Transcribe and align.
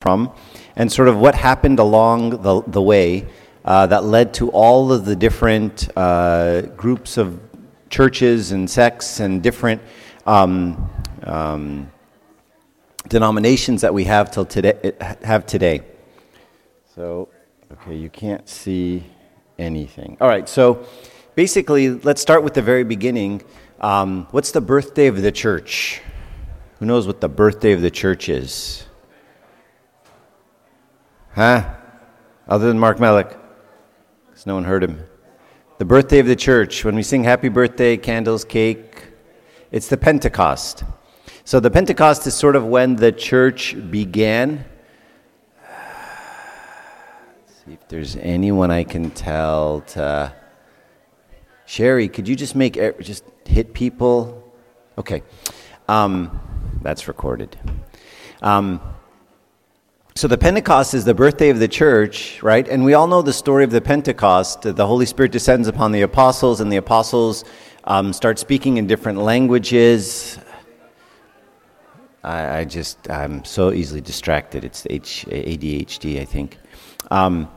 from 0.00 0.32
and 0.76 0.90
sort 0.90 1.08
of 1.08 1.18
what 1.18 1.34
happened 1.34 1.78
along 1.78 2.30
the, 2.40 2.62
the 2.68 2.80
way 2.80 3.26
uh, 3.66 3.86
that 3.86 4.02
led 4.02 4.32
to 4.32 4.48
all 4.52 4.90
of 4.90 5.04
the 5.04 5.14
different 5.14 5.90
uh, 5.94 6.62
groups 6.74 7.18
of 7.18 7.38
churches 7.90 8.50
and 8.52 8.70
sects 8.70 9.20
and 9.20 9.42
different 9.42 9.82
um, 10.24 10.90
um, 11.24 11.92
denominations 13.08 13.82
that 13.82 13.92
we 13.92 14.04
have 14.04 14.30
till 14.30 14.46
today 14.46 14.92
have 15.22 15.44
today. 15.44 15.82
So, 16.94 17.28
okay, 17.70 17.94
you 17.94 18.08
can't 18.08 18.48
see 18.48 19.04
anything. 19.58 20.16
All 20.18 20.28
right, 20.28 20.48
so 20.48 20.86
basically, 21.34 21.90
let's 21.90 22.22
start 22.22 22.42
with 22.42 22.54
the 22.54 22.62
very 22.62 22.84
beginning. 22.84 23.42
Um, 23.82 24.28
what's 24.30 24.52
the 24.52 24.62
birthday 24.62 25.08
of 25.08 25.20
the 25.20 25.30
church? 25.30 26.00
Who 26.78 26.86
knows 26.86 27.06
what 27.06 27.20
the 27.20 27.28
birthday 27.28 27.72
of 27.72 27.82
the 27.82 27.90
church 27.90 28.30
is? 28.30 28.86
Huh? 31.34 31.74
Other 32.48 32.66
than 32.66 32.78
Mark 32.78 32.98
Melick? 32.98 33.38
Because 34.26 34.46
no 34.46 34.54
one 34.54 34.64
heard 34.64 34.82
him. 34.82 35.04
The 35.78 35.84
birthday 35.84 36.18
of 36.18 36.26
the 36.26 36.36
church, 36.36 36.84
when 36.84 36.96
we 36.96 37.02
sing 37.02 37.22
happy 37.22 37.48
birthday, 37.48 37.96
candles, 37.96 38.44
cake, 38.44 39.04
it's 39.70 39.86
the 39.86 39.96
Pentecost. 39.96 40.82
So 41.44 41.60
the 41.60 41.70
Pentecost 41.70 42.26
is 42.26 42.34
sort 42.34 42.56
of 42.56 42.66
when 42.66 42.96
the 42.96 43.12
church 43.12 43.76
began. 43.90 44.64
Let's 45.62 47.64
see 47.64 47.72
if 47.72 47.88
there's 47.88 48.16
anyone 48.16 48.72
I 48.72 48.82
can 48.82 49.10
tell 49.10 49.82
to. 49.88 50.34
Sherry, 51.64 52.08
could 52.08 52.26
you 52.26 52.34
just 52.34 52.56
make 52.56 52.74
just 53.00 53.22
hit 53.46 53.72
people? 53.72 54.52
Okay, 54.98 55.22
um, 55.88 56.40
that's 56.82 57.06
recorded. 57.06 57.56
Um, 58.42 58.80
so 60.20 60.28
the 60.28 60.36
Pentecost 60.36 60.92
is 60.92 61.06
the 61.06 61.14
birthday 61.14 61.48
of 61.48 61.60
the 61.60 61.66
church, 61.66 62.42
right? 62.42 62.68
And 62.68 62.84
we 62.84 62.92
all 62.92 63.06
know 63.06 63.22
the 63.22 63.32
story 63.32 63.64
of 63.64 63.70
the 63.70 63.80
Pentecost. 63.80 64.60
The 64.60 64.86
Holy 64.86 65.06
Spirit 65.06 65.32
descends 65.32 65.66
upon 65.66 65.92
the 65.92 66.02
apostles, 66.02 66.60
and 66.60 66.70
the 66.70 66.76
apostles 66.76 67.46
um, 67.84 68.12
start 68.12 68.38
speaking 68.38 68.76
in 68.76 68.86
different 68.86 69.20
languages. 69.20 70.38
I, 72.22 72.58
I, 72.58 72.64
just, 72.66 73.08
I'm 73.08 73.46
so 73.46 73.72
easily 73.72 74.02
distracted. 74.02 74.62
It's 74.62 74.86
H, 74.90 75.24
ADHD, 75.26 76.20
I 76.20 76.26
think. 76.26 76.58
Um, 77.10 77.48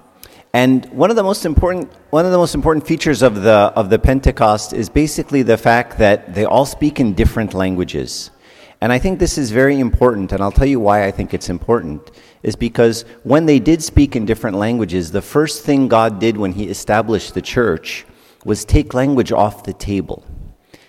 and 0.54 0.86
one 0.94 1.10
of 1.10 1.18
the 1.18 1.24
most 1.24 1.44
important, 1.46 1.92
one 2.12 2.26
of 2.26 2.32
the 2.32 2.38
most 2.38 2.56
important 2.56 2.88
features 2.88 3.24
of 3.24 3.42
the, 3.42 3.74
of 3.76 3.90
the 3.90 4.00
Pentecost 4.00 4.72
is 4.72 4.88
basically 4.88 5.42
the 5.42 5.58
fact 5.58 5.98
that 5.98 6.34
they 6.34 6.46
all 6.46 6.66
speak 6.66 7.02
in 7.02 7.14
different 7.14 7.54
languages. 7.54 8.32
And 8.80 8.94
I 8.94 9.00
think 9.00 9.20
this 9.20 9.38
is 9.38 9.52
very 9.52 9.80
important, 9.80 10.32
and 10.32 10.42
I'll 10.42 10.52
tell 10.52 10.68
you 10.68 10.80
why 10.80 11.06
I 11.06 11.12
think 11.12 11.34
it's 11.34 11.50
important, 11.50 12.12
is 12.44 12.56
because 12.56 13.04
when 13.24 13.46
they 13.46 13.58
did 13.60 13.82
speak 13.82 14.16
in 14.16 14.26
different 14.26 14.58
languages, 14.58 15.12
the 15.12 15.22
first 15.22 15.64
thing 15.64 15.88
God 15.88 16.20
did 16.20 16.38
when 16.38 16.52
He 16.52 16.68
established 16.68 17.34
the 17.34 17.42
church 17.42 18.06
was 18.46 18.66
take 18.66 18.94
language 18.94 19.32
off 19.32 19.64
the 19.64 19.74
table. 19.74 20.24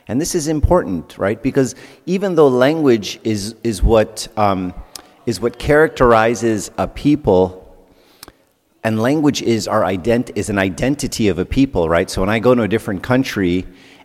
And 0.09 0.21
this 0.21 0.35
is 0.35 0.49
important, 0.49 1.17
right? 1.17 1.41
Because 1.43 1.75
even 2.05 2.35
though 2.35 2.49
language 2.49 3.21
is, 3.25 3.55
is, 3.63 3.83
what, 3.83 4.29
um, 4.37 4.75
is 5.25 5.41
what 5.41 5.59
characterizes 5.59 6.71
a 6.77 6.87
people, 6.87 7.61
and 8.83 9.01
language 9.01 9.41
is, 9.41 9.67
our 9.67 9.83
ident- 9.83 10.37
is 10.37 10.51
an 10.51 10.59
identity 10.59 11.29
of 11.29 11.39
a 11.39 11.47
people, 11.47 11.89
right? 11.89 12.11
So 12.11 12.21
when 12.21 12.29
I 12.29 12.39
go 12.39 12.55
to 12.55 12.63
a 12.63 12.69
different 12.69 13.03
country, 13.03 13.65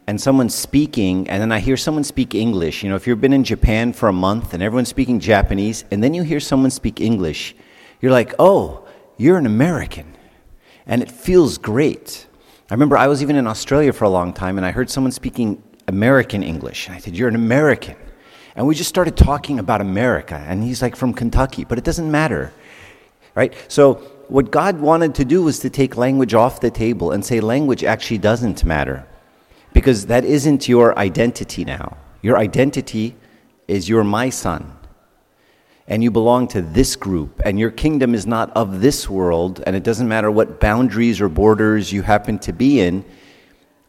and 0.10 0.20
someone's 0.20 0.56
speaking, 0.56 1.30
and 1.30 1.40
then 1.40 1.52
I 1.52 1.60
hear 1.60 1.78
someone 1.78 2.04
speak 2.04 2.34
English. 2.34 2.82
You 2.82 2.90
know, 2.90 2.96
if 2.96 3.06
you've 3.06 3.22
been 3.22 3.32
in 3.32 3.44
Japan 3.44 3.94
for 3.94 4.10
a 4.10 4.12
month 4.12 4.56
and 4.56 4.64
everyone's 4.64 4.90
speaking 4.90 5.20
Japanese, 5.20 5.86
and 5.92 6.04
then 6.04 6.16
you 6.16 6.24
hear 6.24 6.40
someone 6.40 6.72
speak 6.72 7.00
English, 7.00 7.56
you're 8.02 8.12
like, 8.12 8.34
oh, 8.40 8.88
you're 9.18 9.38
an 9.38 9.46
American. 9.46 10.16
And 10.88 11.04
it 11.04 11.12
feels 11.12 11.60
great. 11.60 12.26
I 12.72 12.74
remember 12.74 12.98
I 12.98 13.06
was 13.06 13.22
even 13.22 13.36
in 13.36 13.46
Australia 13.46 13.94
for 13.94 14.06
a 14.06 14.10
long 14.10 14.34
time, 14.34 14.58
and 14.58 14.66
I 14.66 14.72
heard 14.72 14.90
someone 14.90 15.12
speaking 15.12 15.62
American 15.88 16.42
English. 16.42 16.88
And 16.88 16.96
I 16.96 17.00
said, 17.00 17.16
You're 17.16 17.30
an 17.30 17.36
American. 17.36 17.96
And 18.56 18.66
we 18.66 18.74
just 18.74 18.90
started 18.90 19.16
talking 19.16 19.60
about 19.60 19.80
America. 19.80 20.44
And 20.48 20.64
he's 20.64 20.82
like, 20.82 20.96
From 20.96 21.14
Kentucky. 21.14 21.66
But 21.66 21.78
it 21.78 21.84
doesn't 21.84 22.10
matter. 22.10 22.52
Right? 23.36 23.54
So, 23.68 23.94
what 24.28 24.50
God 24.50 24.80
wanted 24.80 25.14
to 25.16 25.26
do 25.26 25.44
was 25.44 25.60
to 25.60 25.70
take 25.70 25.98
language 25.98 26.34
off 26.34 26.62
the 26.62 26.72
table 26.72 27.12
and 27.12 27.24
say 27.24 27.40
language 27.42 27.84
actually 27.84 28.18
doesn't 28.18 28.64
matter 28.64 29.06
because 29.74 30.08
that 30.08 30.26
isn't 30.26 30.68
your 30.68 30.98
identity 30.98 31.66
now. 31.66 31.98
Your 32.22 32.38
identity 32.38 33.16
is 33.68 33.88
you're 33.88 34.04
my 34.04 34.30
son. 34.30 34.76
And 35.88 36.04
you 36.04 36.12
belong 36.12 36.48
to 36.50 36.62
this 36.62 36.96
group, 36.96 37.42
and 37.44 37.60
your 37.60 37.72
kingdom 37.72 38.14
is 38.14 38.28
not 38.28 38.52
of 38.56 38.82
this 38.82 39.10
world, 39.10 39.64
and 39.66 39.76
it 39.76 39.84
doesn't 39.84 40.08
matter 40.08 40.30
what 40.30 40.60
boundaries 40.60 41.20
or 41.20 41.30
borders 41.30 41.92
you 41.92 42.04
happen 42.04 42.38
to 42.40 42.54
be 42.54 42.80
in, 42.80 43.04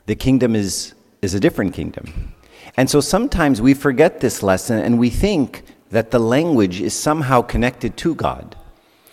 the 0.07 0.15
kingdom 0.15 0.57
is, 0.57 0.95
is 1.21 1.35
a 1.35 1.41
different 1.41 1.75
kingdom. 1.75 2.35
And 2.77 2.89
so 2.89 3.01
sometimes 3.01 3.61
we 3.61 3.75
forget 3.75 4.21
this 4.21 4.43
lesson 4.43 4.79
and 4.79 4.99
we 4.99 5.11
think 5.11 5.63
that 5.91 6.11
the 6.11 6.19
language 6.19 6.81
is 6.81 6.95
somehow 6.95 7.43
connected 7.43 7.97
to 7.99 8.15
God. 8.15 8.57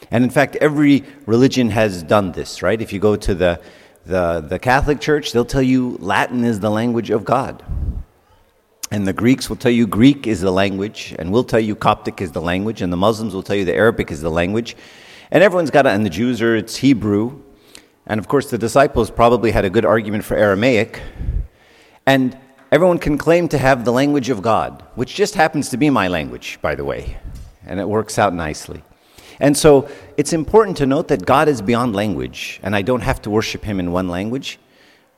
And 0.10 0.24
in 0.24 0.30
fact, 0.30 0.56
every 0.58 1.04
religion 1.26 1.72
has 1.72 2.04
done 2.04 2.32
this, 2.32 2.62
right? 2.62 2.82
If 2.82 2.94
you 2.94 3.00
go 3.00 3.16
to 3.18 3.36
the 3.36 3.60
the, 4.08 4.40
the 4.48 4.58
Catholic 4.58 5.02
Church, 5.02 5.32
they'll 5.34 5.46
tell 5.46 5.62
you 5.62 5.98
Latin 6.00 6.46
is 6.46 6.60
the 6.62 6.70
language 6.70 7.10
of 7.10 7.26
God. 7.26 7.64
And 8.90 9.06
the 9.06 9.12
Greeks 9.12 9.50
will 9.50 9.58
tell 9.58 9.72
you 9.72 9.86
Greek 9.86 10.28
is 10.28 10.40
the 10.40 10.52
language, 10.52 11.14
and 11.20 11.30
we'll 11.32 11.44
tell 11.44 11.60
you 11.60 11.76
Coptic 11.76 12.22
is 12.22 12.32
the 12.32 12.42
language, 12.42 12.82
and 12.82 12.92
the 12.92 12.98
Muslims 12.98 13.34
will 13.34 13.44
tell 13.44 13.58
you 13.58 13.66
the 13.66 13.76
Arabic 13.76 14.10
is 14.10 14.22
the 14.22 14.32
language. 14.32 14.78
And 15.30 15.44
everyone's 15.44 15.72
got 15.72 15.86
it, 15.86 15.90
and 15.90 16.06
the 16.06 16.10
Jews 16.10 16.42
are, 16.42 16.56
it's 16.56 16.78
Hebrew. 16.78 17.42
And 18.06 18.18
of 18.18 18.30
course, 18.30 18.50
the 18.50 18.58
disciples 18.58 19.12
probably 19.12 19.52
had 19.52 19.66
a 19.66 19.70
good 19.70 19.84
argument 19.84 20.24
for 20.24 20.38
Aramaic. 20.38 21.02
And 22.06 22.38
everyone 22.72 23.00
can 23.00 23.18
claim 23.18 23.50
to 23.50 23.58
have 23.58 23.84
the 23.84 23.92
language 23.92 24.30
of 24.30 24.42
God, 24.42 24.86
which 24.96 25.16
just 25.16 25.36
happens 25.36 25.68
to 25.70 25.78
be 25.78 25.90
my 25.90 26.08
language, 26.08 26.60
by 26.62 26.76
the 26.76 26.86
way. 26.86 27.18
And 27.66 27.82
it 27.82 27.90
works 27.90 28.18
out 28.18 28.34
nicely. 28.34 28.84
And 29.40 29.56
so 29.56 29.90
it's 30.18 30.34
important 30.34 30.78
to 30.78 30.86
note 30.86 31.08
that 31.10 31.26
God 31.26 31.48
is 31.48 31.62
beyond 31.62 31.96
language, 31.96 32.60
and 32.64 32.76
I 32.76 32.82
don't 32.82 33.02
have 33.02 33.22
to 33.24 33.30
worship 33.30 33.64
Him 33.64 33.80
in 33.80 33.92
one 33.92 34.08
language, 34.08 34.60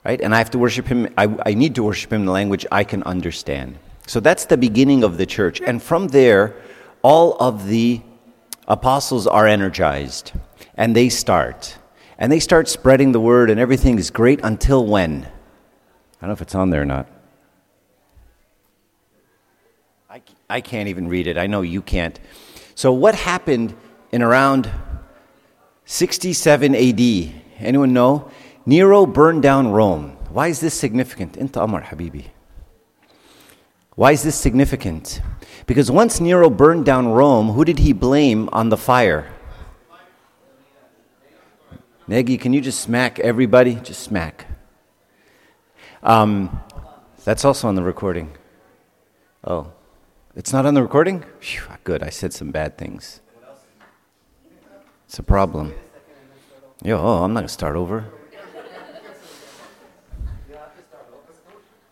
right? 0.03 0.19
And 0.19 0.35
I 0.35 0.37
have 0.39 0.51
to 0.51 0.57
worship 0.57 0.87
Him, 0.87 1.07
I, 1.17 1.35
I 1.45 1.53
need 1.53 1.75
to 1.75 1.83
worship 1.83 2.11
Him 2.11 2.21
in 2.21 2.25
the 2.25 2.31
language 2.31 2.65
I 2.71 2.83
can 2.83 3.03
understand. 3.03 3.77
So 4.07 4.19
that's 4.19 4.45
the 4.45 4.57
beginning 4.57 5.03
of 5.03 5.17
the 5.17 5.25
church. 5.25 5.61
And 5.61 5.81
from 5.81 6.07
there, 6.07 6.55
all 7.01 7.37
of 7.39 7.67
the 7.67 8.01
apostles 8.67 9.25
are 9.27 9.47
energized, 9.47 10.33
and 10.75 10.95
they 10.95 11.09
start. 11.09 11.77
And 12.17 12.31
they 12.31 12.39
start 12.39 12.67
spreading 12.67 13.13
the 13.13 13.19
word, 13.19 13.49
and 13.49 13.59
everything 13.59 13.97
is 13.97 14.09
great 14.09 14.41
until 14.43 14.85
when? 14.85 15.25
I 15.25 16.21
don't 16.21 16.29
know 16.29 16.33
if 16.33 16.41
it's 16.41 16.55
on 16.55 16.69
there 16.69 16.81
or 16.81 16.85
not. 16.85 17.07
I, 20.09 20.21
I 20.49 20.59
can't 20.59 20.89
even 20.89 21.07
read 21.07 21.27
it. 21.27 21.37
I 21.37 21.47
know 21.47 21.61
you 21.61 21.81
can't. 21.81 22.19
So, 22.75 22.91
what 22.91 23.15
happened 23.15 23.75
in 24.11 24.21
around 24.21 24.71
67 25.85 26.75
AD. 26.75 27.33
Anyone 27.59 27.93
know? 27.93 28.29
Nero 28.65 29.05
burned 29.05 29.41
down 29.41 29.71
Rome. 29.71 30.17
Why 30.29 30.47
is 30.47 30.59
this 30.59 30.73
significant? 30.73 31.37
Inta 31.37 31.61
Amar 31.61 31.81
Habibi. 31.81 32.27
Why 33.95 34.11
is 34.11 34.23
this 34.23 34.35
significant? 34.35 35.21
Because 35.65 35.91
once 35.91 36.21
Nero 36.21 36.49
burned 36.49 36.85
down 36.85 37.09
Rome, 37.09 37.49
who 37.49 37.65
did 37.65 37.79
he 37.79 37.91
blame 37.91 38.47
on 38.53 38.69
the 38.69 38.77
fire? 38.77 39.27
Negi, 42.07 42.39
can 42.39 42.53
you 42.53 42.61
just 42.61 42.79
smack 42.79 43.19
everybody? 43.19 43.75
Just 43.75 44.01
smack. 44.01 44.47
Um, 46.01 46.61
that's 47.23 47.43
also 47.43 47.67
on 47.67 47.75
the 47.75 47.83
recording. 47.83 48.35
Oh, 49.43 49.71
it's 50.35 50.53
not 50.53 50.65
on 50.65 50.73
the 50.73 50.81
recording? 50.81 51.23
Whew, 51.41 51.61
good, 51.83 52.01
I 52.01 52.09
said 52.09 52.33
some 52.33 52.51
bad 52.51 52.77
things. 52.77 53.19
It's 55.09 55.17
a 55.17 55.23
problem. 55.23 55.73
Yo, 56.83 56.95
oh, 56.95 57.23
I'm 57.23 57.33
not 57.33 57.39
going 57.39 57.47
to 57.47 57.51
start 57.53 57.75
over. 57.75 58.05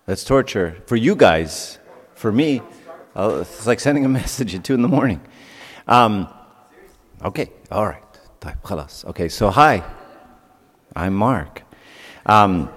That's 0.06 0.24
torture. 0.24 0.84
For 0.86 0.96
you 0.96 1.16
guys, 1.16 1.80
for 2.14 2.32
me, 2.32 2.62
uh, 3.16 3.40
it's 3.42 3.66
like 3.66 3.80
sending 3.80 4.06
a 4.06 4.10
message 4.22 4.54
at 4.54 4.64
2 4.64 4.76
in 4.76 4.84
the 4.84 4.88
morning. 4.88 5.20
Um, 5.88 6.32
okay, 7.24 7.50
all 7.72 7.88
right. 7.88 8.04
Okay, 9.06 9.30
so 9.30 9.50
hi, 9.50 9.84
I'm 10.96 11.16
Mark. 11.16 11.64
Um, 12.28 12.70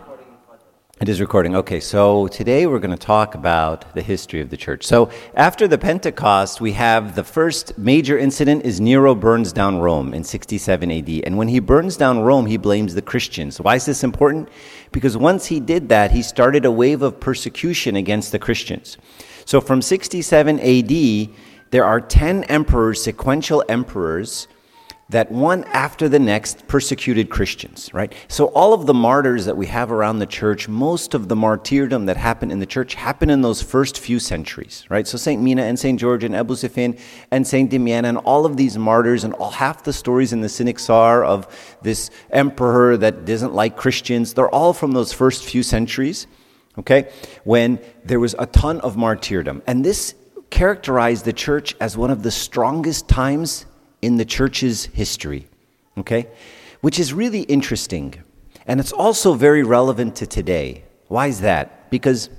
it 1.00 1.08
is 1.08 1.18
recording. 1.18 1.56
Okay, 1.56 1.80
so 1.80 2.26
today 2.26 2.66
we're 2.66 2.78
going 2.78 2.90
to 2.90 3.06
talk 3.06 3.34
about 3.34 3.94
the 3.94 4.02
history 4.02 4.42
of 4.42 4.50
the 4.50 4.56
church. 4.58 4.84
So 4.84 5.10
after 5.34 5.66
the 5.66 5.78
Pentecost, 5.78 6.60
we 6.60 6.72
have 6.72 7.14
the 7.14 7.24
first 7.24 7.78
major 7.78 8.18
incident 8.18 8.66
is 8.66 8.82
Nero 8.82 9.14
burns 9.14 9.50
down 9.50 9.78
Rome 9.78 10.12
in 10.12 10.22
67 10.22 10.90
AD. 10.90 11.08
And 11.24 11.38
when 11.38 11.48
he 11.48 11.58
burns 11.58 11.96
down 11.96 12.20
Rome, 12.20 12.44
he 12.44 12.58
blames 12.58 12.94
the 12.94 13.00
Christians. 13.00 13.58
Why 13.58 13.76
is 13.76 13.86
this 13.86 14.04
important? 14.04 14.50
Because 14.92 15.16
once 15.16 15.46
he 15.46 15.58
did 15.58 15.88
that, 15.88 16.10
he 16.10 16.20
started 16.20 16.66
a 16.66 16.70
wave 16.70 17.00
of 17.00 17.18
persecution 17.18 17.96
against 17.96 18.30
the 18.30 18.38
Christians. 18.38 18.98
So 19.46 19.58
from 19.62 19.80
67 19.80 20.60
AD, 20.60 21.34
there 21.70 21.84
are 21.86 22.02
10 22.02 22.44
emperors, 22.44 23.02
sequential 23.02 23.64
emperors, 23.70 24.48
that 25.10 25.30
one 25.30 25.64
after 25.64 26.08
the 26.08 26.20
next 26.20 26.68
persecuted 26.68 27.30
Christians, 27.30 27.92
right? 27.92 28.12
So 28.28 28.46
all 28.46 28.72
of 28.72 28.86
the 28.86 28.94
martyrs 28.94 29.44
that 29.44 29.56
we 29.56 29.66
have 29.66 29.90
around 29.90 30.20
the 30.20 30.26
church, 30.26 30.68
most 30.68 31.14
of 31.14 31.28
the 31.28 31.34
martyrdom 31.34 32.06
that 32.06 32.16
happened 32.16 32.52
in 32.52 32.60
the 32.60 32.66
church 32.66 32.94
happened 32.94 33.32
in 33.32 33.42
those 33.42 33.60
first 33.60 33.98
few 33.98 34.20
centuries, 34.20 34.86
right? 34.88 35.06
So 35.08 35.18
St. 35.18 35.42
Mina 35.42 35.62
and 35.62 35.76
St. 35.76 35.98
George 35.98 36.22
and 36.22 36.34
Abu 36.34 36.54
Sefein 36.54 36.98
and 37.32 37.44
St. 37.44 37.68
Damian 37.68 38.04
and 38.04 38.18
all 38.18 38.46
of 38.46 38.56
these 38.56 38.78
martyrs 38.78 39.24
and 39.24 39.34
all 39.34 39.50
half 39.50 39.82
the 39.82 39.92
stories 39.92 40.32
in 40.32 40.42
the 40.42 40.48
Synaxar 40.48 41.26
of 41.26 41.76
this 41.82 42.10
emperor 42.30 42.96
that 42.96 43.24
doesn't 43.24 43.52
like 43.52 43.76
Christians, 43.76 44.34
they're 44.34 44.48
all 44.48 44.72
from 44.72 44.92
those 44.92 45.12
first 45.12 45.44
few 45.44 45.64
centuries, 45.64 46.28
okay? 46.78 47.10
When 47.42 47.80
there 48.04 48.20
was 48.20 48.36
a 48.38 48.46
ton 48.46 48.80
of 48.80 48.96
martyrdom. 48.96 49.62
And 49.66 49.84
this 49.84 50.14
characterized 50.50 51.24
the 51.24 51.32
church 51.32 51.74
as 51.80 51.96
one 51.96 52.10
of 52.10 52.22
the 52.22 52.30
strongest 52.30 53.08
times 53.08 53.66
in 54.02 54.16
the 54.16 54.24
church's 54.24 54.86
history, 54.86 55.46
okay? 55.98 56.28
Which 56.80 56.98
is 56.98 57.12
really 57.12 57.42
interesting. 57.42 58.14
And 58.66 58.80
it's 58.80 58.92
also 58.92 59.34
very 59.34 59.62
relevant 59.62 60.16
to 60.16 60.26
today. 60.26 60.84
Why 61.08 61.26
is 61.26 61.40
that? 61.40 61.90
Because 61.90 62.30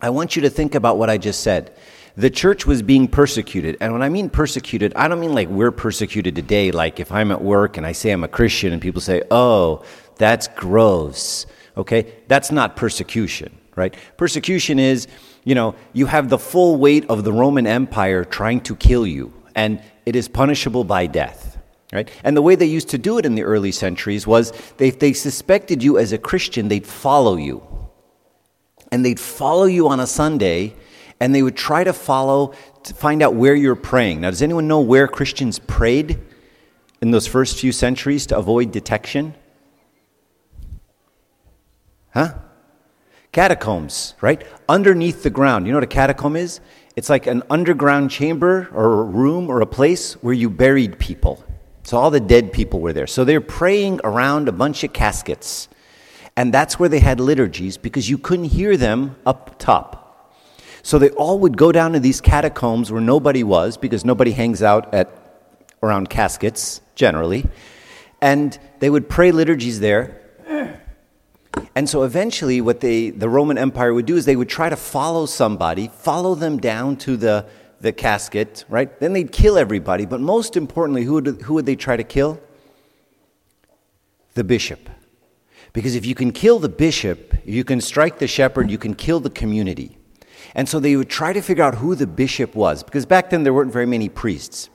I 0.00 0.10
want 0.10 0.36
you 0.36 0.42
to 0.42 0.50
think 0.50 0.74
about 0.74 0.98
what 0.98 1.08
I 1.08 1.16
just 1.16 1.40
said. 1.40 1.74
The 2.16 2.30
church 2.30 2.66
was 2.66 2.82
being 2.82 3.08
persecuted. 3.08 3.76
And 3.80 3.92
when 3.92 4.02
I 4.02 4.08
mean 4.08 4.30
persecuted, 4.30 4.92
I 4.94 5.08
don't 5.08 5.20
mean 5.20 5.34
like 5.34 5.48
we're 5.48 5.72
persecuted 5.72 6.36
today, 6.36 6.70
like 6.70 7.00
if 7.00 7.10
I'm 7.10 7.32
at 7.32 7.42
work 7.42 7.76
and 7.76 7.86
I 7.86 7.92
say 7.92 8.10
I'm 8.10 8.22
a 8.22 8.28
Christian 8.28 8.72
and 8.72 8.80
people 8.80 9.00
say, 9.00 9.22
oh, 9.30 9.84
that's 10.16 10.48
gross. 10.48 11.46
Okay? 11.76 12.12
That's 12.28 12.52
not 12.52 12.76
persecution, 12.76 13.56
right? 13.74 13.94
Persecution 14.16 14.78
is, 14.78 15.08
you 15.44 15.54
know, 15.54 15.74
you 15.92 16.06
have 16.06 16.28
the 16.28 16.38
full 16.38 16.76
weight 16.76 17.04
of 17.08 17.24
the 17.24 17.32
Roman 17.32 17.66
Empire 17.66 18.24
trying 18.24 18.60
to 18.62 18.76
kill 18.76 19.06
you. 19.06 19.32
And 19.54 19.82
it 20.06 20.16
is 20.16 20.28
punishable 20.28 20.84
by 20.84 21.06
death. 21.06 21.58
Right? 21.92 22.10
And 22.24 22.36
the 22.36 22.42
way 22.42 22.56
they 22.56 22.66
used 22.66 22.88
to 22.90 22.98
do 22.98 23.18
it 23.18 23.26
in 23.26 23.36
the 23.36 23.44
early 23.44 23.70
centuries 23.70 24.26
was 24.26 24.52
they, 24.78 24.88
if 24.88 24.98
they 24.98 25.12
suspected 25.12 25.82
you 25.82 25.96
as 25.96 26.12
a 26.12 26.18
Christian, 26.18 26.68
they'd 26.68 26.86
follow 26.86 27.36
you. 27.36 27.62
And 28.90 29.04
they'd 29.04 29.20
follow 29.20 29.64
you 29.64 29.88
on 29.88 30.00
a 30.00 30.06
Sunday, 30.06 30.74
and 31.20 31.34
they 31.34 31.42
would 31.42 31.56
try 31.56 31.84
to 31.84 31.92
follow 31.92 32.54
to 32.82 32.94
find 32.94 33.22
out 33.22 33.34
where 33.34 33.54
you're 33.54 33.76
praying. 33.76 34.20
Now, 34.20 34.30
does 34.30 34.42
anyone 34.42 34.66
know 34.66 34.80
where 34.80 35.06
Christians 35.06 35.58
prayed 35.58 36.18
in 37.00 37.12
those 37.12 37.26
first 37.26 37.58
few 37.58 37.70
centuries 37.70 38.26
to 38.26 38.36
avoid 38.36 38.72
detection? 38.72 39.34
Huh? 42.12 42.34
Catacombs, 43.32 44.14
right? 44.20 44.46
Underneath 44.68 45.22
the 45.22 45.30
ground. 45.30 45.66
You 45.66 45.72
know 45.72 45.78
what 45.78 45.84
a 45.84 45.88
catacomb 45.88 46.36
is? 46.36 46.60
It's 46.96 47.10
like 47.10 47.26
an 47.26 47.42
underground 47.50 48.10
chamber 48.10 48.68
or 48.72 49.00
a 49.00 49.04
room 49.04 49.50
or 49.50 49.60
a 49.60 49.66
place 49.66 50.14
where 50.14 50.34
you 50.34 50.48
buried 50.48 50.98
people. 50.98 51.44
So 51.82 51.98
all 51.98 52.10
the 52.10 52.20
dead 52.20 52.52
people 52.52 52.80
were 52.80 52.92
there. 52.92 53.06
So 53.06 53.24
they're 53.24 53.40
praying 53.40 54.00
around 54.04 54.48
a 54.48 54.52
bunch 54.52 54.84
of 54.84 54.92
caskets. 54.92 55.68
And 56.36 56.52
that's 56.52 56.78
where 56.78 56.88
they 56.88 57.00
had 57.00 57.20
liturgies 57.20 57.76
because 57.76 58.08
you 58.08 58.16
couldn't 58.16 58.46
hear 58.46 58.76
them 58.76 59.16
up 59.26 59.58
top. 59.58 60.00
So 60.82 60.98
they 60.98 61.10
all 61.10 61.38
would 61.40 61.56
go 61.56 61.72
down 61.72 61.92
to 61.92 62.00
these 62.00 62.20
catacombs 62.20 62.92
where 62.92 63.00
nobody 63.00 63.42
was 63.42 63.76
because 63.76 64.04
nobody 64.04 64.32
hangs 64.32 64.62
out 64.62 64.92
at 64.94 65.10
around 65.82 66.10
caskets 66.10 66.80
generally. 66.94 67.46
And 68.20 68.58
they 68.78 68.90
would 68.90 69.08
pray 69.08 69.32
liturgies 69.32 69.80
there 69.80 70.20
and 71.74 71.88
so 71.88 72.04
eventually, 72.04 72.60
what 72.60 72.80
they, 72.80 73.10
the 73.10 73.28
Roman 73.28 73.58
Empire 73.58 73.92
would 73.92 74.06
do 74.06 74.16
is 74.16 74.24
they 74.24 74.36
would 74.36 74.48
try 74.48 74.68
to 74.68 74.76
follow 74.76 75.26
somebody, 75.26 75.88
follow 75.88 76.34
them 76.34 76.58
down 76.58 76.96
to 76.98 77.16
the, 77.16 77.46
the 77.80 77.92
casket, 77.92 78.64
right? 78.68 78.98
Then 79.00 79.12
they'd 79.12 79.32
kill 79.32 79.58
everybody. 79.58 80.06
But 80.06 80.20
most 80.20 80.56
importantly, 80.56 81.04
who 81.04 81.14
would, 81.14 81.42
who 81.42 81.54
would 81.54 81.66
they 81.66 81.76
try 81.76 81.96
to 81.96 82.04
kill? 82.04 82.40
The 84.34 84.44
bishop. 84.44 84.88
Because 85.72 85.96
if 85.96 86.06
you 86.06 86.14
can 86.14 86.30
kill 86.30 86.60
the 86.60 86.68
bishop, 86.68 87.34
you 87.44 87.64
can 87.64 87.80
strike 87.80 88.18
the 88.18 88.28
shepherd, 88.28 88.70
you 88.70 88.78
can 88.78 88.94
kill 88.94 89.18
the 89.18 89.30
community. 89.30 89.98
And 90.54 90.68
so 90.68 90.78
they 90.78 90.94
would 90.94 91.10
try 91.10 91.32
to 91.32 91.40
figure 91.40 91.64
out 91.64 91.76
who 91.76 91.96
the 91.96 92.06
bishop 92.06 92.54
was, 92.54 92.84
because 92.84 93.06
back 93.06 93.30
then 93.30 93.42
there 93.42 93.52
weren't 93.52 93.72
very 93.72 93.86
many 93.86 94.08
priests 94.08 94.70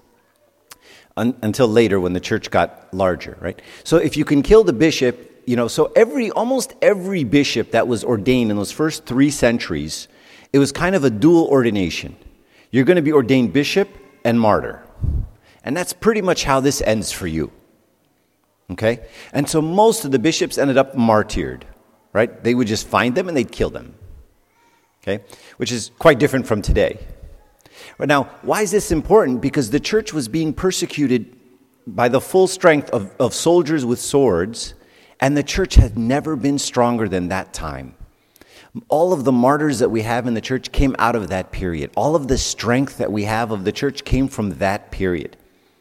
un- 1.16 1.38
until 1.42 1.68
later 1.68 2.00
when 2.02 2.12
the 2.12 2.20
church 2.20 2.52
got 2.52 2.94
larger, 2.94 3.38
right? 3.40 3.62
So 3.86 3.96
if 3.98 4.18
you 4.18 4.26
can 4.26 4.42
kill 4.42 4.66
the 4.66 4.74
bishop, 4.74 5.29
you 5.50 5.56
know, 5.56 5.68
so 5.68 5.92
every, 5.96 6.30
almost 6.30 6.76
every 6.80 7.24
bishop 7.24 7.72
that 7.72 7.88
was 7.88 8.04
ordained 8.04 8.52
in 8.52 8.58
those 8.58 8.72
first 8.72 9.08
three 9.08 9.32
centuries, 9.32 10.08
it 10.54 10.60
was 10.60 10.72
kind 10.72 10.96
of 10.96 11.04
a 11.04 11.10
dual 11.10 11.48
ordination. 11.48 12.16
You're 12.70 12.86
going 12.86 12.98
to 12.98 13.02
be 13.02 13.12
ordained 13.12 13.52
bishop 13.52 13.90
and 14.24 14.40
martyr. 14.40 14.84
And 15.64 15.76
that's 15.76 15.92
pretty 15.92 16.22
much 16.22 16.44
how 16.44 16.60
this 16.60 16.84
ends 16.84 17.12
for 17.12 17.26
you. 17.26 17.52
Okay? 18.70 19.00
And 19.34 19.50
so 19.50 19.60
most 19.60 20.06
of 20.06 20.12
the 20.12 20.20
bishops 20.20 20.60
ended 20.60 20.78
up 20.78 20.94
martyred, 20.94 21.66
right? 22.14 22.44
They 22.44 22.54
would 22.54 22.68
just 22.68 22.88
find 22.88 23.16
them 23.16 23.28
and 23.28 23.36
they'd 23.36 23.52
kill 23.52 23.72
them. 23.72 23.96
Okay? 25.02 25.24
Which 25.58 25.72
is 25.72 25.90
quite 25.98 26.20
different 26.20 26.46
from 26.46 26.62
today. 26.62 27.00
Now, 27.98 28.26
why 28.44 28.62
is 28.62 28.70
this 28.70 28.92
important? 28.92 29.42
Because 29.42 29.72
the 29.72 29.80
church 29.80 30.14
was 30.14 30.28
being 30.28 30.54
persecuted 30.54 31.36
by 31.88 32.08
the 32.08 32.22
full 32.22 32.46
strength 32.46 32.92
of, 32.92 33.12
of 33.20 33.34
soldiers 33.34 33.84
with 33.84 34.00
swords 34.00 34.76
and 35.20 35.36
the 35.36 35.44
church 35.44 35.76
had 35.76 35.98
never 35.98 36.36
been 36.36 36.60
stronger 36.60 37.08
than 37.08 37.28
that 37.30 37.54
time. 37.54 37.96
All 38.88 39.14
of 39.14 39.24
the 39.26 39.32
martyrs 39.32 39.80
that 39.80 39.90
we 39.90 40.04
have 40.04 40.28
in 40.28 40.36
the 40.36 40.42
church 40.42 40.72
came 40.72 40.96
out 41.00 41.16
of 41.16 41.30
that 41.30 41.52
period. 41.52 41.92
All 41.96 42.16
of 42.16 42.28
the 42.28 42.38
strength 42.38 42.98
that 42.98 43.12
we 43.12 43.24
have 43.24 43.52
of 43.52 43.64
the 43.64 43.72
church 43.72 44.06
came 44.06 44.28
from 44.28 44.52
that 44.60 44.92
period. 44.92 45.38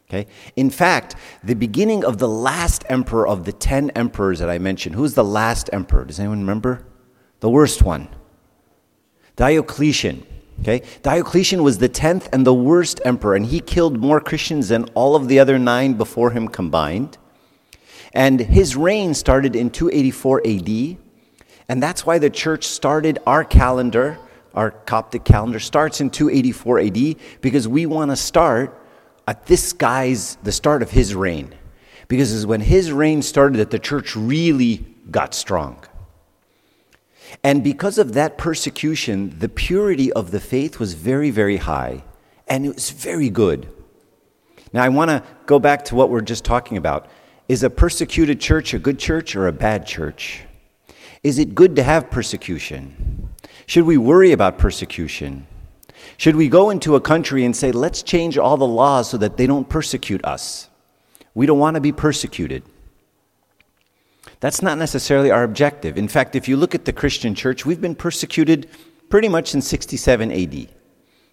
Okay? 0.09 0.27
In 0.57 0.71
fact, 0.71 1.15
the 1.45 1.55
beginning 1.55 2.05
of 2.05 2.19
the 2.19 2.29
last 2.29 2.85
emperor 2.89 3.29
of 3.29 3.45
the 3.45 3.53
10 3.53 3.91
emperors 3.91 4.39
that 4.39 4.49
I 4.49 4.59
mentioned, 4.59 4.95
who's 4.95 5.15
the 5.15 5.25
last 5.25 5.69
emperor? 5.73 6.05
Does 6.05 6.19
anyone 6.19 6.41
remember? 6.41 6.87
The 7.41 7.51
worst 7.51 7.83
one. 7.83 8.09
Diocletian. 9.37 10.27
Okay? 10.61 10.83
Diocletian 11.03 11.63
was 11.63 11.79
the 11.79 11.91
10th 11.91 12.29
and 12.33 12.47
the 12.47 12.55
worst 12.55 13.01
emperor, 13.05 13.37
and 13.37 13.47
he 13.47 13.61
killed 13.61 13.99
more 13.99 14.21
Christians 14.21 14.71
than 14.71 14.85
all 14.95 15.15
of 15.15 15.29
the 15.29 15.39
other 15.39 15.59
nine 15.59 15.93
before 15.93 16.31
him 16.31 16.49
combined. 16.49 17.19
And 18.13 18.41
his 18.41 18.77
reign 18.77 19.15
started 19.15 19.55
in 19.55 19.71
284 19.71 20.47
AD. 20.47 20.97
And 21.69 21.83
that's 21.83 22.07
why 22.07 22.19
the 22.19 22.31
church 22.31 22.65
started 22.65 23.19
our 23.27 23.45
calendar, 23.45 24.19
our 24.55 24.71
Coptic 24.71 25.25
calendar 25.25 25.61
starts 25.61 26.01
in 26.01 26.11
284 26.11 26.81
AD, 26.81 27.17
because 27.41 27.69
we 27.69 27.87
want 27.87 28.11
to 28.11 28.17
start 28.17 28.81
at 29.27 29.45
this 29.47 29.73
guy's, 29.75 30.37
the 30.43 30.53
start 30.53 30.83
of 30.83 30.91
his 30.91 31.15
reign. 31.15 31.55
Because 32.09 32.35
it's 32.35 32.47
when 32.47 32.63
his 32.63 32.91
reign 32.91 33.21
started 33.21 33.59
that 33.59 33.71
the 33.71 33.79
church 33.79 34.17
really 34.17 34.87
got 35.11 35.35
strong. 35.35 35.85
And 37.45 37.63
because 37.63 37.99
of 37.99 38.15
that 38.15 38.39
persecution, 38.39 39.39
the 39.39 39.51
purity 39.51 40.11
of 40.13 40.31
the 40.31 40.41
faith 40.41 40.79
was 40.79 40.95
very, 40.95 41.31
very 41.31 41.59
high. 41.59 42.05
And 42.47 42.65
it 42.65 42.75
was 42.75 42.91
very 42.91 43.29
good. 43.29 43.69
Now, 44.73 44.83
I 44.83 44.89
want 44.89 45.11
to 45.11 45.23
go 45.47 45.59
back 45.59 45.85
to 45.87 45.95
what 45.95 46.11
we're 46.11 46.23
just 46.23 46.45
talking 46.45 46.79
about. 46.79 47.11
Is 47.49 47.63
a 47.63 47.71
persecuted 47.71 48.41
church 48.41 48.75
a 48.75 48.79
good 48.79 48.99
church 48.99 49.35
or 49.35 49.49
a 49.49 49.53
bad 49.53 49.87
church? 49.87 50.43
Is 51.23 51.39
it 51.39 51.55
good 51.55 51.77
to 51.77 51.83
have 51.83 52.11
persecution? 52.11 53.31
Should 53.67 53.85
we 53.85 53.97
worry 53.97 54.33
about 54.33 54.59
persecution? 54.59 55.47
Should 56.19 56.37
we 56.37 56.49
go 56.49 56.71
into 56.71 56.95
a 56.95 57.01
country 57.01 57.45
and 57.45 57.57
say, 57.57 57.73
let's 57.73 58.03
change 58.03 58.37
all 58.37 58.57
the 58.57 58.67
laws 58.67 59.11
so 59.11 59.17
that 59.19 59.37
they 59.37 59.47
don't 59.47 59.69
persecute 59.69 60.25
us? 60.25 60.69
We 61.35 61.47
don't 61.47 61.59
want 61.59 61.77
to 61.77 61.81
be 61.81 61.93
persecuted. 61.93 62.63
That's 64.41 64.63
not 64.63 64.79
necessarily 64.79 65.31
our 65.31 65.43
objective. 65.43 65.97
In 65.97 66.09
fact, 66.09 66.37
if 66.37 66.49
you 66.49 66.57
look 66.57 66.75
at 66.75 66.85
the 66.85 66.93
Christian 66.93 67.35
church, 67.35 67.65
we've 67.65 67.81
been 67.81 67.95
persecuted 67.95 68.69
pretty 69.09 69.29
much 69.29 69.51
since 69.51 69.67
67 69.69 70.31
AD, 70.31 70.69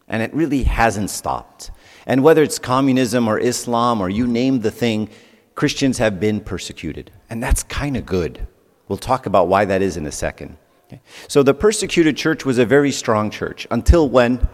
and 0.08 0.24
it 0.24 0.34
really 0.34 0.64
hasn't 0.64 1.10
stopped. 1.10 1.72
And 2.08 2.24
whether 2.24 2.42
it's 2.42 2.58
communism 2.58 3.28
or 3.28 3.38
Islam 3.40 4.02
or 4.02 4.10
you 4.10 4.28
name 4.28 4.62
the 4.62 4.72
thing, 4.72 5.10
Christians 5.56 5.98
have 5.98 6.20
been 6.20 6.42
persecuted. 6.42 7.12
And 7.30 7.42
that's 7.42 7.64
kind 7.64 7.98
of 7.98 8.06
good. 8.06 8.46
We'll 8.88 8.98
talk 8.98 9.26
about 9.26 9.48
why 9.48 9.66
that 9.66 9.82
is 9.82 9.98
in 9.98 10.06
a 10.06 10.12
second. 10.12 10.58
Okay? 10.88 11.02
So 11.28 11.42
the 11.42 11.54
persecuted 11.54 12.18
church 12.18 12.46
was 12.46 12.58
a 12.58 12.66
very 12.66 12.92
strong 12.92 13.32
church 13.32 13.66
until 13.72 14.08
when? 14.08 14.48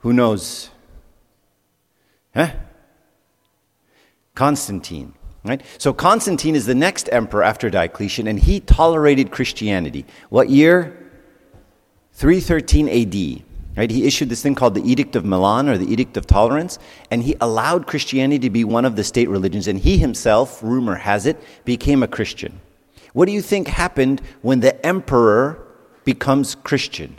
Who 0.00 0.12
knows? 0.12 0.70
Huh? 2.34 2.52
Constantine. 4.34 5.14
Right? 5.44 5.62
So 5.78 5.92
Constantine 5.92 6.54
is 6.54 6.66
the 6.66 6.74
next 6.74 7.08
emperor 7.12 7.42
after 7.42 7.68
Diocletian, 7.68 8.26
and 8.26 8.38
he 8.38 8.60
tolerated 8.60 9.30
Christianity. 9.30 10.06
What 10.30 10.48
year? 10.48 10.96
313 12.12 12.88
AD. 12.88 13.53
Right? 13.76 13.90
He 13.90 14.06
issued 14.06 14.28
this 14.28 14.42
thing 14.42 14.54
called 14.54 14.74
the 14.74 14.88
Edict 14.88 15.16
of 15.16 15.24
Milan 15.24 15.68
or 15.68 15.76
the 15.76 15.92
Edict 15.92 16.16
of 16.16 16.26
Tolerance, 16.26 16.78
and 17.10 17.24
he 17.24 17.34
allowed 17.40 17.86
Christianity 17.88 18.38
to 18.46 18.50
be 18.50 18.62
one 18.62 18.84
of 18.84 18.94
the 18.94 19.02
state 19.02 19.28
religions, 19.28 19.66
and 19.66 19.78
he 19.78 19.98
himself, 19.98 20.62
rumor 20.62 20.94
has 20.94 21.26
it, 21.26 21.42
became 21.64 22.02
a 22.02 22.08
Christian. 22.08 22.60
What 23.14 23.26
do 23.26 23.32
you 23.32 23.42
think 23.42 23.66
happened 23.66 24.20
when 24.42 24.60
the 24.60 24.84
emperor 24.86 25.66
becomes 26.04 26.54
Christian? 26.54 27.18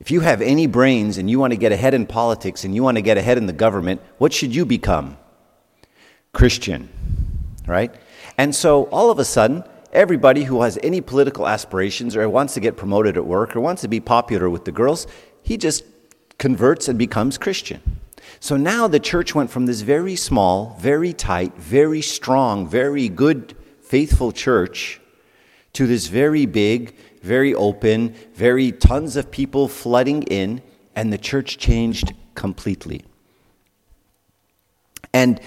If 0.00 0.10
you 0.10 0.20
have 0.20 0.40
any 0.40 0.66
brains 0.66 1.18
and 1.18 1.28
you 1.28 1.38
want 1.38 1.52
to 1.52 1.56
get 1.56 1.72
ahead 1.72 1.94
in 1.94 2.06
politics 2.06 2.64
and 2.64 2.74
you 2.74 2.82
want 2.82 2.96
to 2.96 3.02
get 3.02 3.18
ahead 3.18 3.38
in 3.38 3.46
the 3.46 3.52
government, 3.52 4.00
what 4.18 4.32
should 4.32 4.54
you 4.54 4.64
become? 4.64 5.16
Christian, 6.32 6.88
right? 7.66 7.92
And 8.36 8.54
so 8.54 8.84
all 8.84 9.10
of 9.10 9.18
a 9.18 9.24
sudden, 9.24 9.64
everybody 9.92 10.44
who 10.44 10.62
has 10.62 10.78
any 10.82 11.00
political 11.00 11.48
aspirations 11.48 12.16
or 12.16 12.28
wants 12.28 12.54
to 12.54 12.60
get 12.60 12.76
promoted 12.76 13.16
at 13.16 13.24
work 13.24 13.56
or 13.56 13.60
wants 13.60 13.82
to 13.82 13.88
be 13.88 14.00
popular 14.00 14.48
with 14.50 14.64
the 14.64 14.72
girls, 14.72 15.06
he 15.42 15.56
just 15.56 15.84
converts 16.38 16.88
and 16.88 16.98
becomes 16.98 17.38
Christian. 17.38 18.00
So 18.40 18.56
now 18.56 18.86
the 18.86 19.00
church 19.00 19.34
went 19.34 19.50
from 19.50 19.66
this 19.66 19.80
very 19.80 20.14
small, 20.14 20.76
very 20.80 21.12
tight, 21.12 21.54
very 21.56 22.02
strong, 22.02 22.68
very 22.68 23.08
good, 23.08 23.56
faithful 23.80 24.32
church 24.32 25.00
to 25.72 25.86
this 25.86 26.06
very 26.08 26.46
big, 26.46 26.94
very 27.22 27.54
open, 27.54 28.14
very 28.34 28.72
tons 28.72 29.16
of 29.16 29.30
people 29.30 29.68
flooding 29.68 30.22
in, 30.24 30.62
and 30.94 31.12
the 31.12 31.18
church 31.18 31.58
changed 31.58 32.12
completely. 32.34 33.04
And 35.12 35.40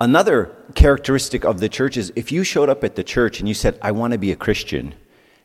another 0.00 0.54
characteristic 0.74 1.44
of 1.44 1.60
the 1.60 1.68
church 1.68 1.96
is 1.96 2.12
if 2.16 2.32
you 2.32 2.44
showed 2.44 2.68
up 2.68 2.84
at 2.84 2.96
the 2.96 3.04
church 3.04 3.40
and 3.40 3.48
you 3.48 3.54
said, 3.54 3.78
I 3.82 3.92
want 3.92 4.12
to 4.12 4.18
be 4.18 4.32
a 4.32 4.36
Christian, 4.36 4.94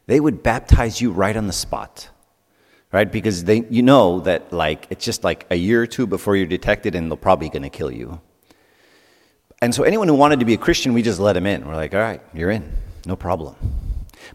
they 0.07 0.19
would 0.19 0.43
baptize 0.43 1.01
you 1.01 1.12
right 1.12 1.36
on 1.36 1.48
the 1.48 1.53
spot. 1.53 2.10
Right? 2.91 3.12
Because 3.12 3.45
they, 3.45 3.65
you 3.69 3.81
know 3.81 4.19
that 4.19 4.53
like 4.53 4.86
it's 4.91 5.03
just 5.03 5.24
like 5.24 5.48
a 5.50 5.55
year 5.55 5.81
or 5.81 5.88
two 5.88 6.05
before 6.05 6.36
you're 6.36 6.45
detected 6.45 6.93
and 6.93 7.10
they're 7.10 7.17
probably 7.17 7.50
going 7.50 7.63
to 7.63 7.69
kill 7.69 7.91
you. 7.91 8.22
And 9.63 9.74
so 9.74 9.83
anyone 9.83 10.07
who 10.07 10.13
wanted 10.13 10.39
to 10.41 10.45
be 10.45 10.53
a 10.53 10.57
Christian, 10.57 10.93
we 10.93 11.01
just 11.01 11.19
let 11.19 11.33
them 11.33 11.48
in. 11.48 11.65
We're 11.65 11.75
like, 11.75 11.95
all 11.95 12.01
right, 12.01 12.22
you're 12.33 12.51
in, 12.51 12.72
no 13.07 13.15
problem. 13.15 13.55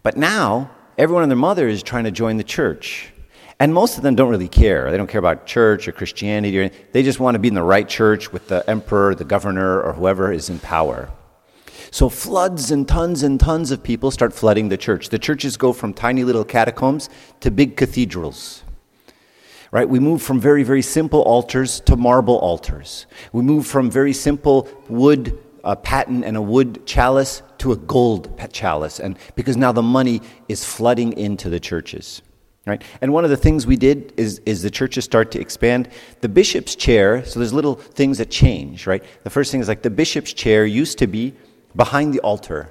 But 0.02 0.16
now 0.16 0.72
everyone 0.96 1.22
and 1.22 1.30
their 1.30 1.36
mother 1.36 1.68
is 1.68 1.82
trying 1.82 2.04
to 2.04 2.10
join 2.10 2.36
the 2.36 2.44
church. 2.44 3.12
And 3.60 3.74
most 3.74 3.96
of 3.96 4.04
them 4.04 4.14
don't 4.14 4.30
really 4.30 4.48
care. 4.48 4.90
They 4.90 4.96
don't 4.96 5.08
care 5.08 5.18
about 5.18 5.46
church 5.46 5.88
or 5.88 5.92
Christianity 5.92 6.56
or 6.58 6.62
anything. 6.62 6.86
They 6.92 7.02
just 7.02 7.18
want 7.18 7.34
to 7.34 7.40
be 7.40 7.48
in 7.48 7.54
the 7.54 7.62
right 7.62 7.88
church 7.88 8.32
with 8.32 8.46
the 8.46 8.68
emperor, 8.70 9.16
the 9.16 9.24
governor, 9.24 9.82
or 9.82 9.92
whoever 9.92 10.32
is 10.32 10.48
in 10.48 10.60
power. 10.60 11.10
So 11.90 12.08
floods 12.08 12.70
and 12.70 12.86
tons 12.86 13.22
and 13.22 13.40
tons 13.40 13.70
of 13.72 13.82
people 13.82 14.10
start 14.10 14.32
flooding 14.32 14.68
the 14.68 14.76
church. 14.76 15.08
The 15.08 15.18
churches 15.18 15.56
go 15.56 15.72
from 15.72 15.92
tiny 15.92 16.22
little 16.22 16.44
catacombs 16.44 17.08
to 17.40 17.50
big 17.50 17.76
cathedrals. 17.76 18.62
Right? 19.72 19.88
We 19.88 19.98
move 19.98 20.22
from 20.22 20.40
very, 20.40 20.62
very 20.62 20.82
simple 20.82 21.22
altars 21.22 21.80
to 21.80 21.96
marble 21.96 22.38
altars. 22.38 23.06
We 23.32 23.42
move 23.42 23.66
from 23.66 23.90
very 23.90 24.12
simple 24.12 24.68
wood 24.88 25.36
a 25.64 25.74
paten 25.76 26.22
and 26.24 26.36
a 26.36 26.40
wood 26.40 26.86
chalice 26.86 27.42
to 27.58 27.72
a 27.72 27.76
gold 27.76 28.40
chalice, 28.52 29.00
and 29.00 29.18
because 29.34 29.56
now 29.56 29.72
the 29.72 29.82
money 29.82 30.22
is 30.48 30.64
flooding 30.64 31.12
into 31.18 31.50
the 31.50 31.60
churches. 31.60 32.22
Right? 32.68 32.82
And 33.00 33.12
one 33.12 33.24
of 33.24 33.30
the 33.30 33.36
things 33.36 33.66
we 33.66 33.76
did 33.76 34.12
is, 34.16 34.40
is 34.44 34.62
the 34.62 34.70
churches 34.70 35.04
start 35.04 35.30
to 35.32 35.40
expand. 35.40 35.88
The 36.20 36.28
bishop's 36.28 36.74
chair, 36.74 37.24
so 37.24 37.40
there's 37.40 37.52
little 37.52 37.76
things 37.76 38.18
that 38.18 38.30
change, 38.30 38.86
right? 38.86 39.02
The 39.24 39.30
first 39.30 39.50
thing 39.50 39.60
is 39.60 39.68
like 39.68 39.82
the 39.82 39.90
bishop's 39.90 40.32
chair 40.32 40.66
used 40.66 40.98
to 40.98 41.06
be 41.06 41.34
behind 41.74 42.12
the 42.12 42.20
altar. 42.20 42.70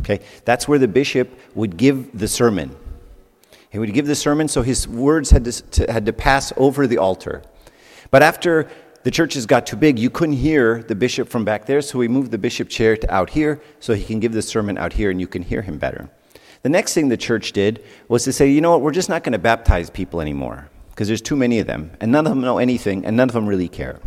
Okay? 0.00 0.20
That's 0.44 0.68
where 0.68 0.78
the 0.78 0.88
bishop 0.88 1.30
would 1.54 1.76
give 1.76 2.18
the 2.18 2.28
sermon. 2.28 2.76
He 3.70 3.78
would 3.78 3.92
give 3.92 4.06
the 4.06 4.14
sermon, 4.14 4.48
so 4.48 4.62
his 4.62 4.86
words 4.86 5.30
had 5.30 5.44
to, 5.44 5.52
to 5.52 5.92
had 5.92 6.06
to 6.06 6.12
pass 6.12 6.52
over 6.56 6.86
the 6.86 6.98
altar. 6.98 7.42
But 8.10 8.22
after 8.22 8.68
the 9.02 9.10
churches 9.10 9.46
got 9.46 9.66
too 9.66 9.76
big, 9.76 9.98
you 9.98 10.10
couldn't 10.10 10.36
hear 10.36 10.82
the 10.82 10.94
bishop 10.94 11.28
from 11.28 11.44
back 11.44 11.66
there, 11.66 11.80
so 11.82 11.98
we 11.98 12.08
moved 12.08 12.30
the 12.30 12.38
bishop 12.38 12.68
chair 12.68 12.96
to 12.96 13.14
out 13.14 13.30
here 13.30 13.60
so 13.80 13.94
he 13.94 14.04
can 14.04 14.20
give 14.20 14.32
the 14.32 14.42
sermon 14.42 14.76
out 14.78 14.94
here 14.94 15.10
and 15.10 15.20
you 15.20 15.26
can 15.26 15.42
hear 15.42 15.62
him 15.62 15.78
better. 15.78 16.10
The 16.68 16.72
next 16.72 16.92
thing 16.92 17.08
the 17.08 17.16
church 17.16 17.52
did 17.52 17.82
was 18.08 18.24
to 18.24 18.32
say, 18.34 18.50
you 18.50 18.60
know 18.60 18.72
what, 18.72 18.82
we're 18.82 18.92
just 18.92 19.08
not 19.08 19.24
going 19.24 19.32
to 19.32 19.38
baptize 19.38 19.88
people 19.88 20.20
anymore 20.20 20.68
because 20.90 21.08
there's 21.08 21.22
too 21.22 21.34
many 21.34 21.60
of 21.60 21.66
them 21.66 21.92
and 21.98 22.12
none 22.12 22.26
of 22.26 22.30
them 22.30 22.42
know 22.42 22.58
anything 22.58 23.06
and 23.06 23.16
none 23.16 23.30
of 23.30 23.32
them 23.32 23.46
really 23.46 23.70
care. 23.70 24.02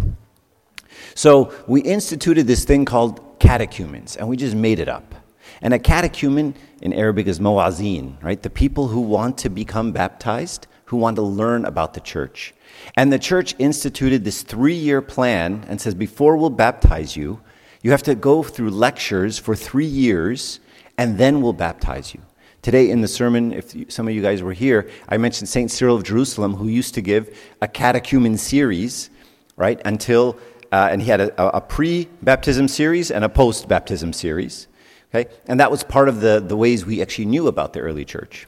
So 1.15 1.51
we 1.65 1.81
instituted 1.81 2.45
this 2.45 2.63
thing 2.63 2.85
called 2.85 3.39
catechumens 3.39 4.15
and 4.15 4.29
we 4.29 4.37
just 4.37 4.55
made 4.55 4.77
it 4.77 4.87
up. 4.87 5.15
And 5.63 5.73
a 5.73 5.79
catechumen 5.79 6.53
in 6.83 6.93
Arabic 6.93 7.25
is 7.25 7.39
mu'azin, 7.39 8.21
right? 8.21 8.39
The 8.39 8.51
people 8.51 8.89
who 8.89 9.01
want 9.01 9.39
to 9.39 9.49
become 9.49 9.91
baptized, 9.91 10.67
who 10.85 10.97
want 10.97 11.15
to 11.15 11.23
learn 11.23 11.65
about 11.65 11.95
the 11.95 11.99
church. 11.99 12.53
And 12.95 13.11
the 13.11 13.17
church 13.17 13.55
instituted 13.57 14.23
this 14.23 14.43
three 14.43 14.75
year 14.75 15.01
plan 15.01 15.65
and 15.67 15.81
says, 15.81 15.95
before 15.95 16.37
we'll 16.37 16.51
baptize 16.51 17.17
you, 17.17 17.41
you 17.81 17.89
have 17.89 18.03
to 18.03 18.13
go 18.13 18.43
through 18.43 18.69
lectures 18.69 19.39
for 19.39 19.55
three 19.55 19.87
years, 19.87 20.59
and 20.99 21.17
then 21.17 21.41
we'll 21.41 21.53
baptize 21.53 22.13
you. 22.13 22.21
Today 22.61 22.91
in 22.91 23.01
the 23.01 23.07
sermon, 23.07 23.53
if 23.53 23.91
some 23.91 24.07
of 24.07 24.13
you 24.13 24.21
guys 24.21 24.43
were 24.43 24.53
here, 24.53 24.87
I 25.09 25.17
mentioned 25.17 25.49
St. 25.49 25.71
Cyril 25.71 25.95
of 25.95 26.03
Jerusalem, 26.03 26.53
who 26.53 26.67
used 26.67 26.93
to 26.93 27.01
give 27.01 27.35
a 27.59 27.67
catechumen 27.67 28.37
series, 28.37 29.09
right, 29.55 29.81
until, 29.83 30.37
uh, 30.71 30.89
and 30.91 31.01
he 31.01 31.09
had 31.09 31.21
a, 31.21 31.57
a 31.57 31.59
pre 31.59 32.07
baptism 32.21 32.67
series 32.67 33.09
and 33.09 33.25
a 33.25 33.29
post 33.29 33.67
baptism 33.67 34.13
series. 34.13 34.67
Okay? 35.09 35.27
And 35.47 35.59
that 35.59 35.71
was 35.71 35.83
part 35.83 36.07
of 36.07 36.21
the, 36.21 36.39
the 36.39 36.55
ways 36.55 36.85
we 36.85 37.01
actually 37.01 37.25
knew 37.25 37.47
about 37.47 37.73
the 37.73 37.79
early 37.79 38.05
church. 38.05 38.47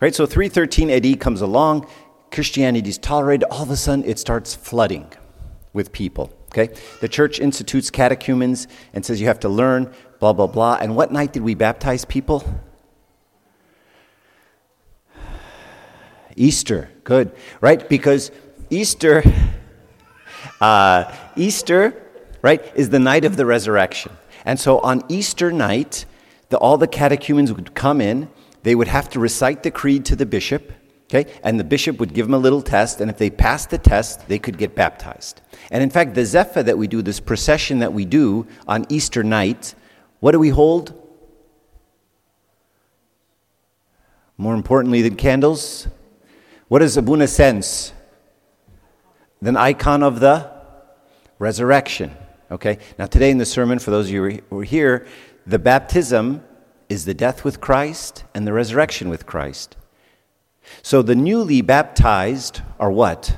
Right? 0.00 0.14
So 0.14 0.26
313 0.26 0.88
AD 0.88 1.18
comes 1.18 1.40
along, 1.40 1.88
Christianity 2.30 2.88
is 2.88 2.98
tolerated, 2.98 3.48
all 3.50 3.64
of 3.64 3.70
a 3.70 3.76
sudden 3.76 4.04
it 4.04 4.20
starts 4.20 4.54
flooding 4.54 5.10
with 5.72 5.90
people. 5.90 6.32
Okay? 6.52 6.72
The 7.00 7.08
church 7.08 7.40
institutes 7.40 7.90
catechumens 7.90 8.68
and 8.94 9.04
says 9.04 9.20
you 9.20 9.26
have 9.26 9.40
to 9.40 9.48
learn, 9.48 9.92
blah, 10.20 10.34
blah, 10.34 10.46
blah. 10.46 10.78
And 10.80 10.94
what 10.94 11.10
night 11.10 11.32
did 11.32 11.42
we 11.42 11.56
baptize 11.56 12.04
people? 12.04 12.44
Easter. 16.40 16.90
Good. 17.04 17.32
Right? 17.60 17.88
Because 17.88 18.30
Easter, 18.70 19.22
uh, 20.60 21.12
Easter, 21.36 22.02
right, 22.42 22.62
is 22.74 22.90
the 22.90 22.98
night 22.98 23.24
of 23.24 23.36
the 23.36 23.46
resurrection. 23.46 24.12
And 24.44 24.58
so 24.58 24.78
on 24.78 25.02
Easter 25.08 25.52
night, 25.52 26.06
the, 26.48 26.58
all 26.58 26.78
the 26.78 26.88
catechumens 26.88 27.52
would 27.52 27.74
come 27.74 28.00
in, 28.00 28.28
they 28.62 28.74
would 28.74 28.88
have 28.88 29.08
to 29.10 29.20
recite 29.20 29.62
the 29.62 29.70
creed 29.70 30.04
to 30.06 30.16
the 30.16 30.26
bishop 30.26 30.72
Okay? 31.12 31.30
And 31.42 31.58
the 31.58 31.64
bishop 31.64 31.98
would 31.98 32.14
give 32.14 32.26
them 32.26 32.34
a 32.34 32.38
little 32.38 32.62
test, 32.62 33.00
and 33.00 33.10
if 33.10 33.18
they 33.18 33.30
passed 33.30 33.70
the 33.70 33.78
test, 33.78 34.28
they 34.28 34.38
could 34.38 34.56
get 34.56 34.76
baptized. 34.76 35.40
And 35.70 35.82
in 35.82 35.90
fact, 35.90 36.14
the 36.14 36.20
Zaffa 36.20 36.64
that 36.64 36.78
we 36.78 36.86
do, 36.86 37.02
this 37.02 37.18
procession 37.18 37.80
that 37.80 37.92
we 37.92 38.04
do 38.04 38.46
on 38.68 38.86
Easter 38.88 39.24
night, 39.24 39.74
what 40.20 40.32
do 40.32 40.38
we 40.38 40.50
hold? 40.50 40.94
More 44.36 44.54
importantly 44.54 45.02
than 45.02 45.16
candles, 45.16 45.88
what 46.70 46.82
is 46.82 46.96
Abuna 46.96 47.26
sense? 47.26 47.92
An 49.40 49.56
icon 49.56 50.04
of 50.04 50.20
the 50.20 50.48
resurrection. 51.40 52.16
Okay? 52.48 52.78
Now, 52.96 53.06
today 53.06 53.32
in 53.32 53.38
the 53.38 53.44
sermon, 53.44 53.80
for 53.80 53.90
those 53.90 54.06
of 54.06 54.12
you 54.12 54.40
who 54.48 54.60
are 54.60 54.64
here, 54.64 55.04
the 55.44 55.58
baptism 55.58 56.44
is 56.88 57.06
the 57.06 57.12
death 57.12 57.44
with 57.44 57.60
Christ 57.60 58.22
and 58.36 58.46
the 58.46 58.52
resurrection 58.52 59.08
with 59.08 59.26
Christ. 59.26 59.76
So 60.80 61.02
the 61.02 61.16
newly 61.16 61.60
baptized 61.60 62.62
are 62.78 62.92
what? 62.92 63.36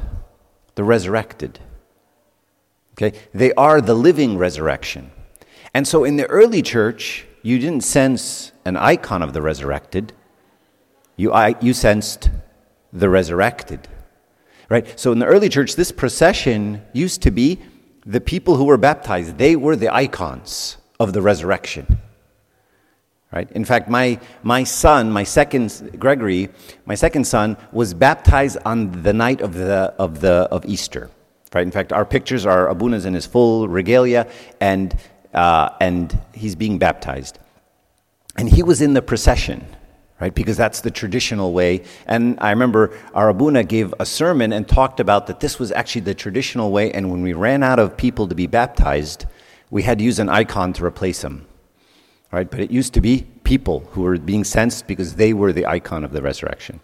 The 0.74 0.84
resurrected. 0.84 1.58
Okay? 2.92 3.18
They 3.32 3.54
are 3.54 3.80
the 3.80 3.94
living 3.94 4.36
resurrection. 4.36 5.10
And 5.72 5.88
so 5.88 6.04
in 6.04 6.16
the 6.16 6.26
early 6.26 6.60
church, 6.60 7.24
you 7.40 7.58
didn't 7.58 7.82
cense 7.82 8.52
an 8.66 8.76
icon 8.76 9.22
of 9.22 9.32
the 9.32 9.40
resurrected, 9.40 10.12
you, 11.16 11.34
you 11.62 11.72
censed 11.72 12.28
the 12.92 13.08
resurrected. 13.08 13.88
Right? 14.68 14.98
So 14.98 15.12
in 15.12 15.18
the 15.18 15.26
early 15.26 15.48
church, 15.48 15.76
this 15.76 15.92
procession 15.92 16.82
used 16.92 17.22
to 17.22 17.30
be 17.30 17.60
the 18.04 18.20
people 18.20 18.56
who 18.56 18.64
were 18.64 18.76
baptized, 18.76 19.38
they 19.38 19.56
were 19.56 19.76
the 19.76 19.92
icons 19.94 20.76
of 20.98 21.12
the 21.12 21.22
resurrection. 21.22 21.98
Right? 23.32 23.50
In 23.52 23.64
fact, 23.64 23.88
my, 23.88 24.20
my 24.42 24.64
son, 24.64 25.10
my 25.10 25.24
second, 25.24 25.98
Gregory, 25.98 26.50
my 26.84 26.94
second 26.94 27.24
son, 27.26 27.56
was 27.72 27.94
baptized 27.94 28.58
on 28.64 29.02
the 29.02 29.12
night 29.12 29.40
of, 29.40 29.54
the, 29.54 29.94
of, 29.98 30.20
the, 30.20 30.48
of 30.50 30.66
Easter. 30.66 31.10
Right? 31.54 31.62
In 31.62 31.70
fact, 31.70 31.92
our 31.92 32.04
pictures 32.04 32.44
are 32.44 32.68
Abuna's 32.68 33.06
in 33.06 33.14
his 33.14 33.24
full 33.24 33.68
regalia, 33.68 34.28
and, 34.60 34.94
uh, 35.32 35.70
and 35.80 36.18
he's 36.34 36.54
being 36.54 36.78
baptized. 36.78 37.38
And 38.36 38.48
he 38.48 38.62
was 38.62 38.82
in 38.82 38.92
the 38.94 39.02
procession, 39.02 39.64
right? 40.22 40.34
Because 40.34 40.56
that's 40.56 40.80
the 40.80 40.90
traditional 40.90 41.52
way. 41.52 41.82
And 42.06 42.38
I 42.40 42.50
remember 42.50 42.96
Arabuna 43.14 43.64
gave 43.64 43.92
a 44.00 44.06
sermon 44.06 44.52
and 44.52 44.66
talked 44.66 45.00
about 45.00 45.26
that 45.26 45.40
this 45.40 45.58
was 45.58 45.70
actually 45.72 46.02
the 46.02 46.14
traditional 46.14 46.70
way, 46.70 46.92
and 46.92 47.10
when 47.10 47.22
we 47.22 47.34
ran 47.34 47.62
out 47.62 47.78
of 47.78 47.96
people 47.96 48.28
to 48.28 48.34
be 48.34 48.46
baptized, 48.46 49.26
we 49.70 49.82
had 49.82 49.98
to 49.98 50.04
use 50.04 50.18
an 50.18 50.28
icon 50.30 50.72
to 50.74 50.84
replace 50.84 51.20
them 51.22 51.46
right? 52.32 52.50
But 52.50 52.60
it 52.60 52.70
used 52.70 52.94
to 52.94 53.00
be 53.00 53.26
people 53.44 53.80
who 53.92 54.02
were 54.02 54.18
being 54.18 54.42
censed 54.42 54.86
because 54.86 55.14
they 55.14 55.34
were 55.34 55.52
the 55.52 55.66
icon 55.66 56.02
of 56.02 56.12
the 56.12 56.22
resurrection. 56.22 56.80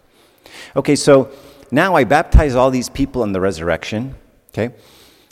Okay, 0.75 0.95
so 0.95 1.31
now 1.71 1.95
I 1.95 2.03
baptize 2.03 2.55
all 2.55 2.71
these 2.71 2.87
people 2.87 3.23
in 3.23 3.33
the 3.33 3.41
resurrection, 3.41 4.15
okay? 4.53 4.73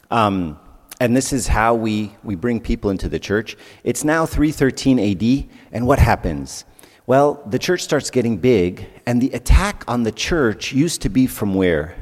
Um, 0.09 0.59
and 0.99 1.15
this 1.15 1.31
is 1.31 1.47
how 1.47 1.75
we, 1.75 2.15
we 2.23 2.33
bring 2.33 2.59
people 2.59 2.89
into 2.89 3.07
the 3.07 3.19
church. 3.19 3.55
It's 3.83 4.03
now 4.03 4.25
313 4.25 4.99
AD, 4.99 5.49
and 5.71 5.85
what 5.85 5.99
happens? 5.99 6.65
Well, 7.07 7.41
the 7.47 7.57
church 7.57 7.81
starts 7.81 8.11
getting 8.11 8.37
big, 8.37 8.87
and 9.07 9.19
the 9.19 9.31
attack 9.31 9.83
on 9.87 10.03
the 10.03 10.11
church 10.11 10.71
used 10.73 11.01
to 11.01 11.09
be 11.09 11.25
from 11.25 11.55
where? 11.55 11.95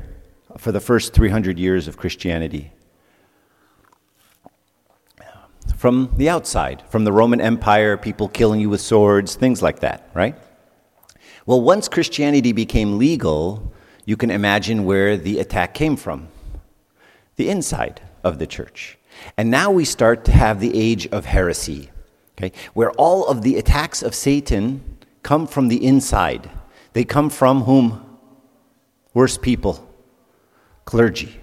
for 0.57 0.71
the 0.71 0.79
first 0.79 1.13
300 1.13 1.59
years 1.59 1.87
of 1.87 1.97
Christianity. 1.97 2.71
From 5.75 6.13
the 6.17 6.29
outside, 6.29 6.83
from 6.89 7.03
the 7.03 7.11
Roman 7.11 7.41
Empire, 7.41 7.97
people 7.97 8.29
killing 8.29 8.59
you 8.59 8.69
with 8.69 8.81
swords, 8.81 9.35
things 9.35 9.61
like 9.61 9.79
that, 9.79 10.09
right? 10.13 10.35
Well, 11.45 11.61
once 11.61 11.87
Christianity 11.87 12.53
became 12.53 12.97
legal, 12.97 13.73
you 14.05 14.15
can 14.15 14.31
imagine 14.31 14.85
where 14.85 15.17
the 15.17 15.39
attack 15.39 15.73
came 15.73 15.95
from 15.95 16.29
the 17.35 17.49
inside 17.49 18.01
of 18.23 18.39
the 18.39 18.47
church. 18.47 18.97
And 19.35 19.51
now 19.51 19.69
we 19.69 19.83
start 19.83 20.23
to 20.25 20.31
have 20.31 20.61
the 20.61 20.77
age 20.79 21.07
of 21.07 21.25
heresy, 21.25 21.89
okay, 22.37 22.53
where 22.73 22.91
all 22.91 23.27
of 23.27 23.41
the 23.41 23.57
attacks 23.57 24.01
of 24.01 24.15
Satan 24.15 24.94
come 25.25 25.47
from 25.47 25.67
the 25.69 25.83
inside. 25.83 26.49
They 26.93 27.03
come 27.03 27.29
from 27.31 27.63
whom? 27.63 28.17
Worse 29.15 29.37
people, 29.37 29.75
clergy. 30.85 31.41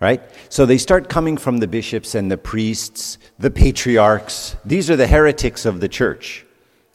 Right? 0.00 0.20
So 0.48 0.66
they 0.66 0.78
start 0.78 1.08
coming 1.08 1.36
from 1.36 1.58
the 1.58 1.68
bishops 1.68 2.14
and 2.16 2.30
the 2.30 2.36
priests, 2.36 3.18
the 3.38 3.50
patriarchs. 3.50 4.56
These 4.64 4.90
are 4.90 4.96
the 4.96 5.06
heretics 5.06 5.64
of 5.64 5.80
the 5.80 5.88
church 5.88 6.44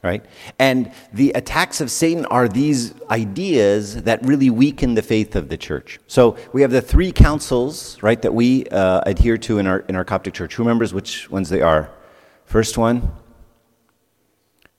right? 0.01 0.25
And 0.59 0.93
the 1.11 1.31
attacks 1.31 1.81
of 1.81 1.91
Satan 1.91 2.25
are 2.27 2.47
these 2.47 2.93
ideas 3.09 4.03
that 4.03 4.25
really 4.25 4.49
weaken 4.49 4.93
the 4.93 5.01
faith 5.01 5.35
of 5.35 5.49
the 5.49 5.57
church. 5.57 5.99
So 6.07 6.37
we 6.53 6.61
have 6.61 6.71
the 6.71 6.81
three 6.81 7.11
councils, 7.11 8.01
right, 8.01 8.21
that 8.21 8.33
we 8.33 8.65
uh, 8.67 9.01
adhere 9.05 9.37
to 9.39 9.59
in 9.59 9.67
our, 9.67 9.79
in 9.89 9.97
our 9.97 10.05
Coptic 10.05 10.33
church. 10.33 10.55
Who 10.55 10.63
remembers 10.63 10.93
which 10.93 11.29
ones 11.29 11.49
they 11.49 11.61
are? 11.61 11.91
First 12.45 12.77
one? 12.77 13.11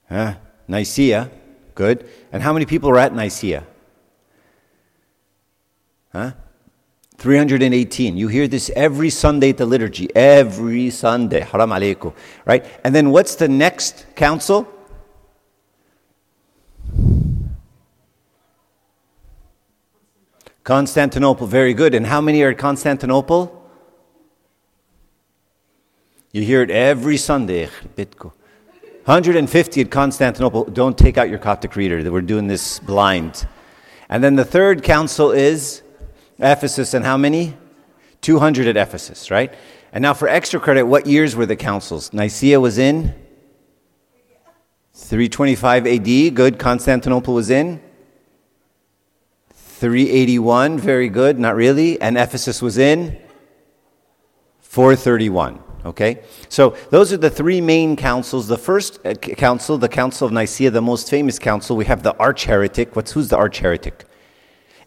Uh, 0.09 0.37
Nicaea. 0.71 1.31
Good. 1.75 2.09
And 2.33 2.43
how 2.43 2.53
many 2.53 2.65
people 2.65 2.91
are 2.91 2.99
at 2.99 3.15
Nicaea? 3.15 3.65
Huh? 6.13 6.33
318. 7.19 8.17
You 8.17 8.29
hear 8.29 8.49
this 8.49 8.71
every 8.75 9.11
Sunday 9.11 9.51
at 9.51 9.59
the 9.59 9.67
liturgy. 9.67 10.09
Every 10.15 10.91
Sunday. 10.91 11.41
Haram 11.41 11.71
alaykum. 11.71 12.15
Right? 12.47 12.65
And 12.85 12.95
then 12.95 13.11
what's 13.11 13.35
the 13.35 13.49
next 13.49 14.07
council? 14.15 14.67
Constantinople, 20.63 21.47
very 21.47 21.75
good. 21.75 21.95
And 21.95 22.07
how 22.07 22.21
many 22.21 22.43
are 22.43 22.51
at 22.51 22.59
Constantinople? 22.59 23.57
You 26.33 26.43
hear 26.43 26.63
it 26.63 26.71
every 26.71 27.17
Sunday. 27.17 27.69
150 29.05 29.81
at 29.81 29.91
Constantinople. 29.91 30.65
Don't 30.65 30.97
take 30.97 31.19
out 31.19 31.29
your 31.29 31.39
Coptic 31.39 31.75
reader. 31.77 32.11
We're 32.13 32.21
doing 32.21 32.47
this 32.47 32.79
blind. 32.79 33.47
And 34.09 34.23
then 34.23 34.37
the 34.37 34.45
third 34.45 34.83
council 34.83 35.31
is 35.31 35.83
Ephesus. 36.39 36.95
And 36.95 37.05
how 37.05 37.17
many? 37.17 37.57
200 38.21 38.67
at 38.67 38.77
Ephesus, 38.77 39.31
right? 39.31 39.55
And 39.93 40.03
now 40.03 40.15
for 40.15 40.29
extra 40.29 40.61
credit, 40.61 40.85
what 40.85 41.07
years 41.07 41.35
were 41.35 41.47
the 41.47 41.57
councils? 41.57 42.13
Nicaea 42.13 42.61
was 42.61 42.79
in 42.79 43.15
325 44.95 45.87
AD. 45.87 46.35
Good. 46.35 46.59
Constantinople 46.59 47.35
was 47.35 47.51
in 47.51 47.81
381, 49.55 50.79
very 50.79 51.09
good, 51.09 51.39
not 51.39 51.57
really. 51.57 52.01
And 52.01 52.19
Ephesus 52.19 52.61
was 52.61 52.77
in 52.77 53.19
431. 54.61 55.70
Okay? 55.85 56.23
So 56.49 56.77
those 56.91 57.13
are 57.13 57.17
the 57.17 57.31
three 57.31 57.61
main 57.61 57.97
councils. 57.97 58.49
The 58.49 58.59
first 58.59 59.05
uh, 59.05 59.15
council, 59.15 59.79
the 59.79 59.89
Council 59.89 60.27
of 60.27 60.33
Nicaea, 60.33 60.71
the 60.71 60.83
most 60.83 61.11
famous 61.11 61.39
council, 61.39 61.77
we 61.77 61.85
have 61.87 62.03
the 62.03 62.17
arch 62.17 62.45
heretic. 62.45 62.95
What's, 62.97 63.13
who's 63.13 63.29
the 63.29 63.37
arch 63.37 63.59
heretic? 63.59 64.05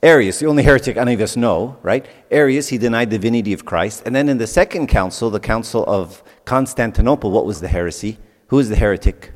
Arius, 0.01 0.39
the 0.39 0.47
only 0.47 0.63
heretic 0.63 0.97
any 0.97 1.13
of 1.13 1.21
us 1.21 1.37
know, 1.37 1.77
right? 1.81 2.05
Arius, 2.29 2.67
he 2.67 2.77
denied 2.77 3.09
the 3.09 3.17
divinity 3.17 3.53
of 3.53 3.65
Christ. 3.65 4.03
And 4.05 4.15
then 4.15 4.27
in 4.27 4.37
the 4.37 4.47
second 4.47 4.87
council, 4.87 5.29
the 5.29 5.39
Council 5.39 5.85
of 5.87 6.21
Constantinople, 6.45 7.31
what 7.31 7.45
was 7.45 7.61
the 7.61 7.69
heresy? 7.69 8.17
Who 8.47 8.59
is 8.59 8.69
the 8.69 8.75
heretic? 8.75 9.31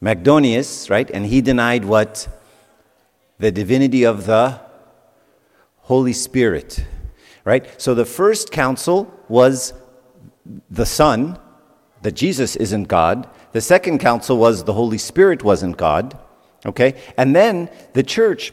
Macedonius, 0.00 0.88
right? 0.90 1.10
And 1.10 1.26
he 1.26 1.40
denied 1.40 1.84
what? 1.84 2.28
the 3.42 3.50
divinity 3.50 4.04
of 4.04 4.26
the 4.26 4.60
Holy 5.80 6.12
Spirit. 6.12 6.86
Right? 7.44 7.80
So 7.80 7.94
the 7.94 8.04
first 8.04 8.52
council 8.52 9.12
was 9.28 9.72
the 10.70 10.86
Son, 10.86 11.38
that 12.02 12.12
Jesus 12.12 12.56
isn't 12.56 12.84
God. 12.84 13.28
The 13.52 13.60
second 13.60 13.98
council 13.98 14.36
was 14.36 14.64
the 14.64 14.72
Holy 14.72 14.98
Spirit 14.98 15.42
wasn't 15.42 15.76
God. 15.76 16.18
Okay? 16.66 17.00
And 17.16 17.34
then 17.34 17.70
the 17.92 18.02
church 18.02 18.52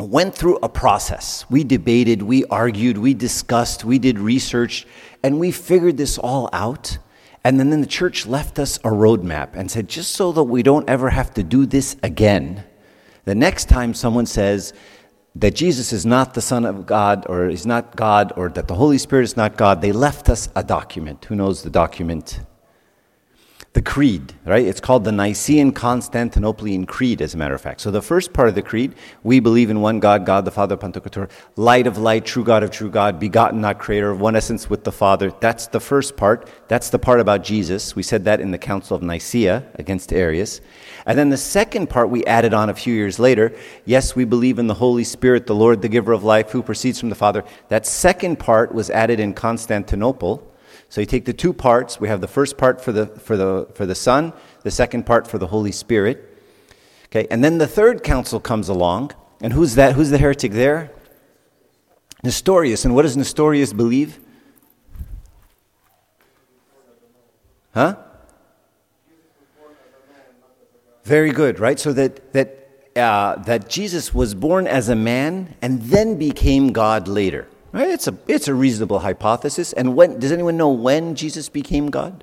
went 0.00 0.34
through 0.34 0.56
a 0.56 0.68
process. 0.68 1.44
We 1.48 1.64
debated, 1.64 2.22
we 2.22 2.44
argued, 2.46 2.98
we 2.98 3.14
discussed, 3.14 3.84
we 3.84 3.98
did 3.98 4.18
research, 4.18 4.86
and 5.22 5.38
we 5.38 5.52
figured 5.52 5.96
this 5.96 6.18
all 6.18 6.50
out. 6.52 6.98
And 7.44 7.60
then 7.60 7.80
the 7.80 7.86
church 7.86 8.26
left 8.26 8.58
us 8.58 8.78
a 8.78 8.90
roadmap 8.90 9.50
and 9.54 9.70
said, 9.70 9.88
just 9.88 10.12
so 10.12 10.32
that 10.32 10.44
we 10.44 10.62
don't 10.62 10.88
ever 10.88 11.10
have 11.10 11.32
to 11.34 11.42
do 11.42 11.66
this 11.66 11.96
again, 12.02 12.64
the 13.24 13.34
next 13.34 13.68
time 13.68 13.94
someone 13.94 14.26
says 14.26 14.72
that 15.36 15.54
Jesus 15.54 15.92
is 15.92 16.06
not 16.06 16.34
the 16.34 16.40
Son 16.40 16.64
of 16.64 16.86
God 16.86 17.26
or 17.28 17.48
is 17.48 17.66
not 17.66 17.96
God 17.96 18.32
or 18.36 18.48
that 18.50 18.68
the 18.68 18.74
Holy 18.74 18.98
Spirit 18.98 19.24
is 19.24 19.36
not 19.36 19.56
God, 19.56 19.80
they 19.80 19.92
left 19.92 20.28
us 20.28 20.48
a 20.54 20.62
document. 20.62 21.24
Who 21.24 21.34
knows 21.34 21.62
the 21.62 21.70
document? 21.70 22.40
The 23.74 23.82
creed, 23.82 24.32
right? 24.44 24.64
It's 24.64 24.80
called 24.80 25.02
the 25.02 25.10
Nicene 25.10 25.72
Constantinopolitan 25.72 26.86
Creed, 26.86 27.20
as 27.20 27.34
a 27.34 27.36
matter 27.36 27.56
of 27.56 27.60
fact. 27.60 27.80
So 27.80 27.90
the 27.90 28.00
first 28.00 28.32
part 28.32 28.48
of 28.48 28.54
the 28.54 28.62
creed, 28.62 28.94
we 29.24 29.40
believe 29.40 29.68
in 29.68 29.80
one 29.80 29.98
God, 29.98 30.24
God 30.24 30.44
the 30.44 30.52
Father, 30.52 30.76
Pantocrator, 30.76 31.28
light 31.56 31.88
of 31.88 31.98
light, 31.98 32.24
true 32.24 32.44
God 32.44 32.62
of 32.62 32.70
true 32.70 32.88
God, 32.88 33.18
begotten, 33.18 33.60
not 33.60 33.80
creator, 33.80 34.10
of 34.10 34.20
one 34.20 34.36
essence 34.36 34.70
with 34.70 34.84
the 34.84 34.92
Father. 34.92 35.32
That's 35.40 35.66
the 35.66 35.80
first 35.80 36.16
part. 36.16 36.48
That's 36.68 36.88
the 36.88 37.00
part 37.00 37.18
about 37.18 37.42
Jesus. 37.42 37.96
We 37.96 38.04
said 38.04 38.24
that 38.26 38.40
in 38.40 38.52
the 38.52 38.58
Council 38.58 38.96
of 38.96 39.02
Nicaea 39.02 39.64
against 39.74 40.12
Arius. 40.12 40.60
And 41.04 41.18
then 41.18 41.30
the 41.30 41.36
second 41.36 41.90
part 41.90 42.10
we 42.10 42.24
added 42.26 42.54
on 42.54 42.70
a 42.70 42.74
few 42.74 42.94
years 42.94 43.18
later. 43.18 43.56
Yes, 43.84 44.14
we 44.14 44.24
believe 44.24 44.60
in 44.60 44.68
the 44.68 44.74
Holy 44.74 45.02
Spirit, 45.02 45.48
the 45.48 45.54
Lord, 45.54 45.82
the 45.82 45.88
giver 45.88 46.12
of 46.12 46.22
life, 46.22 46.52
who 46.52 46.62
proceeds 46.62 47.00
from 47.00 47.08
the 47.08 47.16
Father. 47.16 47.42
That 47.70 47.86
second 47.86 48.38
part 48.38 48.72
was 48.72 48.88
added 48.88 49.18
in 49.18 49.34
Constantinople. 49.34 50.48
So 50.94 51.00
you 51.00 51.08
take 51.08 51.24
the 51.24 51.32
two 51.32 51.52
parts. 51.52 51.98
We 51.98 52.06
have 52.06 52.20
the 52.20 52.28
first 52.28 52.56
part 52.56 52.80
for 52.80 52.92
the, 52.92 53.06
for 53.06 53.36
the, 53.36 53.66
for 53.74 53.84
the 53.84 53.96
Son, 53.96 54.32
the 54.62 54.70
second 54.70 55.04
part 55.04 55.26
for 55.26 55.38
the 55.38 55.48
Holy 55.48 55.72
Spirit. 55.72 56.38
Okay, 57.06 57.26
and 57.32 57.42
then 57.42 57.58
the 57.58 57.66
third 57.66 58.04
council 58.04 58.38
comes 58.38 58.68
along. 58.68 59.10
And 59.40 59.52
who's 59.52 59.74
that? 59.74 59.96
Who's 59.96 60.10
the 60.10 60.18
heretic 60.18 60.52
there? 60.52 60.92
Nestorius. 62.22 62.84
And 62.84 62.94
what 62.94 63.02
does 63.02 63.16
Nestorius 63.16 63.72
believe? 63.72 64.20
Huh? 67.74 67.96
Very 71.02 71.32
good, 71.32 71.58
right? 71.58 71.80
So 71.80 71.92
that, 71.92 72.32
that, 72.34 72.68
uh, 72.94 73.42
that 73.42 73.68
Jesus 73.68 74.14
was 74.14 74.36
born 74.36 74.68
as 74.68 74.88
a 74.88 74.94
man 74.94 75.56
and 75.60 75.82
then 75.82 76.18
became 76.18 76.72
God 76.72 77.08
later. 77.08 77.48
Right? 77.74 77.88
It's 77.88 78.06
a, 78.06 78.16
it's 78.28 78.46
a 78.46 78.54
reasonable 78.54 79.00
hypothesis. 79.00 79.72
And 79.72 79.96
when, 79.96 80.20
does 80.20 80.30
anyone 80.30 80.56
know 80.56 80.70
when 80.70 81.16
Jesus 81.16 81.48
became 81.48 81.90
God? 81.90 82.22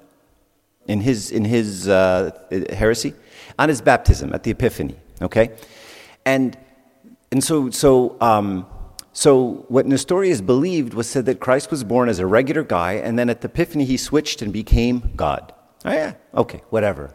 In 0.87 1.01
his, 1.01 1.29
in 1.29 1.43
his 1.43 1.89
uh, 1.89 2.31
heresy? 2.71 3.13
On 3.59 3.67
his 3.67 3.81
baptism, 3.81 4.31
at 4.33 4.43
the 4.43 4.51
Epiphany. 4.51 4.95
Okay? 5.21 5.51
And, 6.25 6.57
and 7.33 7.43
so, 7.43 7.69
so, 7.69 8.15
um, 8.21 8.65
so 9.11 9.65
what 9.67 9.85
Nestorius 9.85 10.39
believed 10.39 10.93
was 10.93 11.09
said 11.09 11.25
that 11.25 11.41
Christ 11.41 11.69
was 11.69 11.83
born 11.83 12.07
as 12.07 12.19
a 12.19 12.25
regular 12.25 12.63
guy, 12.63 12.93
and 12.93 13.19
then 13.19 13.29
at 13.29 13.41
the 13.41 13.49
Epiphany 13.49 13.83
he 13.83 13.97
switched 13.97 14.41
and 14.41 14.53
became 14.53 15.11
God. 15.17 15.53
Oh, 15.83 15.91
yeah, 15.91 16.13
okay, 16.33 16.61
whatever 16.69 17.13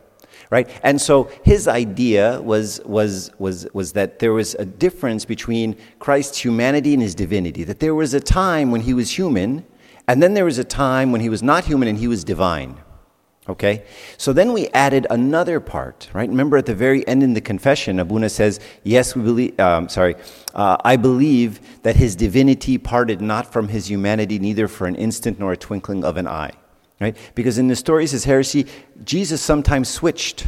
right? 0.50 0.68
And 0.82 1.00
so 1.00 1.30
his 1.44 1.68
idea 1.68 2.40
was, 2.40 2.80
was, 2.84 3.30
was, 3.38 3.66
was 3.72 3.92
that 3.92 4.18
there 4.18 4.32
was 4.32 4.54
a 4.54 4.64
difference 4.64 5.24
between 5.24 5.76
Christ's 5.98 6.38
humanity 6.38 6.92
and 6.92 7.02
his 7.02 7.14
divinity, 7.14 7.64
that 7.64 7.80
there 7.80 7.94
was 7.94 8.14
a 8.14 8.20
time 8.20 8.70
when 8.70 8.82
he 8.82 8.94
was 8.94 9.16
human, 9.16 9.64
and 10.08 10.22
then 10.22 10.34
there 10.34 10.44
was 10.44 10.58
a 10.58 10.64
time 10.64 11.12
when 11.12 11.20
he 11.20 11.28
was 11.28 11.42
not 11.42 11.64
human 11.64 11.88
and 11.88 11.98
he 11.98 12.08
was 12.08 12.24
divine. 12.24 12.78
Okay? 13.48 13.84
So 14.18 14.32
then 14.32 14.52
we 14.52 14.68
added 14.68 15.06
another 15.08 15.60
part, 15.60 16.08
right? 16.12 16.28
Remember 16.28 16.56
at 16.56 16.66
the 16.66 16.74
very 16.74 17.06
end 17.06 17.22
in 17.22 17.34
the 17.34 17.40
confession, 17.40 18.00
Abuna 18.00 18.28
says, 18.28 18.58
Yes, 18.82 19.14
we 19.14 19.22
believe, 19.22 19.60
um, 19.60 19.88
sorry, 19.88 20.16
uh, 20.54 20.76
I 20.84 20.96
believe 20.96 21.82
that 21.82 21.94
his 21.94 22.16
divinity 22.16 22.76
parted 22.76 23.20
not 23.20 23.52
from 23.52 23.68
his 23.68 23.88
humanity, 23.88 24.38
neither 24.40 24.66
for 24.66 24.86
an 24.86 24.96
instant 24.96 25.38
nor 25.38 25.52
a 25.52 25.56
twinkling 25.56 26.04
of 26.04 26.16
an 26.16 26.26
eye. 26.26 26.52
Right? 27.00 27.16
Because 27.34 27.58
in 27.58 27.68
Nestorius' 27.68 28.24
heresy, 28.24 28.66
Jesus 29.04 29.42
sometimes 29.42 29.88
switched. 29.88 30.46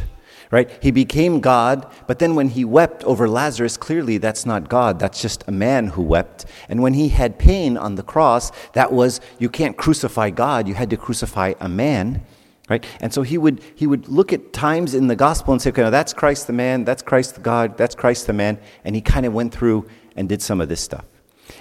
Right? 0.51 0.67
He 0.81 0.89
became 0.89 1.41
God, 1.41 1.85
but 2.07 2.17
then 2.17 2.33
when 2.33 2.49
he 2.49 2.65
wept 2.65 3.03
over 3.03 3.29
Lazarus, 3.29 3.77
clearly 3.77 4.17
that's 4.17 4.47
not 4.47 4.67
God. 4.67 4.97
That's 4.97 5.21
just 5.21 5.43
a 5.47 5.51
man 5.51 5.87
who 5.87 6.01
wept. 6.01 6.45
And 6.67 6.81
when 6.81 6.95
he 6.95 7.09
had 7.09 7.37
pain 7.37 7.77
on 7.77 7.93
the 7.93 8.01
cross, 8.01 8.51
that 8.73 8.91
was, 8.91 9.21
you 9.37 9.47
can't 9.47 9.77
crucify 9.77 10.31
God, 10.31 10.67
you 10.67 10.73
had 10.73 10.89
to 10.89 10.97
crucify 10.97 11.53
a 11.59 11.69
man. 11.69 12.23
Right? 12.67 12.83
And 12.99 13.13
so 13.13 13.21
he 13.21 13.37
would, 13.37 13.61
he 13.75 13.85
would 13.85 14.07
look 14.07 14.33
at 14.33 14.51
times 14.51 14.95
in 14.95 15.05
the 15.05 15.15
gospel 15.15 15.53
and 15.53 15.61
say, 15.61 15.69
okay, 15.69 15.83
now 15.83 15.91
that's 15.91 16.13
Christ 16.13 16.47
the 16.47 16.53
man, 16.53 16.83
that's 16.83 17.03
Christ 17.03 17.35
the 17.35 17.41
God, 17.41 17.77
that's 17.77 17.93
Christ 17.93 18.25
the 18.25 18.33
man. 18.33 18.57
And 18.83 18.95
he 18.95 19.01
kind 19.01 19.27
of 19.27 19.33
went 19.33 19.53
through 19.53 19.87
and 20.15 20.27
did 20.27 20.41
some 20.41 20.61
of 20.61 20.67
this 20.67 20.81
stuff. 20.81 21.05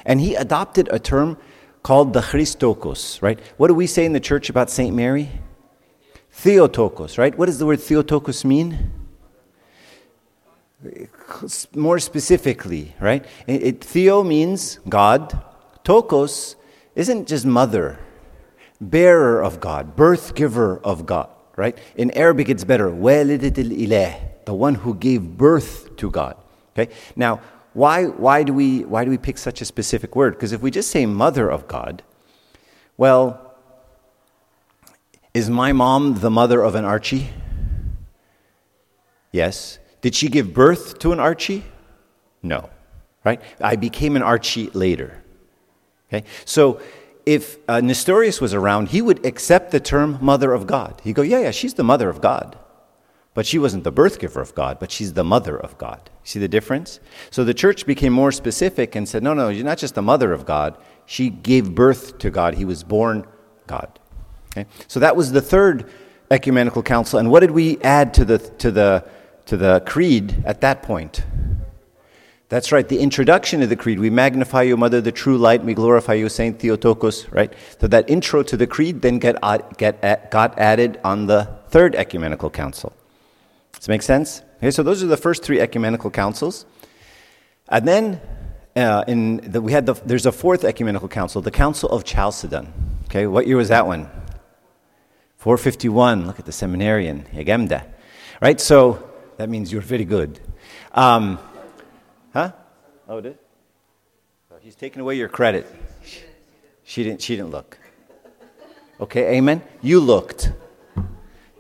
And 0.07 0.19
he 0.19 0.35
adopted 0.35 0.89
a 0.91 0.99
term 0.99 1.37
called 1.89 2.13
the 2.13 2.21
Christokos, 2.21 3.23
right? 3.23 3.41
What 3.57 3.69
do 3.69 3.75
we 3.75 3.87
say 3.87 4.05
in 4.05 4.13
the 4.13 4.21
church 4.21 4.51
about 4.51 4.69
St. 4.69 4.95
Mary? 4.95 5.31
Theotokos, 6.33 7.17
right? 7.17 7.35
What 7.39 7.47
does 7.47 7.59
the 7.59 7.65
word 7.65 7.81
Theotokos 7.81 8.45
mean? 8.45 8.93
More 11.75 11.99
specifically, 11.99 12.95
right? 13.01 13.25
It, 13.47 13.63
it, 13.63 13.83
theo 13.83 14.23
means 14.23 14.81
God. 14.87 15.43
Tokos 15.83 16.57
isn't 16.95 17.27
just 17.27 17.47
mother, 17.47 17.99
bearer 18.83 19.43
of 19.43 19.59
God, 19.59 19.97
birth 19.97 20.35
giver 20.35 20.81
of 20.85 21.07
God, 21.07 21.31
right? 21.57 21.79
In 21.97 22.11
Arabic, 22.11 22.51
it's 22.51 22.65
better. 22.65 22.91
the 22.91 24.55
one 24.67 24.75
who 24.75 24.95
gave 24.95 25.23
birth 25.39 25.97
to 25.97 26.11
God. 26.11 26.37
Okay? 26.77 26.93
Now, 27.17 27.41
why, 27.73 28.05
why, 28.07 28.43
do 28.43 28.53
we, 28.53 28.85
why 28.85 29.05
do 29.05 29.11
we 29.11 29.19
pick 29.19 29.39
such 29.39 29.61
a 29.61 29.65
specific 29.65 30.17
word? 30.17 30.35
Because 30.35 30.53
if 30.53 30.61
we 30.61 30.71
just 30.71 30.91
say 30.91 31.07
mother 31.07 31.49
of 31.49 31.69
God, 31.69 32.03
well, 32.97 33.55
is 35.35 35.49
my 35.49 35.73
mom 35.73 36.21
the 36.21 36.31
mother 36.31 36.63
of 36.63 36.75
an 36.75 36.85
Archie? 36.85 37.31
Yes. 39.33 39.79
Did 40.01 40.15
she 40.15 40.29
give 40.29 40.55
birth 40.55 40.99
to 41.01 41.13
an 41.13 41.21
Archie? 41.21 41.65
No. 42.43 42.71
Right? 43.25 43.41
I 43.61 43.77
became 43.77 44.17
an 44.17 44.23
Archie 44.23 44.71
later. 44.71 45.23
Okay? 46.09 46.27
So 46.45 46.81
if 47.27 47.59
uh, 47.69 47.81
Nestorius 47.81 48.41
was 48.41 48.55
around, 48.55 48.89
he 48.89 49.03
would 49.03 49.25
accept 49.27 49.71
the 49.71 49.81
term 49.81 50.19
mother 50.23 50.53
of 50.53 50.67
God. 50.67 51.01
He'd 51.05 51.15
go, 51.15 51.23
yeah, 51.23 51.41
yeah, 51.41 51.51
she's 51.51 51.75
the 51.75 51.85
mother 51.85 52.09
of 52.09 52.21
God. 52.21 52.57
But 53.39 53.47
she 53.47 53.61
wasn't 53.61 53.85
the 53.85 53.93
birth 53.93 54.19
giver 54.19 54.41
of 54.41 54.53
God, 54.57 54.81
but 54.81 54.91
she's 54.91 55.13
the 55.13 55.23
mother 55.23 55.57
of 55.57 55.79
God. 55.79 56.11
See 56.25 56.41
the 56.41 56.49
difference? 56.49 56.99
So 57.31 57.45
the 57.45 57.55
church 57.55 57.87
became 57.87 58.13
more 58.13 58.33
specific 58.33 58.97
and 58.97 59.09
said, 59.09 59.23
no, 59.23 59.33
no, 59.33 59.49
you're 59.49 59.65
not 59.65 59.79
just 59.79 59.95
the 59.95 60.03
mother 60.03 60.33
of 60.33 60.45
God. 60.45 60.77
She 61.07 61.31
gave 61.31 61.73
birth 61.73 62.19
to 62.19 62.31
God. 62.31 62.55
He 62.55 62.65
was 62.65 62.83
born 62.83 63.29
God. 63.69 63.97
Okay? 64.51 64.69
So 64.89 64.99
that 64.99 65.15
was 65.15 65.31
the 65.31 65.41
third 65.41 65.89
ecumenical 66.33 66.83
council. 66.83 67.21
And 67.21 67.31
what 67.31 67.39
did 67.39 67.53
we 67.53 67.81
add 67.83 68.13
to 68.15 68.25
the, 68.25 68.39
to 68.39 68.73
the, 68.73 69.09
to 69.47 69.57
the 69.57 69.85
creed 69.87 70.43
at 70.45 70.61
that 70.63 70.83
point? 70.83 71.25
That's 72.49 72.73
right, 72.73 72.89
the 72.89 72.99
introduction 72.99 73.63
of 73.63 73.69
the 73.69 73.77
creed. 73.77 74.01
We 74.01 74.11
magnify 74.11 74.63
you, 74.63 74.77
Mother, 74.77 75.01
the 75.01 75.13
true 75.13 75.39
light. 75.39 75.63
We 75.63 75.75
glorify 75.75 76.15
you, 76.15 76.29
Saint 76.29 76.59
Theotokos, 76.59 77.29
right? 77.31 77.53
So 77.81 77.87
that 77.87 78.11
intro 78.11 78.43
to 78.43 78.57
the 78.57 78.67
creed 78.67 79.01
then 79.01 79.21
get, 79.21 79.37
uh, 79.45 79.59
get, 79.77 80.03
uh, 80.03 80.17
got 80.29 80.59
added 80.59 80.99
on 81.05 81.27
the 81.27 81.49
third 81.69 81.95
ecumenical 81.95 82.51
council. 82.51 82.98
Does 83.79 83.87
that 83.87 83.93
make 83.93 84.03
sense? 84.03 84.43
Okay, 84.57 84.73
so 84.73 84.83
those 84.83 85.05
are 85.05 85.07
the 85.07 85.17
first 85.17 85.45
three 85.45 85.61
ecumenical 85.61 86.11
councils. 86.11 86.67
And 87.69 87.87
then 87.87 88.21
uh, 88.75 89.05
in 89.07 89.37
the, 89.37 89.63
we 89.63 89.71
had 89.71 89.87
the, 89.87 89.95
there's 90.05 90.27
a 90.27 90.33
fourth 90.33 90.65
ecumenical 90.65 91.09
council, 91.09 91.41
the 91.41 91.53
Council 91.53 91.89
of 91.91 92.05
Chalcedon. 92.05 92.73
Okay, 93.05 93.29
what 93.29 93.47
year 93.47 93.57
was 93.57 93.69
that 93.69 93.87
one? 93.87 94.11
451. 95.37 96.27
Look 96.27 96.41
at 96.41 96.45
the 96.45 96.53
seminarian, 96.53 97.25
Hegemda. 97.33 97.85
Right, 98.43 98.61
so 98.61 99.09
that 99.37 99.49
means 99.49 99.73
you're 99.73 99.81
very 99.81 100.05
good. 100.05 100.41
Um, 100.93 101.39
huh? 102.33 102.51
Oh, 103.09 103.21
did? 103.21 103.39
Oh, 104.51 104.57
he's 104.61 104.75
taking 104.75 105.01
away 105.01 105.15
your 105.15 105.29
credit. 105.29 105.67
She 106.83 107.05
didn't, 107.05 107.23
she 107.23 107.37
didn't 107.37 107.53
look. 107.53 107.79
Okay, 109.01 109.37
amen? 109.37 109.63
You 109.83 110.01
looked. 110.01 110.51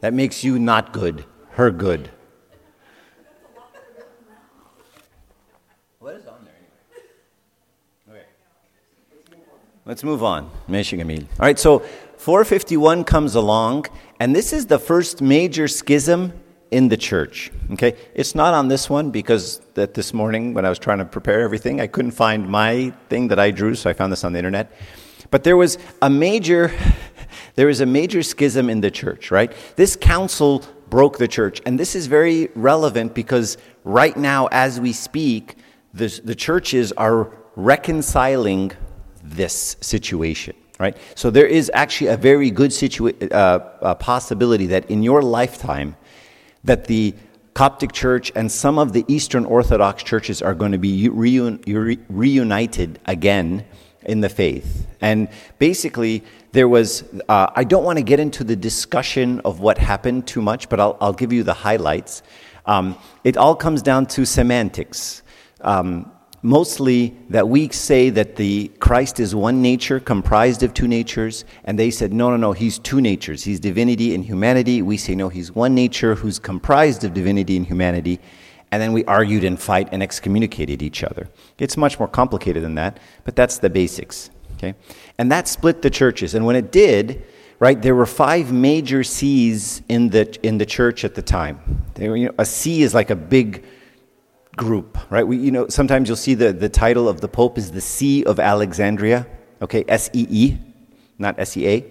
That 0.01 0.15
makes 0.15 0.43
you 0.43 0.59
not 0.59 0.93
good 0.93 1.25
her 1.59 1.73
good. 1.73 2.09
What 5.99 6.15
is 6.15 6.25
on 6.29 6.45
there 6.45 6.55
anyway? 8.07 8.21
Okay. 8.21 8.29
Let's 9.85 10.05
move 10.05 10.23
on. 10.23 10.49
All 11.41 11.47
right, 11.47 11.59
so 11.59 11.81
451 12.17 13.03
comes 13.03 13.35
along, 13.35 13.87
and 14.21 14.37
this 14.37 14.53
is 14.53 14.67
the 14.67 14.79
first 14.79 15.21
major 15.21 15.67
schism 15.67 16.33
in 16.71 16.91
the 16.91 16.97
church. 16.97 17.51
Okay, 17.73 17.97
it's 18.15 18.37
not 18.37 18.55
on 18.55 18.69
this 18.69 18.89
one 18.89 19.11
because 19.11 19.59
that 19.75 19.95
this 19.95 20.15
morning 20.15 20.55
when 20.55 20.65
I 20.65 20.69
was 20.69 20.79
trying 20.79 20.99
to 20.99 21.05
prepare 21.05 21.41
everything, 21.41 21.81
I 21.81 21.89
couldn't 21.89 22.13
find 22.13 22.49
my 22.49 22.93
thing 23.09 23.27
that 23.29 23.41
I 23.41 23.51
drew, 23.51 23.75
so 23.75 23.91
I 23.91 23.95
found 23.95 24.13
this 24.13 24.23
on 24.23 24.33
the 24.33 24.39
internet. 24.39 24.71
But 25.33 25.43
there 25.43 25.57
was 25.57 25.77
a 26.01 26.09
major, 26.09 26.73
there 27.57 27.67
was 27.67 27.81
a 27.81 27.87
major 27.87 28.23
schism 28.23 28.71
in 28.71 28.81
the 28.81 28.93
church. 28.93 29.33
Right, 29.33 29.53
this 29.75 29.97
council 29.97 30.63
broke 30.91 31.19
the 31.19 31.29
church. 31.29 31.61
And 31.67 31.79
this 31.79 31.95
is 31.95 32.07
very 32.07 32.49
relevant 32.55 33.15
because 33.15 33.59
right 33.85 34.17
now, 34.17 34.49
as 34.53 34.81
we 34.81 34.93
speak, 34.93 35.57
the, 35.95 36.21
the 36.25 36.35
churches 36.35 36.93
are 36.93 37.33
reconciling 37.57 38.73
this 39.23 39.77
situation, 39.81 40.55
right? 40.79 40.97
So 41.15 41.31
there 41.31 41.47
is 41.47 41.71
actually 41.75 42.09
a 42.09 42.17
very 42.17 42.51
good 42.51 42.71
situa- 42.71 43.33
uh, 43.33 43.95
possibility 43.97 44.67
that 44.69 44.91
in 44.91 45.03
your 45.03 45.23
lifetime, 45.23 45.97
that 46.65 46.87
the 46.87 47.15
Coptic 47.55 47.93
Church 47.93 48.31
and 48.37 48.51
some 48.51 48.79
of 48.79 48.93
the 48.93 49.05
Eastern 49.09 49.45
Orthodox 49.45 50.05
churches 50.05 50.41
are 50.43 50.55
going 50.55 50.73
to 50.73 50.79
be 50.79 51.09
reun- 51.09 51.99
reunited 52.09 53.01
again 53.07 53.65
in 54.03 54.21
the 54.21 54.29
faith. 54.29 54.87
And 55.01 55.29
basically, 55.59 56.25
there 56.53 56.69
was, 56.69 57.05
uh, 57.29 57.49
I 57.55 57.65
don't 57.65 57.85
want 57.85 57.99
to 57.99 58.05
get 58.05 58.21
into 58.21 58.45
the 58.45 58.57
discussion 58.57 59.41
of 59.45 59.61
what 59.61 59.79
happened 59.79 60.27
too 60.27 60.43
much, 60.43 60.69
but 60.69 60.81
I'll, 60.81 60.97
I'll 61.01 61.13
give 61.13 61.33
you 61.33 61.43
the 61.43 61.55
highlights. 61.55 62.23
Um, 62.67 62.97
it 63.25 63.37
all 63.37 63.55
comes 63.55 63.83
down 63.83 64.07
to 64.07 64.25
semantics. 64.25 65.23
Um, 65.61 66.11
mostly 66.43 67.17
that 67.31 67.49
we 67.49 67.69
say 67.71 68.11
that 68.11 68.37
the 68.37 68.69
Christ 68.79 69.21
is 69.21 69.35
one 69.35 69.61
nature 69.61 69.99
comprised 69.99 70.63
of 70.63 70.73
two 70.75 70.87
natures, 70.87 71.45
and 71.65 71.79
they 71.79 71.91
said, 71.91 72.13
no, 72.13 72.31
no, 72.31 72.37
no, 72.37 72.53
he's 72.53 72.79
two 72.79 73.01
natures. 73.01 73.43
He's 73.45 73.61
divinity 73.61 74.15
and 74.15 74.25
humanity. 74.25 74.83
We 74.83 74.97
say, 74.97 75.15
no, 75.15 75.29
he's 75.29 75.53
one 75.55 75.75
nature 75.75 76.15
who's 76.15 76.39
comprised 76.39 77.05
of 77.05 77.15
divinity 77.15 77.57
and 77.57 77.67
humanity. 77.67 78.21
And 78.71 78.83
then 78.83 78.93
we 78.93 79.05
argued 79.05 79.45
and 79.45 79.59
fight 79.59 79.89
and 79.93 80.03
excommunicated 80.03 80.83
each 80.83 81.03
other. 81.03 81.29
It's 81.59 81.77
much 81.77 81.99
more 81.99 82.09
complicated 82.09 82.63
than 82.63 82.75
that, 82.75 82.99
but 83.25 83.35
that's 83.35 83.59
the 83.59 83.71
basics. 83.71 84.31
Okay? 84.57 84.75
And 85.17 85.33
that 85.33 85.49
split 85.49 85.83
the 85.83 85.91
churches. 85.91 86.35
And 86.35 86.45
when 86.45 86.57
it 86.57 86.71
did, 86.71 87.25
right, 87.59 87.81
there 87.81 87.95
were 87.95 88.07
five 88.07 88.53
major 88.53 89.05
sees 89.05 89.83
in 89.89 90.11
the, 90.11 90.37
in 90.47 90.59
the 90.59 90.67
church 90.67 91.05
at 91.05 91.15
the 91.15 91.23
time. 91.23 91.85
Were, 91.99 92.17
you 92.17 92.27
know, 92.27 92.35
a 92.39 92.45
see 92.45 92.83
is 92.83 92.95
like 92.95 93.11
a 93.11 93.17
big 93.17 93.65
group, 94.57 94.99
right? 95.11 95.27
We, 95.27 95.39
you 95.39 95.51
know, 95.51 95.69
sometimes 95.69 96.09
you'll 96.09 96.17
see 96.17 96.35
the, 96.35 96.53
the 96.53 96.69
title 96.69 97.09
of 97.09 97.21
the 97.21 97.29
Pope 97.29 97.57
is 97.57 97.71
the 97.71 97.81
See 97.81 98.25
of 98.25 98.39
Alexandria, 98.39 99.27
okay, 99.63 99.85
S 99.89 100.11
E 100.13 100.27
E, 100.29 100.59
not 101.19 101.39
S 101.39 101.57
E 101.57 101.67
A. 101.67 101.85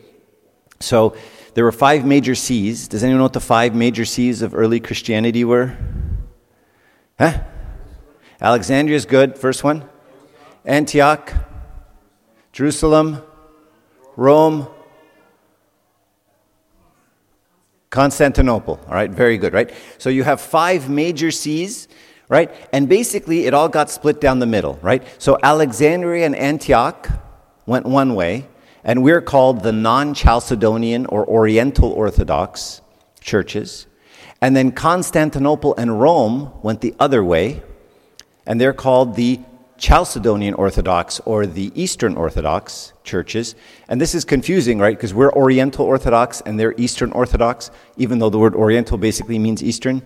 So 0.80 1.16
there 1.56 1.64
were 1.64 1.72
five 1.72 2.06
major 2.06 2.36
sees. 2.36 2.88
Does 2.88 3.04
anyone 3.04 3.20
know 3.20 3.24
what 3.24 3.34
the 3.34 3.40
five 3.40 3.74
major 3.74 4.06
sees 4.06 4.44
of 4.44 4.54
early 4.54 4.80
Christianity 4.80 5.44
were? 5.44 5.76
Huh? 7.20 7.40
Alexandria 8.40 8.96
is 8.96 9.06
good, 9.06 9.38
first 9.38 9.64
one. 9.64 9.84
Antioch, 10.66 11.34
Jerusalem, 12.52 13.24
Rome, 14.16 14.68
Constantinople. 17.90 18.80
All 18.88 18.94
right, 18.94 19.10
very 19.10 19.38
good, 19.38 19.54
right? 19.54 19.74
So 19.98 20.10
you 20.10 20.24
have 20.24 20.40
five 20.40 20.90
major 20.90 21.32
sees, 21.32 21.88
right? 22.30 22.54
And 22.72 22.88
basically 22.88 23.48
it 23.48 23.54
all 23.56 23.70
got 23.70 23.90
split 23.90 24.22
down 24.22 24.38
the 24.38 24.46
middle, 24.46 24.78
right? 24.84 25.04
So 25.18 25.40
Alexandria 25.42 26.26
and 26.26 26.36
Antioch 26.36 27.10
went 27.66 27.88
one 27.88 28.14
way, 28.14 28.48
and 28.84 29.04
we're 29.04 29.22
called 29.22 29.64
the 29.64 29.72
non 29.72 30.14
Chalcedonian 30.14 31.08
or 31.10 31.28
Oriental 31.28 31.92
Orthodox 31.92 32.82
churches. 33.20 33.87
And 34.42 34.56
then 34.56 34.72
Constantinople 34.72 35.76
and 35.76 36.00
Rome 36.00 36.52
went 36.62 36.82
the 36.82 36.94
other 37.00 37.24
way, 37.24 37.64
and 38.46 38.62
they're 38.62 38.74
called 38.74 39.16
the 39.16 39.40
Chalcedonian 39.78 40.58
Orthodox 40.58 41.20
or 41.22 41.46
the 41.46 41.72
Eastern 41.76 42.16
Orthodox 42.16 42.94
churches. 43.04 43.56
And 43.88 44.02
this 44.02 44.16
is 44.16 44.26
confusing, 44.26 44.80
right? 44.80 44.96
Because 44.96 45.14
we're 45.14 45.32
Oriental 45.32 45.86
Orthodox 45.86 46.42
and 46.42 46.60
they're 46.60 46.74
Eastern 46.78 47.12
Orthodox, 47.12 47.70
even 47.96 48.20
though 48.20 48.30
the 48.30 48.40
word 48.40 48.56
Oriental 48.56 48.98
basically 48.98 49.38
means 49.38 49.64
Eastern, 49.64 50.02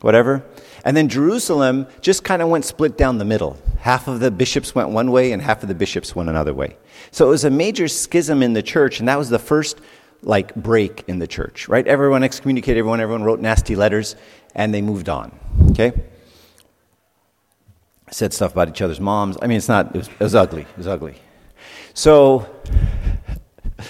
whatever. 0.00 0.44
And 0.84 0.96
then 0.96 1.08
Jerusalem 1.08 1.86
just 2.00 2.24
kind 2.24 2.42
of 2.42 2.48
went 2.48 2.64
split 2.64 2.98
down 2.98 3.18
the 3.18 3.24
middle. 3.24 3.56
Half 3.78 4.08
of 4.08 4.18
the 4.20 4.30
bishops 4.30 4.74
went 4.74 4.90
one 4.90 5.12
way 5.12 5.32
and 5.32 5.40
half 5.40 5.62
of 5.62 5.68
the 5.68 5.74
bishops 5.74 6.16
went 6.16 6.28
another 6.28 6.52
way. 6.52 6.76
So 7.12 7.26
it 7.26 7.30
was 7.30 7.44
a 7.44 7.50
major 7.50 7.86
schism 7.86 8.42
in 8.42 8.52
the 8.52 8.62
church, 8.62 8.98
and 8.98 9.08
that 9.08 9.18
was 9.18 9.28
the 9.28 9.38
first 9.38 9.80
like 10.22 10.54
break 10.54 11.04
in 11.08 11.18
the 11.18 11.26
church, 11.26 11.68
right? 11.68 11.86
Everyone 11.86 12.22
excommunicated 12.22 12.78
everyone, 12.78 13.00
everyone 13.00 13.24
wrote 13.24 13.40
nasty 13.40 13.76
letters, 13.76 14.16
and 14.54 14.72
they 14.72 14.82
moved 14.82 15.08
on. 15.08 15.36
Okay? 15.70 15.92
Said 18.10 18.32
stuff 18.32 18.52
about 18.52 18.68
each 18.68 18.82
other's 18.82 19.00
moms. 19.00 19.36
I 19.42 19.46
mean, 19.46 19.56
it's 19.56 19.68
not, 19.68 19.94
it 19.94 19.98
was, 19.98 20.08
it 20.08 20.20
was 20.20 20.34
ugly. 20.34 20.62
It 20.62 20.76
was 20.76 20.86
ugly. 20.86 21.16
So, 21.94 22.46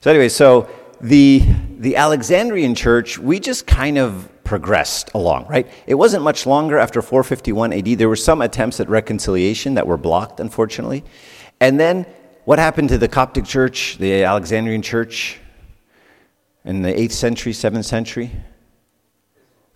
so 0.00 0.10
anyway, 0.10 0.28
so 0.28 0.68
the, 1.00 1.42
the 1.78 1.96
Alexandrian 1.96 2.74
church, 2.74 3.18
we 3.18 3.40
just 3.40 3.66
kind 3.66 3.98
of 3.98 4.28
progressed 4.44 5.10
along, 5.14 5.46
right? 5.46 5.66
It 5.86 5.94
wasn't 5.94 6.22
much 6.24 6.46
longer 6.46 6.78
after 6.78 7.00
451 7.00 7.72
AD. 7.72 7.86
There 7.98 8.08
were 8.08 8.16
some 8.16 8.42
attempts 8.42 8.80
at 8.80 8.88
reconciliation 8.88 9.74
that 9.74 9.86
were 9.86 9.96
blocked, 9.96 10.40
unfortunately. 10.40 11.04
And 11.60 11.78
then 11.78 12.04
what 12.44 12.58
happened 12.58 12.88
to 12.90 12.98
the 12.98 13.08
Coptic 13.08 13.44
church, 13.44 13.96
the 13.98 14.24
Alexandrian 14.24 14.82
church 14.82 15.38
in 16.64 16.82
the 16.82 16.92
8th 16.92 17.12
century, 17.12 17.52
7th 17.52 17.84
century? 17.84 18.32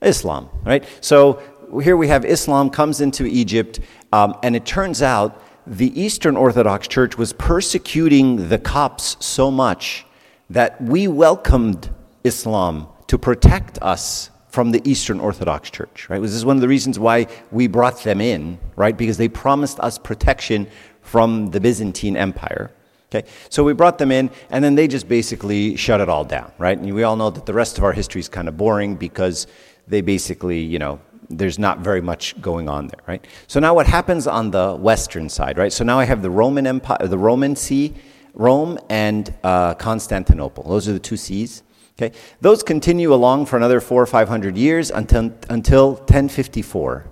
Islam, 0.03 0.49
right? 0.65 0.85
So 1.01 1.43
here 1.83 1.97
we 1.97 2.09
have 2.09 2.25
Islam 2.25 2.71
comes 2.71 3.01
into 3.01 3.25
Egypt, 3.27 3.81
um, 4.13 4.37
and 4.43 4.55
it 4.55 4.65
turns 4.65 5.03
out 5.03 5.43
the 5.67 5.99
Eastern 5.99 6.37
Orthodox 6.37 6.87
Church 6.89 7.17
was 7.17 7.33
persecuting 7.33 8.49
the 8.49 8.59
Copts 8.59 9.17
so 9.25 9.51
much 9.51 10.05
that 10.51 10.81
we 10.83 11.09
welcomed 11.09 11.89
Islam 12.23 12.87
to 13.07 13.19
protect 13.19 13.79
us 13.81 14.31
from 14.49 14.71
the 14.71 14.81
Eastern 14.89 15.19
Orthodox 15.21 15.71
Church, 15.71 16.09
right? 16.09 16.21
This 16.21 16.33
is 16.33 16.45
one 16.45 16.57
of 16.57 16.61
the 16.61 16.69
reasons 16.69 16.99
why 16.99 17.27
we 17.51 17.67
brought 17.67 18.05
them 18.05 18.21
in, 18.21 18.59
right? 18.77 18.97
Because 18.97 19.17
they 19.17 19.29
promised 19.29 19.81
us 19.81 19.99
protection 19.99 20.69
from 21.03 21.51
the 21.51 21.61
Byzantine 21.61 22.17
Empire. 22.17 22.71
Okay, 23.15 23.29
so 23.49 23.63
we 23.63 23.75
brought 23.75 23.99
them 23.99 24.11
in, 24.11 24.29
and 24.51 24.65
then 24.65 24.75
they 24.75 24.89
just 24.89 25.07
basically 25.07 25.77
shut 25.77 26.01
it 26.01 26.09
all 26.09 26.25
down, 26.25 26.51
right? 26.59 26.77
And 26.77 26.93
we 26.93 27.05
all 27.05 27.15
know 27.15 27.31
that 27.31 27.47
the 27.47 27.53
rest 27.53 27.79
of 27.79 27.85
our 27.85 27.93
history 27.93 28.19
is 28.19 28.29
kind 28.29 28.49
of 28.49 28.57
boring 28.57 28.97
because 28.97 29.47
they 29.87 30.01
basically, 30.01 30.61
you 30.61 30.81
know, 30.81 31.01
there's 31.31 31.57
not 31.57 31.79
very 31.79 32.01
much 32.01 32.41
going 32.41 32.69
on 32.69 32.89
there, 32.89 33.01
right? 33.07 33.25
So 33.47 33.61
now 33.61 33.73
what 33.73 33.87
happens 33.87 34.27
on 34.27 34.51
the 34.51 34.75
western 34.75 35.29
side, 35.29 35.59
right? 35.59 35.73
So 35.73 35.85
now 35.85 36.01
I 36.01 36.05
have 36.07 36.23
the 36.23 36.31
Roman 36.31 36.67
Empire, 36.67 37.07
the 37.07 37.19
Roman 37.19 37.55
See, 37.55 37.95
Rome, 38.35 38.79
and 38.89 39.33
uh, 39.45 39.75
Constantinople. 39.75 40.65
Those 40.65 40.89
are 40.89 40.93
the 40.93 40.99
two 40.99 41.17
sees. 41.17 41.63
Okay, 41.97 42.17
those 42.41 42.65
continue 42.65 43.15
along 43.15 43.47
for 43.47 43.57
another 43.57 43.81
four 43.81 44.03
or 44.03 44.07
five 44.07 44.29
hundred 44.29 44.57
years 44.57 44.91
until 44.91 45.33
until 45.49 45.93
1054, 45.93 47.07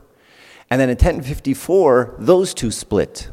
and 0.68 0.80
then 0.80 0.90
in 0.90 0.96
1054 0.96 2.16
those 2.18 2.52
two 2.52 2.72
split. 2.72 3.30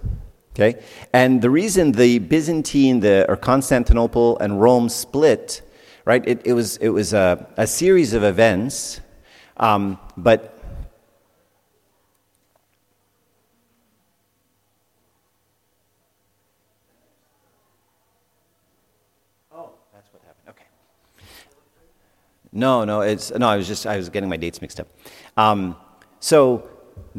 Okay, 0.60 0.78
and 1.14 1.42
the 1.42 1.50
reason 1.50 1.94
the 1.94 2.20
Byzantine, 2.20 3.00
the 3.00 3.26
or 3.30 3.38
Constantinople 3.38 4.38
and 4.40 4.60
Rome 4.60 4.90
split, 4.90 5.62
right? 6.04 6.22
It, 6.28 6.42
it 6.44 6.52
was 6.52 6.76
it 6.78 6.90
was 6.90 7.14
a, 7.14 7.48
a 7.56 7.66
series 7.66 8.14
of 8.14 8.26
events, 8.26 9.00
um, 9.56 9.98
but 10.18 10.60
Oh, 19.54 19.70
that's 19.94 20.12
what 20.12 20.22
happened. 20.24 20.50
Okay. 20.50 20.66
No, 22.52 22.84
no, 22.84 23.00
it's 23.00 23.32
no. 23.32 23.48
I 23.48 23.56
was 23.56 23.66
just 23.66 23.88
I 23.88 23.96
was 23.96 24.10
getting 24.10 24.28
my 24.28 24.36
dates 24.36 24.62
mixed 24.62 24.82
up. 24.82 24.88
Um, 25.38 25.78
so 26.20 26.70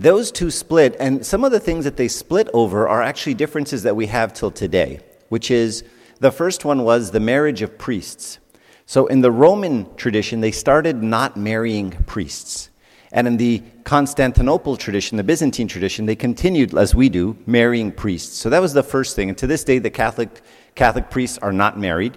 those 0.00 0.32
two 0.32 0.50
split, 0.50 0.96
and 0.98 1.24
some 1.24 1.44
of 1.44 1.52
the 1.52 1.60
things 1.60 1.84
that 1.84 1.96
they 1.98 2.08
split 2.08 2.48
over 2.54 2.88
are 2.88 3.02
actually 3.02 3.34
differences 3.34 3.82
that 3.82 3.94
we 3.94 4.06
have 4.06 4.32
till 4.32 4.50
today. 4.50 5.00
Which 5.28 5.50
is 5.50 5.84
the 6.20 6.32
first 6.32 6.64
one 6.64 6.84
was 6.84 7.10
the 7.10 7.20
marriage 7.20 7.62
of 7.62 7.76
priests. 7.78 8.38
So 8.86 9.06
in 9.06 9.20
the 9.20 9.30
Roman 9.30 9.94
tradition, 9.96 10.40
they 10.40 10.50
started 10.50 11.02
not 11.02 11.36
marrying 11.36 11.90
priests. 12.06 12.70
And 13.12 13.26
in 13.26 13.36
the 13.36 13.62
Constantinople 13.84 14.76
tradition, 14.76 15.16
the 15.16 15.24
Byzantine 15.24 15.68
tradition, 15.68 16.06
they 16.06 16.16
continued, 16.16 16.76
as 16.76 16.94
we 16.94 17.08
do, 17.08 17.36
marrying 17.46 17.92
priests. 17.92 18.36
So 18.38 18.50
that 18.50 18.60
was 18.60 18.72
the 18.72 18.82
first 18.82 19.16
thing. 19.16 19.28
And 19.28 19.38
to 19.38 19.46
this 19.46 19.64
day, 19.64 19.78
the 19.78 19.90
Catholic, 19.90 20.40
Catholic 20.74 21.10
priests 21.10 21.38
are 21.38 21.52
not 21.52 21.78
married. 21.78 22.16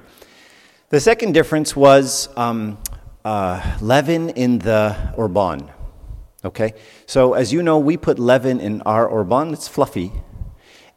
The 0.89 0.99
second 0.99 1.33
difference 1.33 1.75
was 1.75 2.29
um, 2.37 2.77
uh, 3.25 3.77
leaven 3.81 4.29
in 4.29 4.59
the 4.59 5.13
Orban. 5.17 5.69
Okay? 6.45 6.73
So, 7.05 7.33
as 7.33 7.53
you 7.53 7.63
know, 7.63 7.79
we 7.79 7.97
put 7.97 8.19
leaven 8.19 8.59
in 8.59 8.81
our 8.81 9.07
Orban, 9.07 9.53
it's 9.53 9.67
fluffy. 9.67 10.11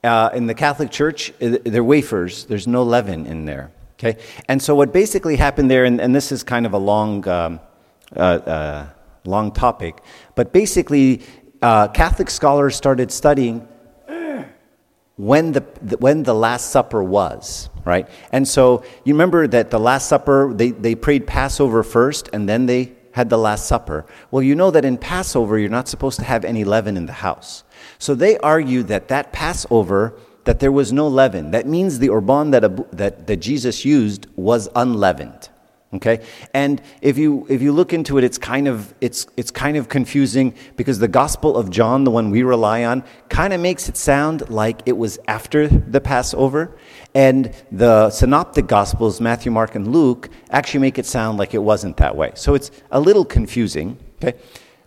Uh, 0.03 0.31
in 0.35 0.47
the 0.47 0.55
Catholic 0.55 0.91
Church, 0.91 1.33
they're 1.39 1.85
wafers, 1.85 2.45
there's 2.47 2.67
no 2.67 2.83
leaven 2.83 3.27
in 3.27 3.45
there. 3.45 3.73
Okay? 3.95 4.21
And 4.49 4.63
so, 4.63 4.75
what 4.75 4.93
basically 4.93 5.37
happened 5.37 5.71
there, 5.71 5.85
and, 5.85 6.01
and 6.01 6.15
this 6.15 6.33
is 6.33 6.43
kind 6.43 6.67
of 6.67 6.73
a 6.73 6.79
long, 6.79 7.27
um, 7.29 7.61
uh, 8.15 8.21
uh 8.21 8.87
long 9.25 9.51
topic, 9.53 10.03
but 10.35 10.53
basically, 10.53 11.23
uh, 11.63 11.89
Catholic 11.89 12.31
scholars 12.31 12.77
started 12.77 13.11
studying 13.11 13.67
when 15.17 15.53
the, 15.53 15.61
when 15.99 16.23
the 16.23 16.35
Last 16.35 16.71
Supper 16.71 17.03
was, 17.03 17.71
right? 17.85 18.09
And 18.33 18.47
so 18.47 18.85
you 19.05 19.15
remember 19.15 19.47
that 19.49 19.71
the 19.71 19.81
Last 19.81 20.09
Supper, 20.09 20.53
they, 20.55 20.71
they 20.71 20.95
prayed 20.95 21.27
Passover 21.27 21.83
first 21.83 22.29
and 22.33 22.49
then 22.49 22.67
they 22.67 22.93
had 23.17 23.31
the 23.31 23.39
Last 23.39 23.67
Supper. 23.67 24.05
Well, 24.31 24.43
you 24.43 24.55
know 24.55 24.71
that 24.71 24.85
in 24.85 24.99
Passover, 24.99 25.59
you're 25.59 25.71
not 25.71 25.89
supposed 25.89 26.19
to 26.19 26.25
have 26.27 26.45
any 26.45 26.65
leaven 26.65 26.99
in 26.99 27.07
the 27.07 27.15
house. 27.15 27.65
So 27.99 28.15
they 28.15 28.37
argue 28.41 28.83
that 28.83 29.09
that 29.09 29.33
Passover, 29.33 30.13
that 30.45 30.61
there 30.61 30.71
was 30.71 30.93
no 30.93 31.09
leaven. 31.09 31.51
That 31.51 31.67
means 31.67 31.99
the 31.99 32.11
Orban 32.11 32.51
that, 32.51 32.95
that, 32.95 33.27
that 33.27 33.39
Jesus 33.39 33.87
used 33.87 34.27
was 34.37 34.69
unleavened. 34.77 35.49
Okay? 35.95 36.25
And 36.53 36.83
if 37.01 37.17
you 37.17 37.47
if 37.49 37.63
you 37.63 37.73
look 37.73 37.93
into 37.93 38.19
it, 38.19 38.25
it's 38.25 38.39
kind 38.39 38.67
of 38.69 38.93
it's 39.01 39.27
it's 39.37 39.51
kind 39.51 39.77
of 39.77 39.89
confusing 39.89 40.55
because 40.77 40.99
the 40.99 41.09
Gospel 41.09 41.57
of 41.57 41.71
John, 41.71 42.05
the 42.05 42.11
one 42.11 42.31
we 42.31 42.43
rely 42.43 42.85
on, 42.85 43.05
kind 43.29 43.53
of 43.53 43.61
makes 43.61 43.89
it 43.89 43.97
sound 43.97 44.51
like 44.51 44.83
it 44.87 44.97
was 44.97 45.19
after 45.29 45.69
the 45.69 46.01
Passover. 46.01 46.77
And 47.15 47.55
the 47.73 48.11
synoptic 48.11 48.67
gospels, 48.67 49.23
Matthew, 49.23 49.51
Mark, 49.51 49.75
and 49.75 49.91
Luke, 49.91 50.29
actually 50.51 50.81
make 50.81 50.99
it 50.99 51.07
sound 51.07 51.39
like 51.39 51.55
it 51.55 51.63
wasn't 51.63 51.97
that 51.97 52.15
way. 52.15 52.33
So 52.35 52.55
it's 52.55 52.71
a 52.91 53.01
little 53.01 53.25
confusing. 53.25 53.97
Okay? 54.23 54.37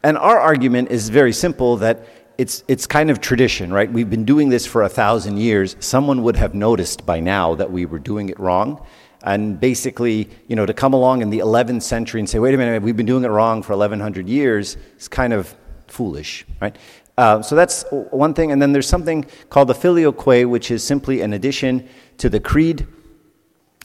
And 0.04 0.18
our 0.18 0.40
argument 0.40 0.92
is 0.92 1.10
very 1.10 1.34
simple 1.34 1.78
that 1.78 2.06
it's, 2.38 2.64
it's 2.70 2.88
kind 2.88 3.10
of 3.12 3.20
tradition, 3.20 3.74
right? 3.74 3.92
We've 3.92 4.10
been 4.10 4.24
doing 4.24 4.48
this 4.48 4.66
for 4.66 4.84
a 4.84 4.90
thousand 4.90 5.38
years. 5.38 5.76
Someone 5.80 6.24
would 6.24 6.38
have 6.38 6.54
noticed 6.54 7.06
by 7.06 7.20
now 7.20 7.56
that 7.56 7.70
we 7.70 7.86
were 7.86 8.00
doing 8.00 8.30
it 8.30 8.40
wrong. 8.40 8.86
And 9.24 9.60
basically, 9.60 10.30
you 10.48 10.56
know, 10.56 10.66
to 10.66 10.74
come 10.74 10.94
along 10.94 11.22
in 11.22 11.30
the 11.30 11.40
11th 11.40 11.84
century 11.84 12.22
and 12.22 12.30
say, 12.30 12.40
wait 12.40 12.54
a 12.54 12.58
minute, 12.58 12.82
we've 12.82 12.96
been 12.96 13.06
doing 13.06 13.26
it 13.26 13.28
wrong 13.28 13.62
for 13.62 13.74
1100 13.74 14.30
years 14.30 14.78
is 14.98 15.08
kind 15.08 15.34
of 15.34 15.54
foolish, 15.88 16.46
right? 16.62 16.78
Uh, 17.18 17.42
so 17.42 17.54
that's 17.54 17.84
one 17.92 18.34
thing. 18.34 18.54
And 18.54 18.62
then 18.62 18.72
there's 18.72 18.88
something 18.88 19.26
called 19.50 19.68
the 19.68 19.76
filioque, 19.76 20.50
which 20.50 20.72
is 20.72 20.84
simply 20.84 21.20
an 21.22 21.34
addition 21.34 21.88
to 22.18 22.30
the 22.30 22.40
creed, 22.40 22.88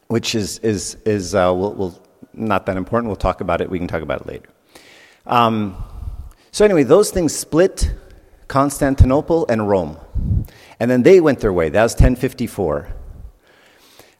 which 0.06 0.36
is, 0.36 0.58
is, 0.60 0.96
is 1.04 1.34
uh, 1.34 1.52
we'll, 1.52 1.72
we'll, 1.74 2.02
not 2.32 2.66
that 2.66 2.76
important. 2.76 3.08
We'll 3.08 3.16
talk 3.16 3.40
about 3.40 3.60
it. 3.60 3.68
We 3.68 3.78
can 3.78 3.88
talk 3.88 4.02
about 4.02 4.20
it 4.20 4.26
later. 4.28 4.48
Um, 5.26 5.82
so, 6.52 6.64
anyway, 6.64 6.84
those 6.84 7.10
things 7.10 7.34
split 7.34 7.92
Constantinople 8.46 9.46
and 9.48 9.68
Rome. 9.68 9.98
And 10.78 10.90
then 10.90 11.02
they 11.02 11.20
went 11.20 11.40
their 11.40 11.52
way. 11.52 11.70
That 11.70 11.82
was 11.82 11.94
1054. 11.94 12.88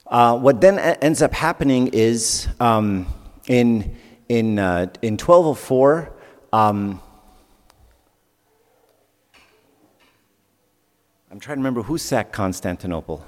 Uh, 0.07 0.37
what 0.37 0.61
then 0.61 0.77
ends 0.77 1.21
up 1.21 1.33
happening 1.33 1.87
is 1.87 2.47
um, 2.59 3.07
in, 3.47 3.95
in, 4.29 4.59
uh, 4.59 4.87
in 5.01 5.13
1204, 5.13 6.13
um, 6.53 7.01
I'm 11.31 11.39
trying 11.39 11.57
to 11.57 11.59
remember 11.59 11.81
who 11.81 11.97
sacked 11.97 12.31
Constantinople. 12.31 13.25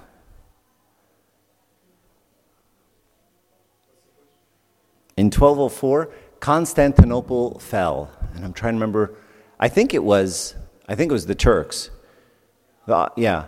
In 5.17 5.25
1204, 5.25 6.11
Constantinople 6.39 7.59
fell. 7.59 8.11
And 8.35 8.45
I'm 8.45 8.53
trying 8.53 8.73
to 8.73 8.75
remember, 8.75 9.15
I 9.59 9.67
think 9.67 9.95
it 9.95 10.03
was, 10.03 10.53
I 10.87 10.93
think 10.93 11.09
it 11.09 11.13
was 11.13 11.25
the 11.25 11.35
Turks. 11.35 11.89
Uh, 12.87 13.09
yeah. 13.17 13.47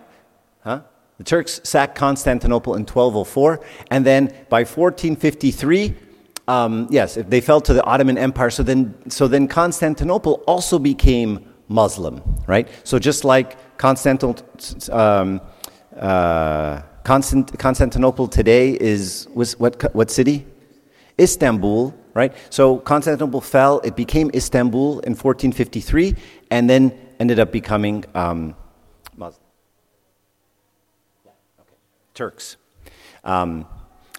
The 1.19 1.25
Turks 1.25 1.59
sacked 1.65 1.95
Constantinople 1.95 2.75
in 2.75 2.85
1204, 2.85 3.59
and 3.91 4.05
then 4.05 4.27
by 4.47 4.63
1453, 4.63 5.93
um, 6.47 6.87
yes, 6.89 7.15
they 7.15 7.41
fell 7.41 7.59
to 7.59 7.73
the 7.73 7.83
Ottoman 7.83 8.17
Empire. 8.17 8.49
So 8.49 8.63
then, 8.63 8.95
so 9.09 9.27
then 9.27 9.49
Constantinople 9.49 10.41
also 10.47 10.79
became 10.79 11.45
Muslim, 11.67 12.23
right? 12.47 12.69
So 12.85 12.99
just 12.99 13.25
like 13.25 13.77
Constantinople, 13.77 14.45
um, 14.91 15.41
uh, 15.99 16.83
Constant, 17.03 17.59
Constantinople 17.59 18.27
today 18.29 18.77
is 18.79 19.27
was 19.33 19.59
what 19.59 19.93
what 19.93 20.09
city? 20.09 20.45
Istanbul, 21.19 21.93
right? 22.13 22.33
So 22.49 22.77
Constantinople 22.77 23.41
fell. 23.41 23.79
It 23.79 23.97
became 23.97 24.31
Istanbul 24.33 24.99
in 24.99 25.15
1453, 25.15 26.15
and 26.49 26.69
then 26.69 26.97
ended 27.19 27.39
up 27.39 27.51
becoming 27.51 28.05
um, 28.15 28.55
Muslim. 29.17 29.43
Turks. 32.19 32.57
Um, 33.23 33.65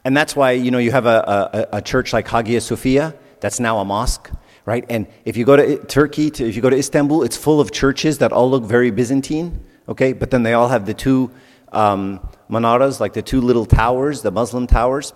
and 0.06 0.16
that's 0.16 0.34
why, 0.34 0.52
you 0.52 0.70
know, 0.70 0.78
you 0.78 0.90
have 0.90 1.04
a, 1.04 1.68
a, 1.70 1.76
a, 1.76 1.82
church 1.82 2.14
like 2.14 2.26
Hagia 2.26 2.62
Sophia, 2.62 3.14
that's 3.40 3.60
now 3.60 3.78
a 3.80 3.84
mosque, 3.84 4.30
right? 4.64 4.86
And 4.88 5.06
if 5.26 5.36
you 5.36 5.44
go 5.44 5.54
to 5.54 5.76
Turkey, 5.84 6.30
to, 6.30 6.48
if 6.48 6.56
you 6.56 6.62
go 6.62 6.70
to 6.70 6.78
Istanbul, 6.78 7.24
it's 7.24 7.36
full 7.36 7.60
of 7.60 7.72
churches 7.72 8.16
that 8.18 8.32
all 8.32 8.50
look 8.50 8.64
very 8.64 8.90
Byzantine, 8.90 9.62
okay? 9.86 10.14
But 10.14 10.30
then 10.30 10.44
they 10.44 10.54
all 10.54 10.68
have 10.68 10.86
the 10.86 10.94
two 10.94 11.30
um, 11.72 12.26
like 12.48 13.12
the 13.12 13.22
two 13.22 13.42
little 13.42 13.66
towers, 13.66 14.22
the 14.22 14.30
Muslim 14.30 14.66
towers. 14.66 15.12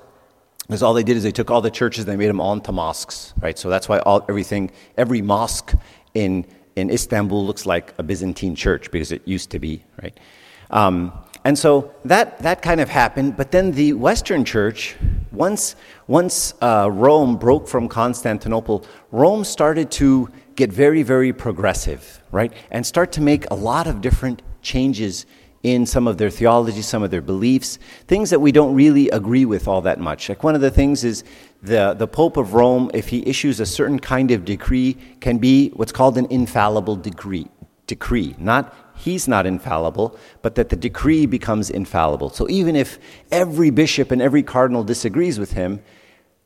Because 0.67 0.83
all 0.83 0.93
they 0.93 1.03
did 1.03 1.17
is 1.17 1.23
they 1.23 1.33
took 1.33 1.51
all 1.51 1.63
the 1.63 1.71
churches 1.71 2.05
and 2.05 2.13
they 2.13 2.17
made 2.17 2.29
them 2.29 2.41
all 2.41 2.53
into 2.53 2.71
mosques, 2.71 3.33
right? 3.41 3.59
So 3.59 3.71
that's 3.71 3.89
why 3.89 4.01
all, 4.01 4.27
everything, 4.29 4.71
every 4.99 5.23
mosque 5.23 5.73
in, 6.13 6.45
in 6.77 6.91
Istanbul 6.91 7.47
looks 7.47 7.65
like 7.65 7.95
a 7.97 8.03
Byzantine 8.03 8.55
church 8.55 8.91
because 8.91 9.11
it 9.11 9.23
used 9.27 9.51
to 9.53 9.59
be, 9.59 9.85
right? 10.03 10.19
Um, 10.71 11.13
and 11.45 11.59
so 11.59 11.93
that, 12.07 12.39
that 12.39 12.63
kind 12.63 12.81
of 12.81 12.89
happened. 12.89 13.37
But 13.37 13.51
then 13.51 13.73
the 13.73 13.93
Western 13.93 14.45
church, 14.45 14.97
once, 15.31 15.77
once 16.07 16.55
uh, 16.63 16.89
Rome 16.91 17.37
broke 17.37 17.69
from 17.69 17.89
Constantinople, 17.89 18.87
Rome 19.13 19.45
started 19.45 19.91
to 19.93 20.31
get 20.57 20.73
very, 20.73 21.03
very 21.03 21.33
progressive, 21.33 22.23
right? 22.33 22.53
And 22.71 22.87
start 22.87 23.13
to 23.13 23.21
make 23.21 23.51
a 23.51 23.55
lot 23.55 23.87
of 23.87 24.01
different 24.01 24.41
changes 24.63 25.27
in 25.63 25.87
some 25.87 26.07
of 26.07 26.19
their 26.19 26.31
theology, 26.31 26.83
some 26.83 27.03
of 27.03 27.11
their 27.11 27.23
beliefs, 27.23 27.79
things 28.07 28.31
that 28.31 28.41
we 28.41 28.53
don't 28.53 28.75
really 28.75 29.09
agree 29.11 29.45
with 29.45 29.67
all 29.67 29.81
that 29.83 29.99
much. 29.99 30.29
Like 30.29 30.45
one 30.45 30.55
of 30.55 30.61
the 30.61 30.71
things 30.71 31.05
is 31.05 31.25
the, 31.63 31.95
the 31.95 32.07
Pope 32.07 32.37
of 32.37 32.53
Rome, 32.53 32.91
if 32.95 33.09
he 33.09 33.27
issues 33.27 33.61
a 33.61 33.67
certain 33.67 33.99
kind 33.99 34.31
of 34.31 34.45
decree, 34.45 34.97
can 35.21 35.39
be 35.39 35.71
what's 35.71 35.93
called 35.93 36.19
an 36.19 36.27
infallible 36.31 36.97
decree. 36.97 37.49
Decree, 37.87 38.35
not 38.39 38.75
he's 38.97 39.29
not 39.29 39.47
infallible, 39.47 40.17
but 40.43 40.55
that 40.55 40.69
the 40.69 40.77
decree 40.77 41.27
becomes 41.27 41.71
infallible. 41.71 42.31
So 42.31 42.49
even 42.49 42.77
if 42.77 42.99
every 43.31 43.71
bishop 43.71 44.11
and 44.11 44.23
every 44.23 44.43
cardinal 44.43 44.85
disagrees 44.85 45.39
with 45.39 45.53
him, 45.53 45.81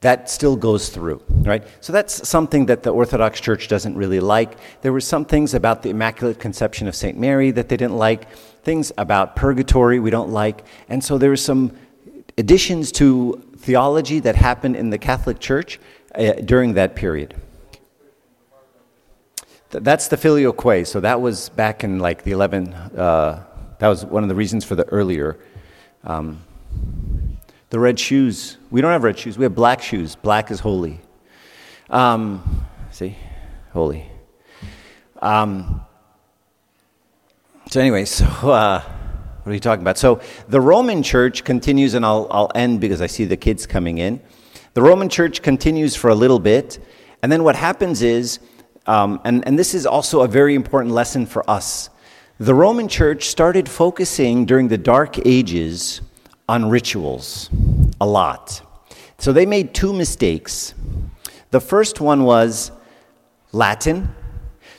that 0.01 0.31
still 0.31 0.55
goes 0.55 0.91
through, 0.91 1.21
right? 1.29 1.65
So 1.81 1.93
that's 1.93 2.29
something 2.29 2.67
that 2.67 2.85
the 2.85 2.91
Orthodox 2.91 3.41
Church 3.41 3.67
doesn't 3.67 3.97
really 3.97 4.21
like. 4.21 4.57
There 4.83 4.93
were 4.93 5.01
some 5.01 5.25
things 5.25 5.55
about 5.55 5.83
the 5.83 5.91
Immaculate 5.91 6.39
Conception 6.39 6.87
of 6.87 6.95
St. 6.95 7.19
Mary 7.19 7.51
that 7.51 7.69
they 7.69 7.77
didn't 7.77 7.97
like, 7.97 8.31
things 8.63 8.93
about 8.97 9.35
purgatory 9.35 9.99
we 9.99 10.11
don't 10.11 10.31
like. 10.31 10.65
And 10.89 11.03
so 11.03 11.19
there 11.19 11.31
were 11.31 11.37
some 11.37 11.77
additions 12.37 12.93
to 12.93 13.43
theology 13.57 14.21
that 14.21 14.37
happened 14.37 14.77
in 14.77 14.91
the 14.91 14.99
Catholic 14.99 15.41
Church 15.41 15.81
uh, 16.15 16.33
during 16.45 16.75
that 16.75 16.95
period. 16.95 17.35
That's 19.71 20.09
the 20.09 20.17
filial 20.17 20.53
filioque. 20.53 20.87
So 20.87 21.01
that 21.01 21.21
was 21.21 21.51
back 21.51 21.85
in 21.85 21.99
like 21.99 22.25
the 22.25 22.31
11, 22.31 22.73
uh, 22.73 23.45
that 23.79 23.89
was 23.89 24.05
one 24.05 24.23
of 24.23 24.29
the 24.29 24.35
reasons 24.35 24.65
for 24.65 24.75
the 24.75 24.85
earlier. 24.85 25.39
Um, 26.05 26.41
the 27.71 27.79
red 27.79 27.99
shoes. 27.99 28.57
We 28.71 28.81
don't 28.81 28.93
have 28.93 29.05
red 29.05 29.19
shoes. 29.19 29.37
We 29.37 29.45
have 29.45 29.55
black 29.55 29.83
shoes. 29.83 30.17
Black 30.17 30.51
is 30.51 30.61
holy. 30.61 31.01
Um, 31.91 32.67
see? 32.91 33.17
Holy. 33.73 34.07
Um, 35.21 35.83
so, 37.71 37.81
anyway, 37.81 38.05
so 38.07 38.25
uh, 38.25 38.81
what 38.81 39.51
are 39.51 39.55
you 39.55 39.61
talking 39.61 39.83
about? 39.83 39.99
So, 39.99 40.21
the 40.49 40.61
Roman 40.61 41.03
church 41.03 41.45
continues, 41.45 41.93
and 41.93 42.07
I'll, 42.07 42.27
I'll 42.31 42.51
end 42.55 42.81
because 42.81 43.03
I 43.03 43.07
see 43.07 43.27
the 43.27 43.37
kids 43.37 43.67
coming 43.67 43.99
in. 43.99 44.21
The 44.73 44.83
Roman 44.83 45.09
church 45.09 45.43
continues 45.43 45.95
for 45.95 46.09
a 46.09 46.15
little 46.15 46.39
bit, 46.39 46.79
and 47.23 47.31
then 47.31 47.45
what 47.45 47.57
happens 47.57 48.01
is, 48.01 48.39
um, 48.89 49.21
and, 49.25 49.47
and 49.47 49.59
this 49.59 49.75
is 49.75 49.87
also 49.87 50.23
a 50.23 50.29
very 50.29 50.55
important 50.55 50.95
lesson 50.95 51.27
for 51.27 51.49
us. 51.49 51.91
The 52.41 52.55
Roman 52.55 52.89
church 52.89 53.27
started 53.27 53.69
focusing 53.69 54.47
during 54.47 54.69
the 54.69 54.79
Dark 54.79 55.25
Ages 55.27 56.01
on 56.49 56.71
rituals 56.71 57.51
a 58.01 58.07
lot. 58.07 58.63
So 59.19 59.33
they 59.33 59.45
made 59.45 59.75
two 59.75 59.93
mistakes. 59.93 60.75
The 61.51 61.61
first 61.61 62.01
one 62.01 62.25
was 62.25 62.71
Latin. 63.53 64.09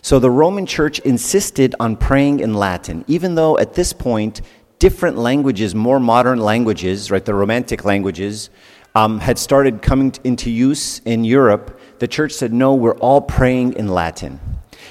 So 0.01 0.17
the 0.17 0.31
Roman 0.31 0.65
church 0.65 0.99
insisted 0.99 1.75
on 1.79 1.95
praying 1.95 2.39
in 2.39 2.53
Latin, 2.53 3.05
even 3.07 3.35
though 3.35 3.57
at 3.59 3.73
this 3.73 3.93
point, 3.93 4.41
different 4.79 5.17
languages, 5.17 5.75
more 5.75 5.99
modern 5.99 6.39
languages, 6.39 7.11
right, 7.11 7.23
the 7.23 7.33
Romantic 7.33 7.85
languages, 7.85 8.49
um, 8.95 9.19
had 9.19 9.37
started 9.37 9.81
coming 9.81 10.13
into 10.23 10.49
use 10.49 10.99
in 10.99 11.23
Europe. 11.23 11.78
The 11.99 12.07
church 12.07 12.31
said, 12.31 12.53
no, 12.53 12.73
we're 12.73 12.97
all 12.97 13.21
praying 13.21 13.73
in 13.73 13.87
Latin. 13.89 14.39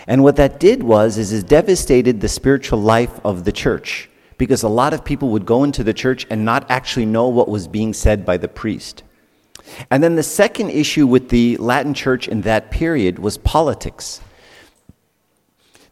And 0.07 0.23
what 0.23 0.37
that 0.37 0.61
did 0.61 0.83
was, 0.83 1.18
is 1.18 1.33
it 1.33 1.49
devastated 1.49 2.21
the 2.21 2.29
spiritual 2.29 2.81
life 2.81 3.21
of 3.25 3.44
the 3.44 3.53
church 3.53 4.09
because 4.38 4.62
a 4.62 4.68
lot 4.68 4.94
of 4.94 5.05
people 5.05 5.31
would 5.31 5.44
go 5.44 5.64
into 5.64 5.83
the 5.83 5.92
church 5.92 6.27
and 6.31 6.44
not 6.44 6.71
actually 6.71 7.07
know 7.07 7.29
what 7.29 7.49
was 7.49 7.66
being 7.66 7.92
said 7.92 8.25
by 8.25 8.37
the 8.37 8.49
priest. 8.49 9.03
And 9.90 10.03
then 10.03 10.16
the 10.16 10.23
second 10.23 10.71
issue 10.71 11.07
with 11.07 11.29
the 11.29 11.57
Latin 11.59 11.92
church 11.92 12.29
in 12.29 12.42
that 12.42 12.71
period 12.71 13.18
was 13.18 13.37
politics. 13.37 14.21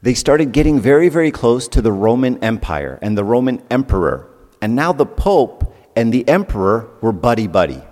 They 0.01 0.15
started 0.15 0.53
getting 0.53 0.81
very, 0.81 1.09
very 1.09 1.31
close 1.31 1.67
to 1.69 1.83
the 1.83 1.93
Roman 1.93 2.43
Empire 2.43 2.99
and 3.03 3.19
the 3.19 3.25
Roman 3.25 3.63
emperor. 3.71 4.31
And 4.63 4.75
now 4.77 4.93
the 4.93 5.07
Pope 5.07 5.75
and 5.97 6.13
the 6.13 6.27
emperor 6.29 6.89
were 7.01 7.13
buddy 7.13 7.47
buddy. 7.49 7.83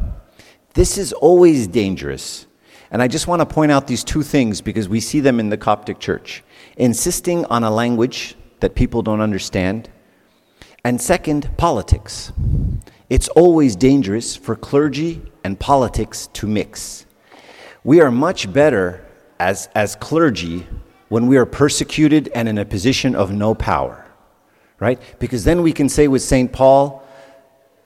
This 0.74 0.96
is 0.96 1.12
always 1.12 1.66
dangerous. 1.66 2.46
And 2.94 3.02
I 3.02 3.09
just 3.09 3.26
want 3.26 3.40
to 3.40 3.46
point 3.46 3.72
out 3.72 3.88
these 3.88 4.04
two 4.04 4.22
things 4.22 4.61
because 4.61 4.88
we 4.88 5.00
see 5.00 5.18
them 5.18 5.40
in 5.40 5.48
the 5.48 5.57
Coptic 5.57 5.98
church. 5.98 6.44
Insisting 6.76 7.44
on 7.46 7.64
a 7.64 7.70
language 7.70 8.37
that 8.61 8.76
people 8.76 9.02
don't 9.02 9.20
understand 9.20 9.90
and 10.85 11.00
second, 11.00 11.50
politics. 11.57 12.33
It's 13.11 13.26
always 13.30 13.74
dangerous 13.74 14.37
for 14.37 14.54
clergy 14.54 15.22
and 15.42 15.59
politics 15.59 16.28
to 16.35 16.46
mix. 16.46 17.04
We 17.83 18.00
are 18.00 18.12
much 18.12 18.52
better 18.52 19.04
as, 19.40 19.68
as 19.74 19.96
clergy 19.96 20.64
when 21.09 21.26
we 21.26 21.37
are 21.37 21.46
persecuted 21.46 22.28
and 22.33 22.48
in 22.48 22.59
a 22.59 22.64
position 22.64 23.16
of 23.16 23.33
no 23.33 23.57
power, 23.57 24.07
right? 24.78 25.00
Because 25.18 25.42
then 25.42 25.62
we 25.62 25.72
can 25.72 25.88
say 25.88 26.07
with 26.07 26.22
St. 26.22 26.52
Paul, 26.52 27.04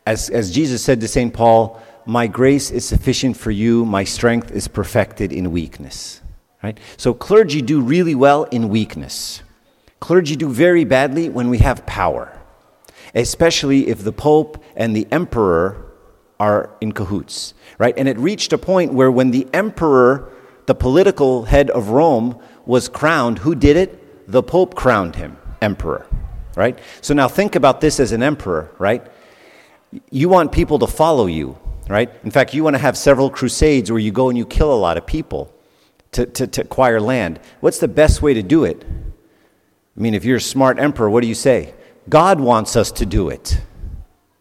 as, 0.06 0.28
as 0.28 0.50
Jesus 0.50 0.84
said 0.84 1.00
to 1.00 1.08
St. 1.08 1.32
Paul, 1.32 1.80
My 2.08 2.26
grace 2.26 2.70
is 2.70 2.84
sufficient 2.84 3.36
for 3.36 3.50
you, 3.52 3.84
my 3.84 4.02
strength 4.02 4.50
is 4.50 4.66
perfected 4.66 5.32
in 5.32 5.52
weakness, 5.52 6.22
right? 6.62 6.78
So 6.96 7.14
clergy 7.14 7.62
do 7.62 7.80
really 7.80 8.16
well 8.16 8.44
in 8.44 8.70
weakness. 8.70 9.42
Clergy 10.00 10.34
do 10.34 10.48
very 10.48 10.84
badly 10.84 11.28
when 11.28 11.50
we 11.50 11.58
have 11.58 11.84
power 11.86 12.38
especially 13.14 13.88
if 13.88 14.02
the 14.04 14.12
Pope 14.12 14.62
and 14.76 14.94
the 14.94 15.06
Emperor 15.10 15.84
are 16.40 16.70
in 16.80 16.92
cahoots, 16.92 17.54
right? 17.78 17.94
And 17.96 18.08
it 18.08 18.18
reached 18.18 18.52
a 18.52 18.58
point 18.58 18.92
where 18.92 19.10
when 19.10 19.30
the 19.30 19.46
Emperor, 19.52 20.32
the 20.66 20.74
political 20.74 21.44
head 21.44 21.70
of 21.70 21.90
Rome, 21.90 22.38
was 22.66 22.88
crowned, 22.88 23.38
who 23.38 23.54
did 23.54 23.76
it? 23.76 24.30
The 24.30 24.42
Pope 24.42 24.74
crowned 24.74 25.16
him 25.16 25.36
Emperor, 25.60 26.06
right? 26.54 26.78
So 27.00 27.14
now 27.14 27.28
think 27.28 27.56
about 27.56 27.80
this 27.80 27.98
as 27.98 28.12
an 28.12 28.22
emperor, 28.22 28.70
right? 28.78 29.04
You 30.10 30.28
want 30.28 30.52
people 30.52 30.78
to 30.80 30.86
follow 30.86 31.26
you, 31.26 31.58
right? 31.88 32.10
In 32.22 32.30
fact, 32.30 32.54
you 32.54 32.62
want 32.62 32.74
to 32.74 32.82
have 32.82 32.96
several 32.96 33.30
crusades 33.30 33.90
where 33.90 34.00
you 34.00 34.12
go 34.12 34.28
and 34.28 34.36
you 34.36 34.46
kill 34.46 34.72
a 34.72 34.76
lot 34.76 34.96
of 34.96 35.06
people 35.06 35.52
to, 36.12 36.26
to, 36.26 36.46
to 36.46 36.62
acquire 36.62 37.00
land. 37.00 37.40
What's 37.60 37.78
the 37.78 37.88
best 37.88 38.22
way 38.22 38.34
to 38.34 38.42
do 38.42 38.64
it? 38.64 38.84
I 38.84 40.00
mean, 40.00 40.14
if 40.14 40.24
you're 40.24 40.36
a 40.36 40.40
smart 40.40 40.78
emperor, 40.78 41.10
what 41.10 41.22
do 41.22 41.28
you 41.28 41.34
say? 41.34 41.74
God 42.08 42.40
wants 42.40 42.76
us 42.76 42.92
to 42.92 43.06
do 43.06 43.30
it, 43.30 43.60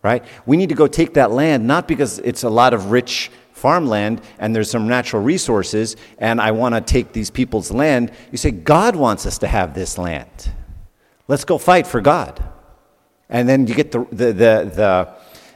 right? 0.03 0.23
We 0.45 0.57
need 0.57 0.69
to 0.69 0.75
go 0.75 0.87
take 0.87 1.15
that 1.15 1.31
land, 1.31 1.65
not 1.65 1.87
because 1.87 2.19
it's 2.19 2.43
a 2.43 2.49
lot 2.49 2.73
of 2.73 2.91
rich 2.91 3.31
farmland 3.51 4.21
and 4.37 4.55
there's 4.55 4.69
some 4.69 4.87
natural 4.87 5.23
resources 5.23 5.95
and 6.19 6.39
I 6.39 6.51
want 6.51 6.75
to 6.75 6.81
take 6.81 7.11
these 7.11 7.31
people's 7.31 7.71
land. 7.71 8.11
You 8.31 8.37
say, 8.37 8.51
God 8.51 8.95
wants 8.95 9.25
us 9.25 9.39
to 9.39 9.47
have 9.47 9.73
this 9.73 9.97
land. 9.97 10.51
Let's 11.27 11.43
go 11.43 11.57
fight 11.57 11.87
for 11.87 11.99
God. 11.99 12.41
And 13.29 13.49
then 13.49 13.67
you 13.67 13.73
get 13.73 13.91
the, 13.91 14.05
the, 14.11 14.25
the, 14.25 14.33
the, 14.33 15.13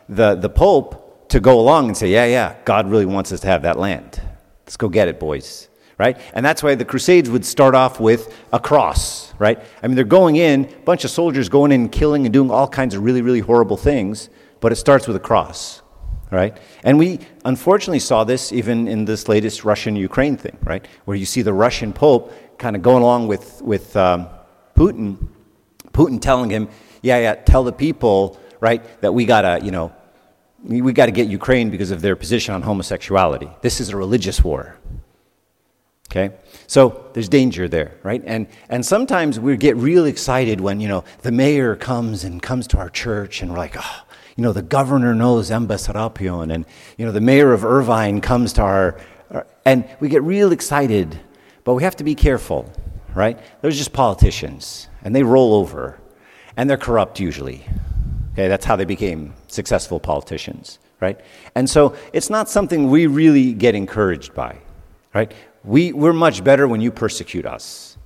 the, 0.10 0.36
the 0.36 0.50
Pope 0.50 1.01
to 1.32 1.40
go 1.40 1.60
along 1.60 1.88
and 1.88 1.98
say, 1.98 2.10
yeah, 2.10 2.26
yeah, 2.26 2.56
God 2.64 2.90
really 2.90 3.06
wants 3.06 3.32
us 3.32 3.42
to 3.42 3.48
have 3.48 3.64
that 3.64 3.78
land. 3.78 4.22
Let's 4.66 4.78
go 4.78 4.88
get 4.88 5.08
it, 5.08 5.20
boys 5.20 5.68
right? 6.02 6.18
And 6.34 6.44
that's 6.44 6.64
why 6.64 6.74
the 6.74 6.84
Crusades 6.84 7.30
would 7.30 7.46
start 7.46 7.76
off 7.76 8.00
with 8.00 8.36
a 8.52 8.60
cross, 8.60 9.36
right? 9.38 9.62
I 9.84 9.88
mean, 9.88 9.96
they're 9.96 10.04
going 10.04 10.36
in, 10.36 10.66
a 10.66 10.80
bunch 10.80 11.06
of 11.06 11.12
soldiers 11.12 11.48
going 11.48 11.72
in 11.72 11.90
killing 11.90 12.26
and 12.26 12.34
doing 12.34 12.50
all 12.50 12.68
kinds 12.68 12.96
of 12.96 13.04
really, 13.04 13.22
really 13.22 13.40
horrible 13.40 13.78
things, 13.78 14.32
but 14.62 14.72
it 14.72 14.78
starts 14.78 15.06
with 15.06 15.16
a 15.16 15.20
cross, 15.20 15.84
right? 16.32 16.58
And 16.84 16.98
we 16.98 17.20
unfortunately 17.46 18.00
saw 18.00 18.24
this 18.24 18.52
even 18.52 18.88
in 18.88 19.06
this 19.06 19.28
latest 19.28 19.64
Russian 19.64 19.96
Ukraine 19.96 20.38
thing, 20.38 20.58
right? 20.64 20.84
Where 21.06 21.16
you 21.16 21.28
see 21.28 21.44
the 21.44 21.54
Russian 21.54 21.94
Pope 21.94 22.34
kind 22.58 22.76
of 22.76 22.82
going 22.82 23.04
along 23.04 23.28
with, 23.28 23.62
with 23.62 23.96
um, 23.96 24.28
Putin, 24.76 25.28
Putin 25.94 26.20
telling 26.20 26.50
him, 26.50 26.68
yeah, 27.04 27.20
yeah, 27.20 27.36
tell 27.36 27.64
the 27.64 27.74
people, 27.74 28.40
right, 28.60 28.84
that 29.02 29.14
we 29.14 29.26
got 29.26 29.42
to, 29.44 29.64
you 29.64 29.70
know, 29.70 29.94
we 30.64 30.94
got 30.94 31.08
to 31.08 31.12
get 31.12 31.28
Ukraine 31.28 31.70
because 31.70 31.92
of 31.92 32.02
their 32.02 32.16
position 32.16 32.54
on 32.54 32.62
homosexuality. 32.62 33.50
This 33.62 33.80
is 33.80 33.90
a 33.90 33.98
religious 33.98 34.44
war, 34.44 34.78
Okay? 36.12 36.36
So 36.68 37.06
there's 37.14 37.30
danger 37.30 37.70
there, 37.70 37.94
right? 38.04 38.22
And, 38.26 38.48
and 38.68 38.86
sometimes 38.86 39.40
we 39.40 39.56
get 39.56 39.78
real 39.78 40.06
excited 40.06 40.60
when, 40.60 40.82
you 40.82 40.90
know, 40.90 41.06
the 41.22 41.32
mayor 41.32 41.78
comes 41.78 42.26
and 42.26 42.42
comes 42.42 42.68
to 42.68 42.78
our 42.78 42.90
church 42.90 43.42
and 43.42 43.52
we're 43.52 43.58
like, 43.58 43.76
oh, 43.78 44.02
you 44.36 44.44
know, 44.44 44.52
the 44.52 44.62
governor 44.62 45.16
knows 45.16 45.50
Emba 45.50 45.78
Serapion 45.80 46.54
and, 46.54 46.66
you 46.98 47.06
know, 47.06 47.14
the 47.14 47.22
mayor 47.22 47.54
of 47.54 47.64
Irvine 47.64 48.20
comes 48.20 48.52
to 48.54 48.62
our, 48.62 49.00
our, 49.30 49.48
and 49.64 49.88
we 50.02 50.10
get 50.10 50.22
real 50.24 50.52
excited, 50.52 51.18
but 51.64 51.76
we 51.76 51.84
have 51.84 51.96
to 51.96 52.04
be 52.04 52.16
careful, 52.16 52.70
right? 53.16 53.40
They're 53.62 53.72
just 53.72 53.94
politicians 53.94 54.90
and 55.04 55.16
they 55.16 55.24
roll 55.24 55.54
over 55.54 55.98
and 56.58 56.70
they're 56.70 56.76
corrupt 56.76 57.22
usually. 57.22 57.66
Okay, 58.34 58.48
that's 58.48 58.66
how 58.66 58.76
they 58.76 58.86
became 58.86 59.34
successful 59.48 60.00
politicians, 60.00 60.80
right? 61.02 61.20
And 61.56 61.70
so 61.70 61.96
it's 62.14 62.30
not 62.30 62.50
something 62.50 62.90
we 62.90 63.08
really 63.08 63.54
get 63.54 63.76
encouraged 63.76 64.34
by, 64.34 64.58
right? 65.14 65.34
We, 65.64 65.92
we're 65.92 66.14
much 66.14 66.44
better 66.44 66.68
when 66.68 66.80
you 66.80 66.92
persecute 66.92 67.46
us, 67.46 67.98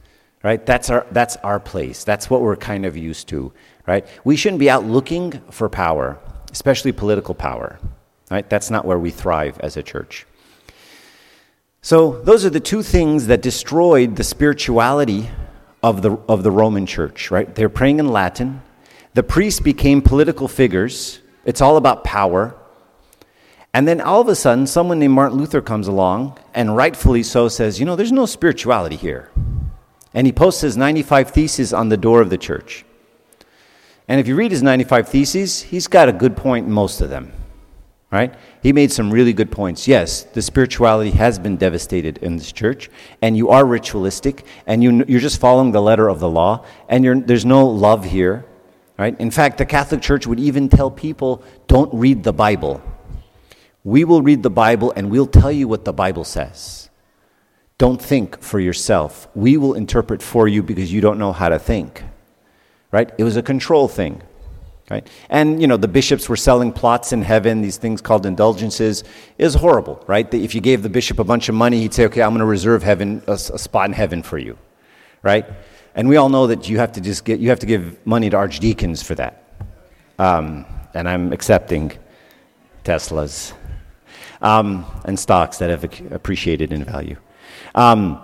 right? 0.44 0.66
That's 0.66 0.90
our, 0.90 1.06
that's 1.12 1.36
our 1.38 1.60
place. 1.60 2.04
That's 2.04 2.30
what 2.30 2.42
we're 2.42 2.56
kind 2.56 2.86
of 2.86 2.98
used 2.98 3.28
to, 3.30 3.54
right? 3.88 4.08
We 4.24 4.36
shouldn't 4.36 4.60
be 4.60 4.70
out 4.70 4.84
looking 4.84 5.32
for 5.52 5.70
power, 5.70 6.20
especially 6.52 6.92
political 6.92 7.36
power, 7.36 7.78
right? 8.32 8.50
That's 8.50 8.72
not 8.72 8.84
where 8.84 9.00
we 9.00 9.12
thrive 9.12 9.60
as 9.60 9.78
a 9.78 9.84
church. 9.84 10.26
So 11.82 12.20
those 12.24 12.44
are 12.46 12.50
the 12.50 12.60
two 12.60 12.82
things 12.82 13.28
that 13.28 13.44
destroyed 13.44 14.16
the 14.16 14.24
spirituality 14.24 15.30
of 15.84 16.02
the, 16.02 16.18
of 16.28 16.42
the 16.42 16.50
Roman 16.50 16.88
church, 16.88 17.30
right? 17.30 17.54
They're 17.54 17.70
praying 17.70 18.00
in 18.00 18.08
Latin. 18.08 18.64
The 19.16 19.24
priests 19.24 19.62
became 19.62 20.02
political 20.02 20.50
figures. 20.50 21.22
It's 21.46 21.62
all 21.62 21.78
about 21.78 22.04
power. 22.04 22.54
And 23.74 23.88
then 23.88 24.02
all 24.02 24.20
of 24.20 24.28
a 24.28 24.36
sudden, 24.36 24.68
someone 24.68 25.00
named 25.00 25.14
Martin 25.14 25.38
Luther 25.38 25.62
comes 25.62 25.88
along 25.88 26.38
and 26.54 26.76
rightfully 26.76 27.24
so 27.24 27.48
says, 27.48 27.80
you 27.80 27.86
know, 27.86 27.96
there's 27.96 28.12
no 28.12 28.26
spirituality 28.26 28.98
here. 28.98 29.32
And 30.14 30.28
he 30.28 30.34
posts 30.34 30.60
his 30.60 30.76
95 30.76 31.30
Theses 31.30 31.72
on 31.74 31.88
the 31.88 31.96
door 31.96 32.20
of 32.20 32.30
the 32.30 32.38
church. 32.38 32.84
And 34.10 34.20
if 34.20 34.28
you 34.28 34.36
read 34.36 34.52
his 34.52 34.62
95 34.62 35.08
Theses, 35.08 35.62
he's 35.62 35.88
got 35.88 36.10
a 36.10 36.14
good 36.14 36.36
point 36.36 36.66
in 36.66 36.74
most 36.74 37.00
of 37.00 37.10
them, 37.10 37.32
right? 38.12 38.36
He 38.62 38.74
made 38.74 38.92
some 38.92 39.12
really 39.12 39.32
good 39.32 39.52
points. 39.52 39.88
Yes, 39.88 40.24
the 40.24 40.42
spirituality 40.42 41.12
has 41.12 41.40
been 41.40 41.56
devastated 41.56 42.18
in 42.18 42.36
this 42.36 42.52
church, 42.52 42.90
and 43.22 43.38
you 43.38 43.48
are 43.50 43.66
ritualistic, 43.66 44.46
and 44.68 44.84
you, 44.84 45.06
you're 45.08 45.22
just 45.22 45.40
following 45.40 45.72
the 45.72 45.82
letter 45.82 46.10
of 46.10 46.20
the 46.20 46.30
law, 46.30 46.66
and 46.90 47.26
there's 47.26 47.46
no 47.46 47.66
love 47.66 48.04
here, 48.04 48.46
right? 48.98 49.20
In 49.20 49.32
fact, 49.32 49.58
the 49.58 49.66
Catholic 49.66 50.02
Church 50.02 50.28
would 50.28 50.40
even 50.40 50.70
tell 50.70 50.90
people 50.92 51.44
don't 51.68 51.94
read 51.94 52.24
the 52.24 52.34
Bible 52.34 52.82
we 53.86 54.04
will 54.04 54.24
read 54.24 54.42
the 54.42 54.50
Bible 54.50 54.92
and 54.96 55.12
we'll 55.12 55.28
tell 55.28 55.52
you 55.52 55.68
what 55.68 55.86
the 55.86 55.94
Bible 55.94 56.24
says. 56.24 56.90
Don't 57.78 58.02
think 58.02 58.42
for 58.42 58.60
yourself. 58.60 59.28
We 59.36 59.58
will 59.58 59.76
interpret 59.76 60.24
for 60.24 60.48
you 60.48 60.64
because 60.64 60.92
you 60.92 61.02
don't 61.02 61.20
know 61.20 61.32
how 61.32 61.50
to 61.50 61.60
think. 61.60 62.04
Right? 62.92 63.12
It 63.20 63.24
was 63.24 63.38
a 63.38 63.44
control 63.44 63.88
thing. 63.88 64.24
Right? 64.90 65.08
And 65.30 65.62
you 65.62 65.68
know, 65.68 65.78
the 65.78 65.88
bishops 65.88 66.28
were 66.28 66.36
selling 66.36 66.72
plots 66.72 67.14
in 67.14 67.22
heaven, 67.22 67.62
these 67.62 67.78
things 67.78 68.02
called 68.02 68.26
indulgences. 68.26 69.04
Was 69.38 69.54
horrible, 69.54 70.04
right? 70.08 70.32
If 70.34 70.56
you 70.56 70.62
gave 70.62 70.82
the 70.82 70.90
bishop 70.90 71.20
a 71.20 71.24
bunch 71.24 71.48
of 71.48 71.56
money, 71.56 71.82
he'd 71.82 71.94
say, 71.94 72.06
okay, 72.06 72.24
I'm 72.24 72.32
going 72.32 72.40
to 72.40 72.46
reserve 72.46 72.82
heaven, 72.82 73.22
a, 73.28 73.34
a 73.34 73.38
spot 73.60 73.88
in 73.88 73.94
heaven 73.94 74.24
for 74.24 74.40
you. 74.40 74.58
Right? 75.22 75.46
And 75.96 76.10
we 76.10 76.18
all 76.18 76.30
know 76.30 76.48
that 76.48 76.68
you 76.68 76.78
have 76.78 76.92
to 76.94 77.02
just 77.02 77.24
get, 77.24 77.40
you 77.40 77.50
have 77.50 77.60
to 77.60 77.66
give 77.66 78.06
money 78.06 78.30
to 78.30 78.38
archdeacons 78.38 79.02
for 79.02 79.16
that. 79.16 79.44
Um, 80.20 80.66
and 80.94 81.08
I'm 81.08 81.32
accepting 81.32 81.94
Teslas 82.84 83.54
um, 84.42 84.86
and 85.06 85.18
stocks 85.18 85.58
that 85.58 85.70
have 85.70 85.84
appreciated 86.12 86.74
in 86.74 86.84
value. 86.84 87.16
Um, 87.74 88.22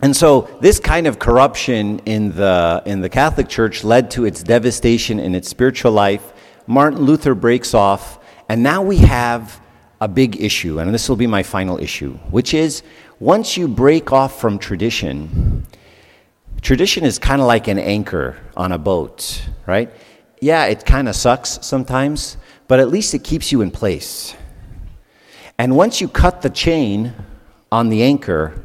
and 0.00 0.16
so 0.16 0.48
this 0.60 0.80
kind 0.80 1.06
of 1.06 1.18
corruption 1.18 2.00
in 2.00 2.32
the, 2.32 2.82
in 2.86 3.02
the 3.02 3.08
Catholic 3.08 3.48
Church 3.48 3.84
led 3.84 4.10
to 4.12 4.24
its 4.24 4.42
devastation 4.42 5.20
in 5.20 5.34
its 5.34 5.48
spiritual 5.48 5.92
life. 5.92 6.32
Martin 6.66 7.02
Luther 7.02 7.34
breaks 7.34 7.74
off, 7.74 8.18
and 8.48 8.62
now 8.62 8.82
we 8.82 8.96
have 8.98 9.60
a 10.00 10.08
big 10.08 10.40
issue, 10.40 10.80
and 10.80 10.92
this 10.92 11.08
will 11.08 11.16
be 11.16 11.26
my 11.26 11.42
final 11.42 11.78
issue, 11.78 12.14
which 12.30 12.54
is 12.54 12.82
once 13.20 13.56
you 13.56 13.68
break 13.68 14.10
off 14.10 14.40
from 14.40 14.58
tradition, 14.58 15.64
tradition 16.62 17.04
is 17.04 17.18
kind 17.18 17.42
of 17.42 17.46
like 17.46 17.68
an 17.68 17.78
anchor 17.78 18.36
on 18.56 18.72
a 18.72 18.78
boat, 18.78 19.42
right? 19.66 19.90
Yeah, 20.40 20.64
it 20.66 20.86
kind 20.86 21.08
of 21.08 21.16
sucks 21.16 21.58
sometimes, 21.62 22.36
but 22.68 22.80
at 22.80 22.88
least 22.88 23.12
it 23.14 23.24
keeps 23.24 23.52
you 23.52 23.60
in 23.60 23.70
place. 23.70 24.34
And 25.58 25.76
once 25.76 26.00
you 26.00 26.08
cut 26.08 26.42
the 26.42 26.50
chain 26.50 27.12
on 27.70 27.88
the 27.88 28.02
anchor, 28.02 28.64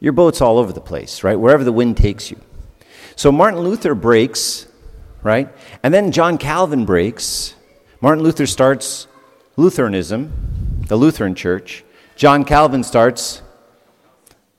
your 0.00 0.12
boat's 0.12 0.40
all 0.40 0.58
over 0.58 0.72
the 0.72 0.80
place, 0.80 1.24
right? 1.24 1.36
Wherever 1.36 1.64
the 1.64 1.72
wind 1.72 1.96
takes 1.96 2.30
you. 2.30 2.40
So 3.14 3.32
Martin 3.32 3.60
Luther 3.60 3.94
breaks, 3.94 4.66
right? 5.22 5.48
And 5.82 5.94
then 5.94 6.12
John 6.12 6.38
Calvin 6.38 6.84
breaks. 6.84 7.54
Martin 8.00 8.22
Luther 8.22 8.46
starts 8.46 9.06
Lutheranism, 9.56 10.84
the 10.86 10.96
Lutheran 10.96 11.34
Church. 11.34 11.82
John 12.14 12.44
Calvin 12.44 12.82
starts 12.82 13.42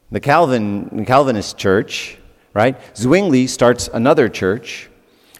the 0.09 0.19
Calvin, 0.19 1.05
Calvinist 1.05 1.57
Church, 1.57 2.17
right? 2.57 2.75
Zwingli 2.95 3.47
starts 3.47 3.87
another 3.93 4.27
church. 4.27 4.89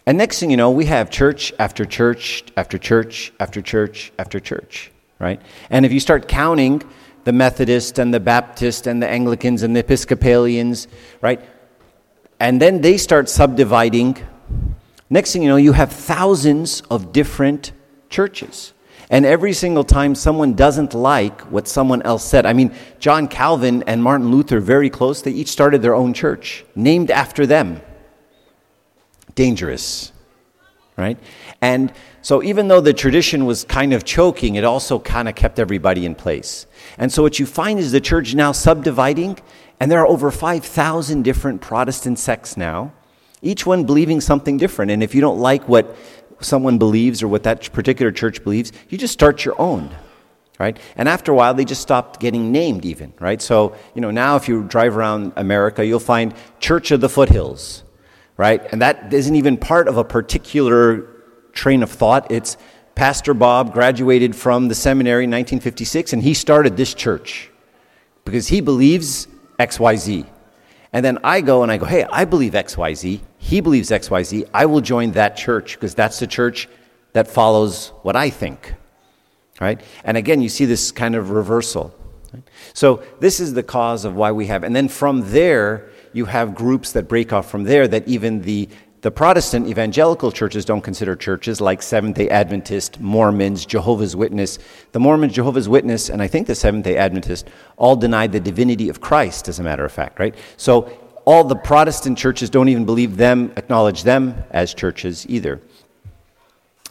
And 0.06 0.16
next 0.16 0.38
thing 0.38 0.50
you 0.50 0.56
know, 0.56 0.70
we 0.70 0.86
have 0.86 1.10
church 1.10 1.52
after 1.58 1.84
church 1.84 2.44
after 2.56 2.78
church 2.78 3.32
after 3.38 3.60
church 3.60 4.12
after 4.18 4.38
church 4.40 4.92
right? 5.18 5.40
And 5.70 5.84
if 5.84 5.92
you 5.92 6.00
start 6.00 6.28
counting 6.28 6.82
the 7.24 7.32
Methodist 7.32 7.98
and 7.98 8.12
the 8.14 8.20
Baptist 8.20 8.86
and 8.86 9.02
the 9.02 9.08
Anglicans 9.08 9.62
and 9.62 9.74
the 9.74 9.80
Episcopalians, 9.80 10.88
right? 11.20 11.40
And 12.40 12.62
then 12.62 12.80
they 12.80 12.96
start 12.96 13.28
subdividing. 13.28 14.16
Next 15.10 15.32
thing 15.32 15.42
you 15.42 15.48
know, 15.48 15.56
you 15.56 15.72
have 15.72 15.92
thousands 15.92 16.82
of 16.82 17.12
different 17.12 17.72
churches. 18.08 18.72
And 19.10 19.24
every 19.24 19.54
single 19.54 19.84
time 19.84 20.14
someone 20.14 20.52
doesn't 20.52 20.92
like 20.92 21.40
what 21.42 21.66
someone 21.66 22.02
else 22.02 22.24
said, 22.24 22.44
I 22.44 22.52
mean, 22.52 22.74
John 22.98 23.26
Calvin 23.26 23.82
and 23.84 24.02
Martin 24.02 24.30
Luther, 24.30 24.60
very 24.60 24.90
close, 24.90 25.22
they 25.22 25.30
each 25.30 25.48
started 25.48 25.80
their 25.80 25.94
own 25.94 26.12
church, 26.12 26.64
named 26.74 27.10
after 27.10 27.46
them. 27.46 27.80
Dangerous, 29.34 30.12
right? 30.96 31.18
And 31.62 31.92
so 32.20 32.42
even 32.42 32.68
though 32.68 32.82
the 32.82 32.92
tradition 32.92 33.46
was 33.46 33.64
kind 33.64 33.94
of 33.94 34.04
choking, 34.04 34.56
it 34.56 34.64
also 34.64 34.98
kind 34.98 35.28
of 35.28 35.34
kept 35.34 35.58
everybody 35.58 36.04
in 36.04 36.14
place. 36.14 36.66
And 36.98 37.10
so 37.10 37.22
what 37.22 37.38
you 37.38 37.46
find 37.46 37.78
is 37.78 37.92
the 37.92 38.02
church 38.02 38.34
now 38.34 38.52
subdividing, 38.52 39.38
and 39.80 39.90
there 39.90 40.00
are 40.00 40.06
over 40.06 40.30
5,000 40.30 41.22
different 41.22 41.62
Protestant 41.62 42.18
sects 42.18 42.58
now, 42.58 42.92
each 43.40 43.64
one 43.64 43.84
believing 43.84 44.20
something 44.20 44.56
different. 44.58 44.90
And 44.90 45.02
if 45.02 45.14
you 45.14 45.20
don't 45.20 45.38
like 45.38 45.68
what 45.68 45.96
someone 46.40 46.78
believes 46.78 47.22
or 47.22 47.28
what 47.28 47.42
that 47.44 47.72
particular 47.72 48.12
church 48.12 48.42
believes, 48.44 48.72
you 48.88 48.98
just 48.98 49.12
start 49.12 49.44
your 49.44 49.60
own. 49.60 49.90
Right? 50.58 50.76
And 50.96 51.08
after 51.08 51.30
a 51.30 51.36
while, 51.36 51.54
they 51.54 51.64
just 51.64 51.82
stopped 51.82 52.18
getting 52.18 52.50
named, 52.50 52.84
even, 52.84 53.12
right? 53.20 53.40
So, 53.40 53.76
you 53.94 54.00
know, 54.00 54.10
now 54.10 54.34
if 54.34 54.48
you 54.48 54.64
drive 54.64 54.96
around 54.96 55.32
America, 55.36 55.86
you'll 55.86 56.00
find 56.00 56.34
Church 56.58 56.90
of 56.90 57.00
the 57.00 57.08
Foothills, 57.08 57.84
right? 58.36 58.60
And 58.72 58.82
that 58.82 59.14
isn't 59.14 59.36
even 59.36 59.56
part 59.56 59.86
of 59.86 59.98
a 59.98 60.04
particular 60.04 61.06
train 61.52 61.84
of 61.84 61.92
thought. 61.92 62.32
It's 62.32 62.56
Pastor 62.96 63.34
Bob 63.34 63.72
graduated 63.72 64.34
from 64.34 64.66
the 64.66 64.74
seminary 64.74 65.22
in 65.22 65.30
1956 65.30 66.12
and 66.12 66.20
he 66.20 66.34
started 66.34 66.76
this 66.76 66.92
church 66.94 67.48
because 68.24 68.48
he 68.48 68.60
believes 68.60 69.28
XYZ. 69.60 70.26
And 70.92 71.04
then 71.04 71.18
I 71.22 71.40
go 71.40 71.62
and 71.62 71.70
I 71.70 71.76
go, 71.76 71.84
hey, 71.84 72.04
I 72.04 72.24
believe 72.24 72.52
XYZ. 72.52 73.20
He 73.38 73.60
believes 73.60 73.90
XYZ. 73.90 74.48
I 74.54 74.66
will 74.66 74.80
join 74.80 75.12
that 75.12 75.36
church 75.36 75.74
because 75.74 75.94
that's 75.94 76.18
the 76.18 76.26
church 76.26 76.68
that 77.12 77.28
follows 77.28 77.88
what 78.02 78.16
I 78.16 78.30
think. 78.30 78.74
Right? 79.60 79.80
And 80.04 80.16
again, 80.16 80.40
you 80.40 80.48
see 80.48 80.64
this 80.64 80.90
kind 80.90 81.14
of 81.14 81.30
reversal. 81.30 81.94
So 82.74 83.02
this 83.20 83.40
is 83.40 83.54
the 83.54 83.62
cause 83.62 84.04
of 84.04 84.14
why 84.14 84.32
we 84.32 84.46
have. 84.46 84.62
And 84.62 84.74
then 84.74 84.88
from 84.88 85.30
there, 85.30 85.90
you 86.12 86.26
have 86.26 86.54
groups 86.54 86.92
that 86.92 87.08
break 87.08 87.32
off 87.32 87.50
from 87.50 87.64
there 87.64 87.88
that 87.88 88.06
even 88.08 88.42
the 88.42 88.68
the 89.00 89.10
Protestant 89.12 89.68
evangelical 89.68 90.32
churches 90.32 90.64
don't 90.64 90.80
consider 90.80 91.14
churches 91.14 91.60
like 91.60 91.82
Seventh 91.82 92.16
day 92.16 92.28
Adventist, 92.28 92.98
Mormons, 92.98 93.64
Jehovah's 93.64 94.16
Witness. 94.16 94.58
The 94.90 94.98
Mormons, 94.98 95.32
Jehovah's 95.32 95.68
Witness, 95.68 96.08
and 96.08 96.20
I 96.20 96.26
think 96.26 96.48
the 96.48 96.56
Seventh 96.56 96.84
day 96.84 96.96
Adventist 96.96 97.48
all 97.76 97.94
deny 97.94 98.26
the 98.26 98.40
divinity 98.40 98.88
of 98.88 99.00
Christ, 99.00 99.48
as 99.48 99.60
a 99.60 99.62
matter 99.62 99.84
of 99.84 99.92
fact, 99.92 100.18
right? 100.18 100.34
So 100.56 100.90
all 101.24 101.44
the 101.44 101.54
Protestant 101.54 102.18
churches 102.18 102.50
don't 102.50 102.68
even 102.68 102.86
believe 102.86 103.16
them, 103.16 103.52
acknowledge 103.56 104.02
them 104.02 104.42
as 104.50 104.74
churches 104.74 105.26
either. 105.28 105.60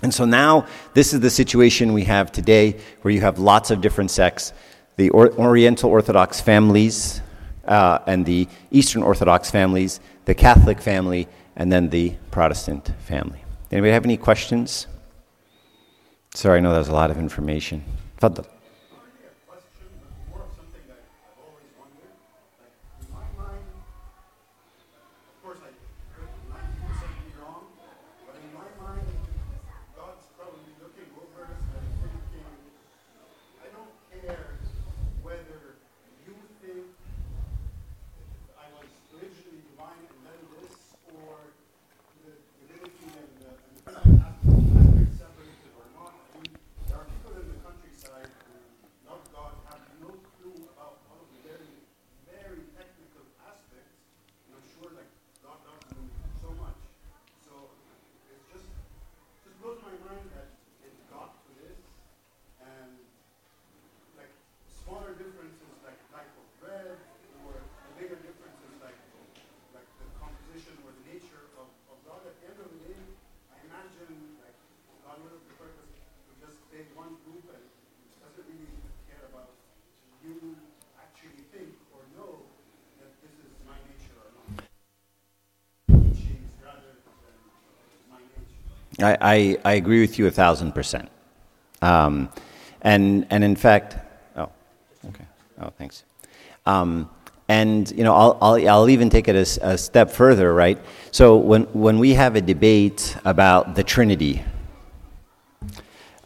And 0.01 0.13
so 0.13 0.23
now 0.23 0.67
this 0.93 1.13
is 1.13 1.19
the 1.19 1.29
situation 1.29 1.91
we 1.91 2.05
have 2.05 2.31
today 2.31 2.79
where 3.01 3.13
you 3.13 3.21
have 3.21 3.39
lots 3.39 3.69
of 3.69 3.81
different 3.81 4.11
sects. 4.11 4.53
The 4.95 5.11
Oriental 5.11 5.89
Orthodox 5.89 6.39
families 6.39 7.21
uh, 7.65 7.99
and 8.07 8.25
the 8.25 8.47
Eastern 8.71 9.03
Orthodox 9.03 9.51
families, 9.51 9.99
the 10.25 10.35
Catholic 10.35 10.79
family, 10.79 11.27
and 11.57 11.71
then 11.71 11.89
the 11.89 12.13
Protestant 12.31 12.93
family. 12.99 13.43
Anybody 13.71 13.91
have 13.91 14.05
any 14.05 14.15
questions? 14.15 14.87
Sorry, 16.33 16.59
I 16.59 16.61
know 16.61 16.71
that 16.71 16.79
was 16.79 16.87
a 16.87 16.93
lot 16.93 17.11
of 17.11 17.17
information. 17.17 17.83
Fadl. 18.21 18.45
I, 89.07 89.17
I, 89.21 89.57
I 89.63 89.73
agree 89.73 90.01
with 90.01 90.19
you 90.19 90.27
a 90.27 90.31
thousand 90.31 90.73
percent. 90.73 91.09
Um, 91.81 92.29
and, 92.81 93.25
and 93.29 93.43
in 93.43 93.55
fact, 93.55 93.97
oh, 94.35 94.49
okay. 95.09 95.25
Oh, 95.61 95.71
thanks. 95.77 96.03
Um, 96.65 97.09
and 97.47 97.89
you 97.91 98.03
know, 98.03 98.13
I'll, 98.13 98.37
I'll, 98.41 98.69
I'll 98.69 98.89
even 98.89 99.09
take 99.09 99.27
it 99.27 99.35
a, 99.35 99.69
a, 99.71 99.77
step 99.77 100.11
further, 100.11 100.53
right? 100.53 100.77
So 101.11 101.37
when, 101.37 101.63
when 101.73 101.99
we 101.99 102.13
have 102.13 102.35
a 102.35 102.41
debate 102.41 103.15
about 103.23 103.75
the 103.75 103.83
Trinity, 103.83 104.43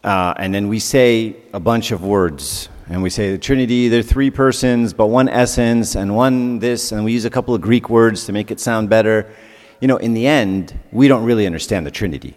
uh, 0.04 0.34
and 0.38 0.54
then 0.54 0.68
we 0.68 0.80
say 0.80 1.36
a 1.54 1.60
bunch 1.60 1.92
of 1.92 2.04
words, 2.04 2.70
and 2.90 3.04
we 3.04 3.12
say 3.12 3.32
the 3.32 3.38
Trinity, 3.38 3.88
they're 3.88 4.02
three 4.02 4.32
persons, 4.32 4.94
but 4.94 5.08
one 5.08 5.30
essence, 5.30 5.96
and 5.96 6.16
one 6.16 6.58
this, 6.58 6.92
and 6.92 7.06
we 7.06 7.14
use 7.14 7.26
a 7.26 7.30
couple 7.30 7.54
of 7.54 7.62
Greek 7.62 7.90
words 7.90 8.26
to 8.26 8.34
make 8.34 8.50
it 8.50 8.60
sound 8.60 8.90
better. 8.90 9.32
You 9.80 9.88
know, 9.88 9.98
in 9.98 10.16
the 10.16 10.26
end, 10.26 10.78
we 10.92 11.08
don't 11.08 11.24
really 11.24 11.46
understand 11.46 11.86
the 11.86 11.92
Trinity, 11.92 12.36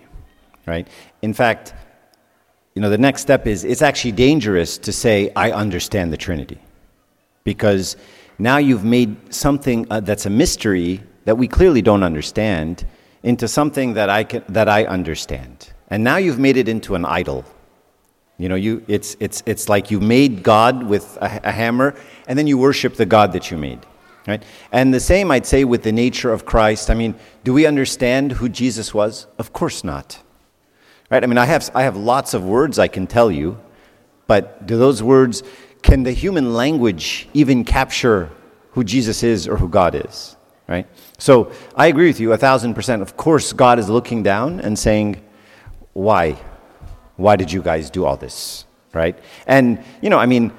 right? 0.67 0.89
In 1.23 1.35
fact, 1.35 1.75
you 2.75 2.83
know, 2.83 2.91
the 2.91 2.99
next 2.99 3.23
step 3.23 3.47
is 3.47 3.65
it's 3.65 3.83
actually 3.83 4.13
dangerous 4.13 4.79
to 4.79 4.93
say, 4.93 5.31
I 5.37 5.53
understand 5.53 6.13
the 6.13 6.17
Trinity. 6.17 6.59
Because 7.45 7.97
now 8.39 8.57
you've 8.57 8.85
made 8.85 9.33
something 9.33 9.87
uh, 9.91 10.01
that's 10.01 10.27
a 10.27 10.31
mystery 10.31 11.03
that 11.25 11.37
we 11.37 11.47
clearly 11.47 11.83
don't 11.83 12.03
understand 12.03 12.85
into 13.23 13.47
something 13.49 13.95
that 13.95 14.11
I, 14.11 14.25
can, 14.25 14.43
that 14.49 14.69
I 14.69 14.85
understand. 14.85 15.73
And 15.89 16.03
now 16.03 16.17
you've 16.17 16.39
made 16.39 16.57
it 16.57 16.69
into 16.69 16.95
an 16.95 17.05
idol. 17.05 17.45
You 18.39 18.49
know, 18.49 18.57
you, 18.57 18.85
it's, 18.89 19.17
it's, 19.21 19.43
it's 19.47 19.69
like 19.69 19.91
you 19.91 20.01
made 20.01 20.43
God 20.43 20.83
with 20.83 21.17
a, 21.21 21.41
a 21.45 21.53
hammer, 21.53 21.95
and 22.27 22.37
then 22.37 22.47
you 22.47 22.59
worship 22.59 22.95
the 22.95 23.07
God 23.07 23.33
that 23.33 23.51
you 23.51 23.57
made. 23.57 23.81
Right? 24.27 24.43
And 24.73 24.93
the 24.93 25.01
same 25.01 25.31
I'd 25.31 25.47
say 25.47 25.65
with 25.65 25.83
the 25.83 25.93
nature 25.93 26.33
of 26.33 26.45
Christ. 26.45 26.91
I 26.91 26.95
mean, 26.95 27.15
do 27.45 27.53
we 27.53 27.67
understand 27.67 28.33
who 28.33 28.49
Jesus 28.49 28.93
was? 28.93 29.27
Of 29.39 29.53
course 29.53 29.85
not. 29.85 30.24
Right? 31.15 31.23
I 31.23 31.29
mean, 31.29 31.39
I 31.39 31.45
have, 31.45 31.71
I 31.77 31.85
have 31.85 31.97
lots 31.97 32.35
of 32.35 32.45
words 32.45 32.77
I 32.81 32.89
can 32.89 33.07
tell 33.07 33.31
you, 33.31 33.57
but 34.27 34.67
do 34.67 34.77
those 34.77 35.01
words, 35.01 35.45
can 35.81 36.03
the 36.03 36.11
human 36.11 36.55
language 36.55 37.29
even 37.33 37.65
capture 37.65 38.31
who 38.73 38.83
Jesus 38.83 39.23
is 39.23 39.47
or 39.47 39.57
who 39.57 39.69
God 39.69 39.95
is? 39.95 40.35
Right? 40.67 40.89
So 41.19 41.53
I 41.77 41.87
agree 41.87 42.09
with 42.09 42.19
you 42.19 42.33
a 42.33 42.37
thousand 42.37 42.75
percent. 42.75 43.01
Of 43.01 43.17
course, 43.17 43.53
God 43.53 43.79
is 43.79 43.89
looking 43.89 44.25
down 44.25 44.59
and 44.59 44.77
saying, 44.77 45.23
why? 45.93 46.37
Why 47.15 47.37
did 47.37 47.53
you 47.53 47.63
guys 47.63 47.91
do 47.91 48.05
all 48.05 48.17
this? 48.17 48.65
Right? 48.93 49.17
And, 49.47 49.85
you 50.03 50.11
know, 50.11 50.19
I 50.19 50.27
mean, 50.27 50.51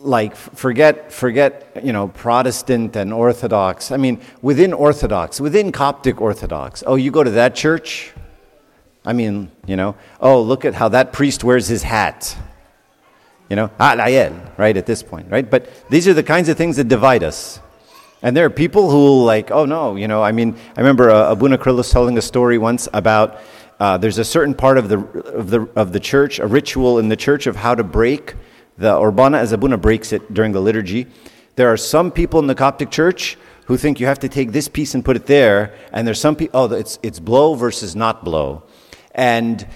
like 0.00 0.36
forget 0.36 1.12
forget 1.12 1.82
you 1.82 1.92
know 1.92 2.06
protestant 2.06 2.94
and 2.94 3.12
orthodox 3.12 3.90
i 3.90 3.96
mean 3.96 4.20
within 4.42 4.72
orthodox 4.72 5.40
within 5.40 5.72
coptic 5.72 6.20
orthodox 6.20 6.84
oh 6.86 6.94
you 6.94 7.10
go 7.10 7.24
to 7.24 7.32
that 7.32 7.52
church 7.52 8.14
I 9.08 9.14
mean, 9.14 9.50
you 9.66 9.74
know, 9.74 9.96
oh, 10.20 10.42
look 10.42 10.66
at 10.66 10.74
how 10.74 10.90
that 10.90 11.14
priest 11.14 11.42
wears 11.42 11.66
his 11.66 11.82
hat. 11.82 12.36
You 13.48 13.56
know, 13.56 13.68
alayel, 13.80 14.58
right, 14.58 14.76
at 14.76 14.84
this 14.84 15.02
point, 15.02 15.30
right? 15.30 15.50
But 15.50 15.70
these 15.88 16.06
are 16.06 16.12
the 16.12 16.22
kinds 16.22 16.50
of 16.50 16.58
things 16.58 16.76
that 16.76 16.88
divide 16.88 17.22
us. 17.22 17.58
And 18.20 18.36
there 18.36 18.44
are 18.44 18.50
people 18.50 18.90
who 18.90 19.24
like, 19.24 19.50
oh 19.50 19.64
no, 19.64 19.96
you 19.96 20.08
know, 20.08 20.22
I 20.22 20.32
mean, 20.32 20.54
I 20.76 20.80
remember 20.80 21.10
uh, 21.10 21.32
Abuna 21.32 21.56
Kyrillos 21.56 21.90
telling 21.90 22.18
a 22.18 22.20
story 22.20 22.58
once 22.58 22.86
about 22.92 23.40
uh, 23.80 23.96
there's 23.96 24.18
a 24.18 24.24
certain 24.26 24.52
part 24.52 24.76
of 24.76 24.90
the, 24.90 24.98
of, 24.98 25.48
the, 25.48 25.62
of 25.74 25.94
the 25.94 26.00
church, 26.00 26.38
a 26.38 26.46
ritual 26.46 26.98
in 26.98 27.08
the 27.08 27.16
church 27.16 27.46
of 27.46 27.56
how 27.56 27.74
to 27.74 27.82
break 27.82 28.34
the 28.76 28.94
Urbana 28.94 29.38
as 29.38 29.52
Abuna 29.52 29.78
breaks 29.78 30.12
it 30.12 30.34
during 30.34 30.52
the 30.52 30.60
liturgy. 30.60 31.06
There 31.56 31.72
are 31.72 31.78
some 31.78 32.10
people 32.10 32.40
in 32.40 32.46
the 32.46 32.54
Coptic 32.54 32.90
church 32.90 33.38
who 33.64 33.78
think 33.78 34.00
you 34.00 34.06
have 34.06 34.18
to 34.18 34.28
take 34.28 34.52
this 34.52 34.68
piece 34.68 34.94
and 34.94 35.02
put 35.02 35.16
it 35.16 35.24
there, 35.24 35.74
and 35.94 36.06
there's 36.06 36.20
some 36.20 36.36
people, 36.36 36.60
oh, 36.60 36.74
it's, 36.74 36.98
it's 37.02 37.18
blow 37.18 37.54
versus 37.54 37.96
not 37.96 38.22
blow 38.22 38.64
and 39.18 39.66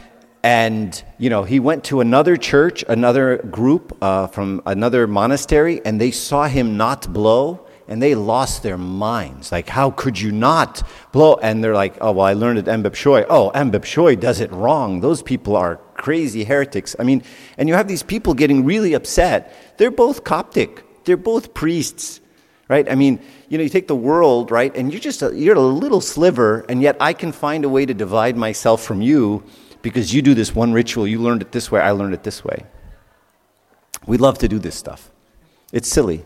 and 0.45 1.05
you 1.18 1.28
know 1.28 1.43
he 1.43 1.61
went 1.61 1.84
to 1.84 2.01
another 2.01 2.36
church 2.36 2.84
another 2.88 3.38
group 3.38 3.97
uh, 4.01 4.28
from 4.28 4.62
another 4.64 5.07
monastery 5.07 5.82
and 5.84 6.01
they 6.01 6.11
saw 6.12 6.47
him 6.47 6.76
not 6.76 7.12
blow 7.12 7.66
and 7.88 8.01
they 8.01 8.14
lost 8.14 8.62
their 8.62 8.78
minds. 8.78 9.51
Like 9.51 9.68
how 9.68 9.90
could 9.90 10.18
you 10.18 10.30
not 10.30 10.86
blow? 11.11 11.34
And 11.34 11.62
they're 11.62 11.74
like 11.74 11.99
oh 12.01 12.12
well 12.12 12.26
i 12.26 12.32
learned 12.32 12.59
at 12.61 12.64
Emba 12.66 12.90
Bishoy. 12.90 13.26
Oh 13.28 13.51
Emba 13.55 13.80
Bishoy 13.80 14.18
does 14.18 14.40
it 14.40 14.51
wrong. 14.53 15.01
Those 15.01 15.22
people 15.22 15.57
are 15.57 15.76
crazy 15.95 16.45
heretics. 16.45 16.95
I 16.99 17.03
mean 17.03 17.22
and 17.59 17.68
you 17.68 17.74
have 17.74 17.88
these 17.88 18.05
people 18.05 18.32
getting 18.32 18.64
really 18.64 18.95
upset. 18.95 19.53
They're 19.76 19.90
both 19.90 20.22
coptic. 20.22 20.84
They're 21.05 21.16
both 21.16 21.53
priests 21.53 22.20
right? 22.68 22.90
I 22.90 22.95
mean 22.95 23.20
you 23.53 23.59
know, 23.59 23.64
you 23.64 23.68
take 23.68 23.86
the 23.86 23.94
world, 23.94 24.50
right, 24.50 24.74
and 24.74 24.90
you're 24.90 24.98
just 24.98 25.20
a, 25.20 25.30
you're 25.36 25.57
a 25.57 25.61
little 25.61 26.00
sliver, 26.00 26.64
and 26.70 26.80
yet 26.80 26.96
I 26.98 27.12
can 27.12 27.32
find 27.32 27.66
a 27.66 27.68
way 27.68 27.84
to 27.84 27.92
divide 27.92 28.34
myself 28.34 28.82
from 28.82 29.03
you 29.03 29.44
because 29.82 30.14
you 30.14 30.22
do 30.22 30.32
this 30.32 30.55
one 30.55 30.72
ritual. 30.72 31.07
You 31.07 31.20
learned 31.20 31.42
it 31.42 31.53
this 31.53 31.70
way, 31.70 31.82
I 31.82 31.90
learned 31.90 32.14
it 32.14 32.22
this 32.22 32.42
way. 32.42 32.64
We 34.07 34.16
love 34.16 34.38
to 34.38 34.48
do 34.48 34.59
this 34.59 34.74
stuff. 34.74 35.11
It's 35.70 35.86
silly. 35.86 36.24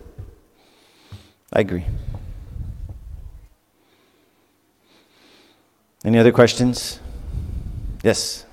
I 1.53 1.63
agree. 1.63 1.85
Any 6.05 6.19
other 6.19 6.31
questions? 6.31 7.01
Yes. 8.05 8.47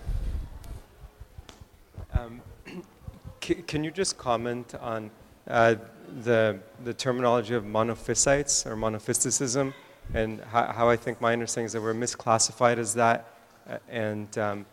Um, 2.11 2.41
can 3.39 3.83
you 3.83 3.91
just 3.91 4.17
comment 4.17 4.73
on 4.81 5.11
uh, 5.47 5.75
the, 6.21 6.59
the 6.83 6.93
terminology 6.93 7.55
of 7.55 7.63
monophysites 7.63 8.65
or 8.65 8.75
monophysitism 8.75 9.73
and 10.13 10.41
how, 10.41 10.71
how, 10.71 10.89
I 10.89 10.95
think 10.95 11.21
my 11.21 11.33
understanding 11.33 11.65
is 11.65 11.73
that 11.73 11.81
we're 11.81 11.93
misclassified 11.93 12.77
as 12.77 12.93
that. 12.95 13.27
Uh, 13.67 13.77
and, 13.89 14.37
um, 14.37 14.65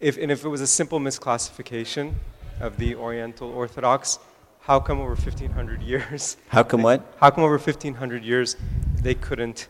if, 0.00 0.18
and 0.18 0.30
if 0.30 0.44
it 0.44 0.48
was 0.48 0.60
a 0.60 0.66
simple 0.66 1.00
misclassification 1.00 2.14
of 2.60 2.76
the 2.76 2.94
Oriental 2.96 3.50
Orthodox, 3.50 4.18
how 4.60 4.80
come 4.80 5.00
over 5.00 5.14
1,500 5.14 5.82
years? 5.82 6.36
How 6.48 6.62
come 6.62 6.80
they, 6.80 6.84
what? 6.84 7.14
How 7.20 7.30
come 7.30 7.44
over 7.44 7.58
1,500 7.58 8.24
years 8.24 8.56
they 9.00 9.14
couldn't 9.14 9.68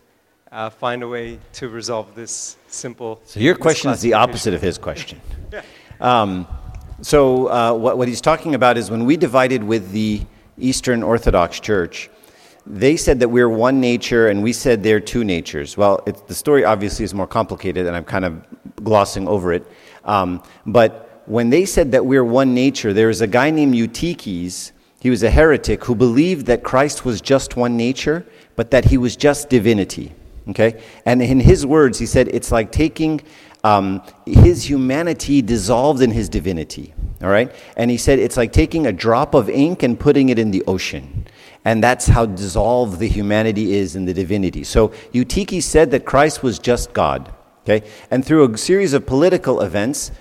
uh, 0.50 0.70
find 0.70 1.02
a 1.02 1.08
way 1.08 1.38
to 1.52 1.68
resolve 1.68 2.14
this 2.14 2.56
simple. 2.68 3.20
So 3.24 3.40
your 3.40 3.56
question 3.56 3.90
is 3.90 4.00
the 4.00 4.14
opposite 4.14 4.54
of 4.54 4.62
his 4.62 4.78
question. 4.78 5.20
yeah. 5.52 5.62
um, 6.00 6.46
so 7.02 7.48
uh, 7.48 7.74
what, 7.74 7.98
what 7.98 8.06
he's 8.06 8.20
talking 8.20 8.54
about 8.54 8.78
is 8.78 8.90
when 8.90 9.04
we 9.04 9.16
divided 9.16 9.64
with 9.64 9.90
the 9.90 10.22
Eastern 10.58 11.02
Orthodox 11.02 11.60
Church, 11.60 12.10
they 12.66 12.96
said 12.96 13.20
that 13.20 13.28
we're 13.28 13.48
one 13.48 13.80
nature 13.80 14.28
and 14.28 14.42
we 14.42 14.52
said 14.52 14.82
they're 14.82 15.00
two 15.00 15.24
natures. 15.24 15.76
Well, 15.76 16.02
the 16.26 16.34
story 16.34 16.64
obviously 16.64 17.04
is 17.04 17.12
more 17.12 17.26
complicated 17.26 17.86
and 17.86 17.94
I'm 17.94 18.04
kind 18.04 18.24
of 18.24 18.42
glossing 18.82 19.28
over 19.28 19.52
it. 19.52 19.66
Um, 20.04 20.42
but 20.64 21.22
when 21.26 21.50
they 21.50 21.64
said 21.64 21.92
that 21.92 22.04
we're 22.04 22.24
one 22.24 22.54
nature, 22.54 22.92
there 22.92 23.08
was 23.08 23.20
a 23.20 23.26
guy 23.26 23.50
named 23.50 23.74
Eutyches. 23.74 24.72
He 25.00 25.10
was 25.10 25.22
a 25.22 25.30
heretic 25.30 25.84
who 25.84 25.94
believed 25.94 26.46
that 26.46 26.62
Christ 26.62 27.04
was 27.04 27.20
just 27.20 27.56
one 27.56 27.76
nature, 27.76 28.26
but 28.56 28.70
that 28.70 28.86
he 28.86 28.96
was 28.96 29.16
just 29.16 29.50
divinity. 29.50 30.14
Okay? 30.48 30.82
And 31.04 31.22
in 31.22 31.40
his 31.40 31.66
words, 31.66 31.98
he 31.98 32.06
said 32.06 32.28
it's 32.28 32.52
like 32.52 32.72
taking 32.72 33.20
um, 33.62 34.02
his 34.26 34.68
humanity 34.68 35.42
dissolved 35.42 36.02
in 36.02 36.10
his 36.10 36.28
divinity. 36.28 36.94
All 37.24 37.30
right? 37.30 37.50
And 37.78 37.90
he 37.90 37.96
said 37.96 38.18
it's 38.18 38.36
like 38.36 38.52
taking 38.52 38.86
a 38.86 38.92
drop 38.92 39.32
of 39.32 39.48
ink 39.48 39.82
and 39.82 39.98
putting 39.98 40.28
it 40.28 40.38
in 40.38 40.50
the 40.50 40.62
ocean. 40.66 41.26
And 41.64 41.82
that's 41.82 42.06
how 42.06 42.26
dissolved 42.26 42.98
the 42.98 43.08
humanity 43.08 43.72
is 43.72 43.96
in 43.96 44.04
the 44.04 44.12
divinity. 44.12 44.62
So 44.62 44.92
Eutyches 45.12 45.64
said 45.64 45.90
that 45.92 46.04
Christ 46.04 46.42
was 46.42 46.58
just 46.58 46.92
God. 46.92 47.32
Okay? 47.62 47.88
And 48.10 48.22
through 48.22 48.52
a 48.52 48.58
series 48.58 48.92
of 48.92 49.06
political 49.06 49.62
events, 49.62 50.12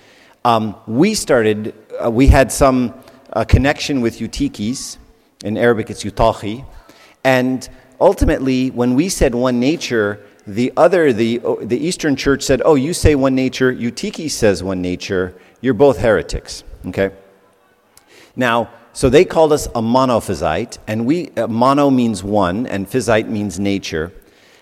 um, 0.46 0.76
we 0.86 1.14
started, 1.14 1.74
uh, 2.02 2.10
we 2.10 2.26
had 2.28 2.50
some 2.50 2.94
uh, 3.34 3.44
connection 3.44 4.00
with 4.00 4.20
Eutyches. 4.22 4.96
In 5.44 5.58
Arabic, 5.58 5.90
it's 5.90 6.04
Yutahi. 6.04 6.64
And 7.22 7.68
ultimately, 8.00 8.70
when 8.70 8.94
we 8.94 9.10
said 9.10 9.34
one 9.34 9.60
nature, 9.60 10.24
the 10.46 10.72
other, 10.78 11.12
the, 11.12 11.38
the 11.60 11.76
Eastern 11.76 12.16
Church 12.16 12.42
said, 12.42 12.62
Oh, 12.64 12.76
you 12.76 12.94
say 12.94 13.14
one 13.14 13.34
nature, 13.34 13.70
Eutyches 13.70 14.32
says 14.32 14.62
one 14.62 14.80
nature, 14.80 15.34
you're 15.64 15.72
both 15.72 15.96
heretics. 15.96 16.62
Okay? 16.88 17.10
Now, 18.36 18.68
so 18.92 19.08
they 19.08 19.24
called 19.24 19.50
us 19.50 19.66
a 19.68 19.80
monophysite, 19.80 20.76
and 20.86 21.06
we, 21.06 21.30
uh, 21.30 21.46
mono 21.46 21.88
means 21.88 22.22
one, 22.22 22.66
and 22.66 22.86
physite 22.86 23.30
means 23.30 23.58
nature. 23.58 24.12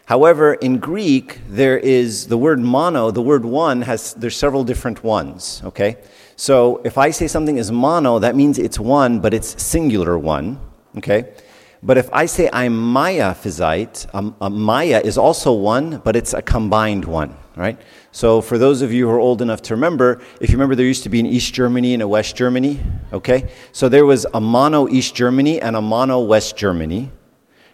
However, 0.05 0.55
in 0.55 0.78
Greek, 0.78 1.40
there 1.48 1.76
is 1.76 2.28
the 2.28 2.38
word 2.38 2.61
mono, 2.61 3.11
the 3.11 3.20
word 3.20 3.44
one 3.44 3.82
has, 3.82 4.14
there's 4.14 4.36
several 4.36 4.62
different 4.62 5.03
ones, 5.03 5.61
okay? 5.64 5.96
So 6.36 6.80
if 6.84 6.96
I 6.96 7.11
say 7.11 7.26
something 7.26 7.57
is 7.57 7.72
mono, 7.72 8.20
that 8.20 8.36
means 8.36 8.59
it's 8.59 8.78
one, 8.78 9.18
but 9.18 9.34
it's 9.34 9.61
singular 9.61 10.16
one, 10.16 10.61
okay? 10.98 11.32
But 11.82 11.98
if 11.98 12.09
I 12.12 12.26
say 12.26 12.48
I'm 12.53 12.74
Miaphysite, 12.74 14.07
um, 14.14 14.36
uh, 14.40 14.48
Maya 14.48 15.00
is 15.05 15.18
also 15.18 15.53
one, 15.53 16.00
but 16.05 16.14
it's 16.14 16.32
a 16.32 16.42
combined 16.42 17.05
one, 17.07 17.36
right? 17.57 17.76
So 18.12 18.42
for 18.42 18.58
those 18.58 18.82
of 18.82 18.92
you 18.92 19.08
who 19.08 19.14
are 19.14 19.18
old 19.18 19.40
enough 19.42 19.62
to 19.62 19.74
remember, 19.74 20.20
if 20.40 20.50
you 20.50 20.56
remember, 20.56 20.74
there 20.74 20.86
used 20.86 21.02
to 21.04 21.08
be 21.08 21.18
an 21.18 21.26
East 21.26 21.54
Germany 21.54 21.94
and 21.94 22.02
a 22.02 22.08
West 22.08 22.36
Germany, 22.36 22.78
okay? 23.12 23.50
So 23.72 23.88
there 23.88 24.04
was 24.04 24.26
a 24.34 24.40
mono 24.40 24.86
East 24.88 25.14
Germany 25.14 25.60
and 25.60 25.74
a 25.74 25.80
mono 25.80 26.20
West 26.20 26.56
Germany, 26.56 27.10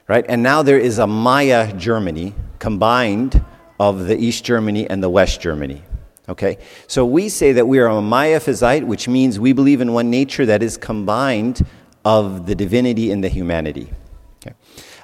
right? 0.07 0.25
And 0.29 0.43
now 0.43 0.63
there 0.63 0.79
is 0.79 0.99
a 0.99 1.07
mia 1.07 1.73
Germany 1.77 2.35
combined 2.61 3.45
of 3.81 4.07
the 4.07 4.17
East 4.17 4.45
Germany 4.45 4.89
and 4.89 5.03
the 5.03 5.11
West 5.11 5.41
Germany, 5.41 5.83
Okay? 6.29 6.59
So 6.87 7.07
we 7.07 7.29
say 7.29 7.53
that 7.53 7.67
we 7.67 7.79
are 7.79 7.89
a 7.89 8.03
Miaphysite, 8.03 8.85
which 8.85 9.09
means 9.09 9.41
we 9.41 9.53
believe 9.53 9.81
in 9.81 9.93
one 9.93 10.11
nature 10.11 10.45
that 10.47 10.63
is 10.63 10.77
combined 10.77 11.65
of 12.05 12.47
the 12.47 12.55
divinity 12.55 13.11
and 13.11 13.25
the 13.25 13.29
humanity. 13.29 13.91
Okay? 14.43 14.55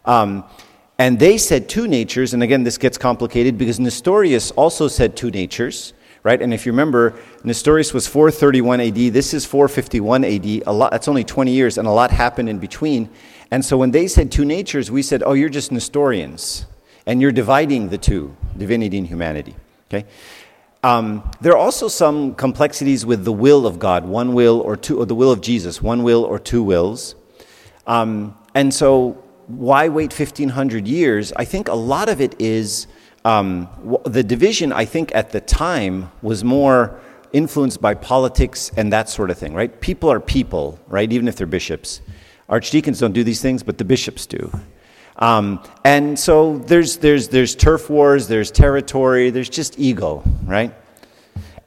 Um, 0.05 0.45
and 0.99 1.19
they 1.19 1.39
said 1.39 1.69
two 1.69 1.89
natures, 1.89 2.35
and 2.35 2.43
again, 2.43 2.63
this 2.63 2.79
gets 2.79 2.97
complicated 2.97 3.59
because 3.59 3.81
Nestorius 3.81 4.53
also 4.53 4.87
said 4.87 5.17
two 5.17 5.31
natures, 5.31 5.93
right? 6.23 6.41
And 6.41 6.55
if 6.55 6.67
you 6.67 6.73
remember, 6.73 7.15
Nestorius 7.43 7.93
was 7.93 8.07
431 8.07 8.81
AD, 8.81 8.95
this 8.95 9.35
is 9.35 9.45
451 9.45 10.25
AD. 10.25 10.47
A 10.67 10.73
lot, 10.73 10.93
that's 10.93 11.09
only 11.09 11.25
20 11.25 11.51
years, 11.51 11.79
and 11.79 11.89
a 11.89 11.91
lot 11.91 12.13
happened 12.13 12.49
in 12.49 12.59
between. 12.59 13.11
And 13.51 13.65
so 13.65 13.77
when 13.77 13.91
they 13.91 14.07
said 14.07 14.31
two 14.31 14.45
natures, 14.45 14.91
we 14.91 15.03
said, 15.03 15.23
oh, 15.25 15.33
you're 15.33 15.49
just 15.49 15.73
Nestorians, 15.73 16.65
and 17.07 17.21
you're 17.21 17.33
dividing 17.33 17.89
the 17.89 17.99
two, 17.99 18.37
divinity 18.57 18.99
and 18.99 19.07
humanity. 19.07 19.57
Okay? 19.89 20.07
Um, 20.85 21.29
there 21.41 21.53
are 21.53 21.59
also 21.59 21.89
some 21.89 22.35
complexities 22.35 23.05
with 23.05 23.25
the 23.25 23.33
will 23.33 23.67
of 23.67 23.79
God, 23.79 24.05
one 24.05 24.33
will 24.33 24.61
or 24.61 24.77
two, 24.77 25.01
or 25.01 25.07
the 25.07 25.15
will 25.15 25.33
of 25.33 25.41
Jesus, 25.41 25.83
one 25.83 26.03
will 26.05 26.23
or 26.23 26.39
two 26.39 26.63
wills. 26.63 27.15
Um, 27.87 28.37
and 28.55 28.73
so 28.73 29.24
why 29.47 29.89
wait 29.89 30.19
1500 30.19 30.87
years? 30.87 31.33
I 31.37 31.45
think 31.45 31.69
a 31.69 31.75
lot 31.75 32.09
of 32.09 32.21
it 32.21 32.41
is 32.41 32.87
um, 33.25 33.69
the 34.05 34.23
division, 34.23 34.73
I 34.73 34.85
think, 34.85 35.15
at 35.15 35.31
the 35.31 35.41
time 35.41 36.11
was 36.23 36.45
more 36.45 37.01
influenced 37.33 37.81
by 37.81 37.95
politics 37.95 38.71
and 38.77 38.93
that 38.93 39.09
sort 39.09 39.31
of 39.31 39.39
thing, 39.39 39.55
right? 39.55 39.81
People 39.81 40.11
are 40.11 40.21
people, 40.21 40.79
right? 40.87 41.11
Even 41.13 41.27
if 41.27 41.37
they're 41.37 41.47
bishops. 41.47 42.01
Archdeacons 42.49 43.01
don't 43.01 43.13
do 43.13 43.25
these 43.25 43.43
things, 43.43 43.63
but 43.63 43.79
the 43.79 43.85
bishops 43.85 44.27
do. 44.27 44.53
Um, 45.17 45.63
and 45.85 46.19
so 46.19 46.59
there's, 46.59 46.99
there's, 46.99 47.29
there's 47.29 47.55
turf 47.55 47.89
wars, 47.89 48.29
there's 48.29 48.51
territory, 48.51 49.31
there's 49.31 49.49
just 49.49 49.79
ego, 49.79 50.23
right? 50.45 50.75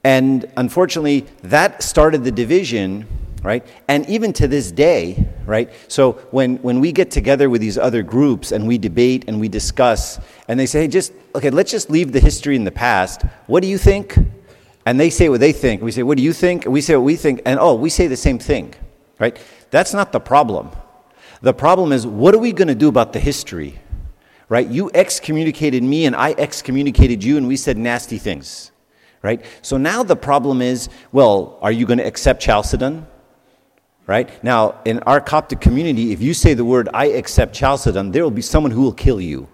And 0.04 0.50
unfortunately, 0.56 1.26
that 1.44 1.84
started 1.84 2.24
the 2.24 2.32
division 2.32 3.08
right? 3.48 3.66
And 3.88 4.06
even 4.10 4.34
to 4.34 4.48
this 4.50 4.74
day, 4.74 5.26
right? 5.46 5.72
So 5.88 6.12
when, 6.32 6.58
when 6.58 6.82
we 6.82 6.92
get 6.92 7.10
together 7.12 7.50
with 7.50 7.62
these 7.62 7.78
other 7.78 8.04
groups 8.04 8.52
and 8.52 8.68
we 8.68 8.78
debate 8.78 9.24
and 9.30 9.40
we 9.40 9.48
discuss, 9.48 10.20
and 10.50 10.60
they 10.60 10.66
say, 10.66 10.82
hey, 10.82 10.90
just, 10.90 11.14
okay, 11.34 11.50
let's 11.50 11.72
just 11.72 11.90
leave 11.90 12.12
the 12.12 12.20
history 12.20 12.58
in 12.58 12.66
the 12.66 12.74
past. 12.74 13.22
What 13.46 13.64
do 13.64 13.70
you 13.70 13.78
think? 13.78 14.18
And 14.86 15.00
they 15.00 15.10
say 15.10 15.30
what 15.30 15.40
they 15.40 15.54
think. 15.54 15.82
We 15.82 15.94
say, 15.94 16.04
what 16.04 16.18
do 16.18 16.24
you 16.24 16.34
think? 16.34 16.66
And 16.66 16.74
we 16.74 16.82
say 16.82 16.98
what 16.98 17.06
we 17.06 17.16
think. 17.16 17.42
And 17.46 17.58
oh, 17.58 17.76
we 17.76 17.90
say 17.90 18.08
the 18.08 18.18
same 18.18 18.38
thing, 18.38 18.74
right? 19.18 19.40
That's 19.72 19.94
not 19.94 20.12
the 20.12 20.20
problem. 20.20 20.72
The 21.42 21.54
problem 21.54 21.94
is, 21.94 22.06
what 22.06 22.36
are 22.36 22.40
we 22.40 22.52
going 22.52 22.68
to 22.68 22.76
do 22.76 22.90
about 22.90 23.14
the 23.14 23.22
history? 23.22 23.80
Right? 24.50 24.68
You 24.68 24.92
excommunicated 24.94 25.84
me 25.84 26.06
and 26.06 26.18
I 26.18 26.36
excommunicated 26.38 27.24
you 27.24 27.38
and 27.38 27.48
we 27.48 27.56
said 27.56 27.78
nasty 27.78 28.18
things. 28.18 28.74
Right? 29.22 29.46
So 29.62 29.78
now 29.78 30.04
the 30.04 30.18
problem 30.18 30.62
is, 30.62 30.90
well, 31.14 31.58
are 31.62 31.72
you 31.72 31.86
going 31.86 32.00
to 32.00 32.06
accept 32.06 32.42
Chalcedon? 32.42 33.08
Right? 34.08 34.44
Now, 34.44 34.80
in 34.86 35.00
our 35.00 35.22
Coptic 35.22 35.60
community, 35.60 36.14
if 36.14 36.22
you 36.22 36.34
say 36.34 36.54
the 36.54 36.66
word, 36.66 36.90
I 36.94 37.08
accept 37.08 37.54
Chalcedon, 37.54 38.12
there 38.12 38.24
will 38.24 38.32
be 38.32 38.42
someone 38.42 38.72
who 38.72 38.82
will 38.82 38.94
kill 38.94 39.22
you, 39.22 39.48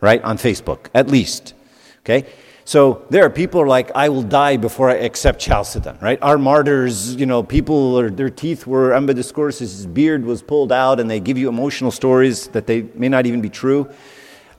right? 0.00 0.22
On 0.22 0.36
Facebook, 0.36 0.88
at 0.92 1.08
least, 1.08 1.54
okay? 2.00 2.26
So 2.64 3.06
there 3.08 3.24
are 3.24 3.30
people 3.30 3.60
are 3.60 3.66
like, 3.66 3.90
I 3.94 4.08
will 4.08 4.22
die 4.22 4.56
before 4.56 4.90
I 4.90 4.94
accept 4.94 5.40
Chalcedon, 5.40 5.98
right? 6.00 6.18
Our 6.22 6.38
martyrs, 6.38 7.14
you 7.14 7.26
know, 7.26 7.42
people, 7.42 7.98
or 7.98 8.10
their 8.10 8.30
teeth 8.30 8.66
were 8.66 8.94
his 8.94 9.86
beard 9.86 10.24
was 10.24 10.42
pulled 10.42 10.72
out, 10.72 11.00
and 11.00 11.08
they 11.08 11.20
give 11.20 11.38
you 11.38 11.48
emotional 11.48 11.90
stories 11.90 12.48
that 12.48 12.66
they 12.66 12.82
may 12.94 13.08
not 13.08 13.26
even 13.26 13.40
be 13.40 13.48
true. 13.48 13.88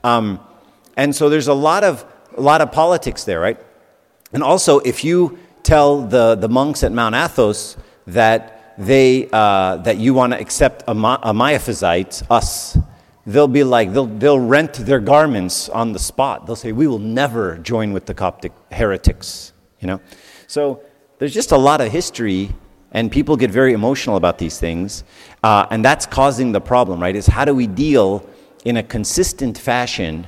Um, 0.04 0.40
and 0.98 1.16
so 1.16 1.30
there's 1.30 1.48
a 1.48 1.54
lot 1.54 1.84
of, 1.84 2.06
a 2.36 2.42
lot 2.42 2.62
of 2.62 2.72
politics 2.72 3.26
there, 3.26 3.40
right? 3.40 3.60
And 4.34 4.44
also, 4.44 4.80
if 4.80 5.04
you 5.04 5.38
tell 5.64 6.02
the, 6.02 6.36
the 6.36 6.50
monks 6.50 6.84
at 6.84 6.92
Mount 6.92 7.16
Athos 7.16 7.78
that 8.08 8.61
they, 8.86 9.30
uh, 9.32 9.78
that 9.78 9.98
you 9.98 10.14
want 10.14 10.34
to 10.34 10.40
accept 10.40 10.84
a, 10.88 10.92
a 10.92 11.34
Miaphysite, 11.34 12.24
us, 12.30 12.78
they'll 13.26 13.48
be 13.48 13.64
like, 13.64 13.94
they'll, 13.94 14.08
they'll 14.08 14.40
rent 14.40 14.74
their 14.74 15.00
garments 15.00 15.70
on 15.70 15.94
the 15.94 16.00
spot. 16.00 16.46
They'll 16.46 16.56
say, 16.56 16.72
we 16.72 16.88
will 16.88 17.00
never 17.00 17.58
join 17.58 17.94
with 17.94 18.06
the 18.06 18.14
Coptic 18.14 18.52
heretics, 18.72 19.54
you 19.80 19.88
know? 19.88 20.02
So 20.48 20.82
there's 21.20 21.34
just 21.34 21.52
a 21.52 21.58
lot 21.58 21.82
of 21.82 21.92
history, 21.92 22.52
and 22.92 23.12
people 23.12 23.38
get 23.38 23.52
very 23.52 23.74
emotional 23.74 24.18
about 24.18 24.38
these 24.40 24.60
things, 24.60 25.04
uh, 25.44 25.68
and 25.70 25.86
that's 25.86 26.06
causing 26.06 26.52
the 26.52 26.62
problem, 26.62 27.00
right? 27.00 27.16
Is 27.16 27.28
how 27.28 27.46
do 27.46 27.54
we 27.54 27.68
deal 27.68 28.28
in 28.66 28.78
a 28.78 28.84
consistent 28.84 29.58
fashion 29.58 30.26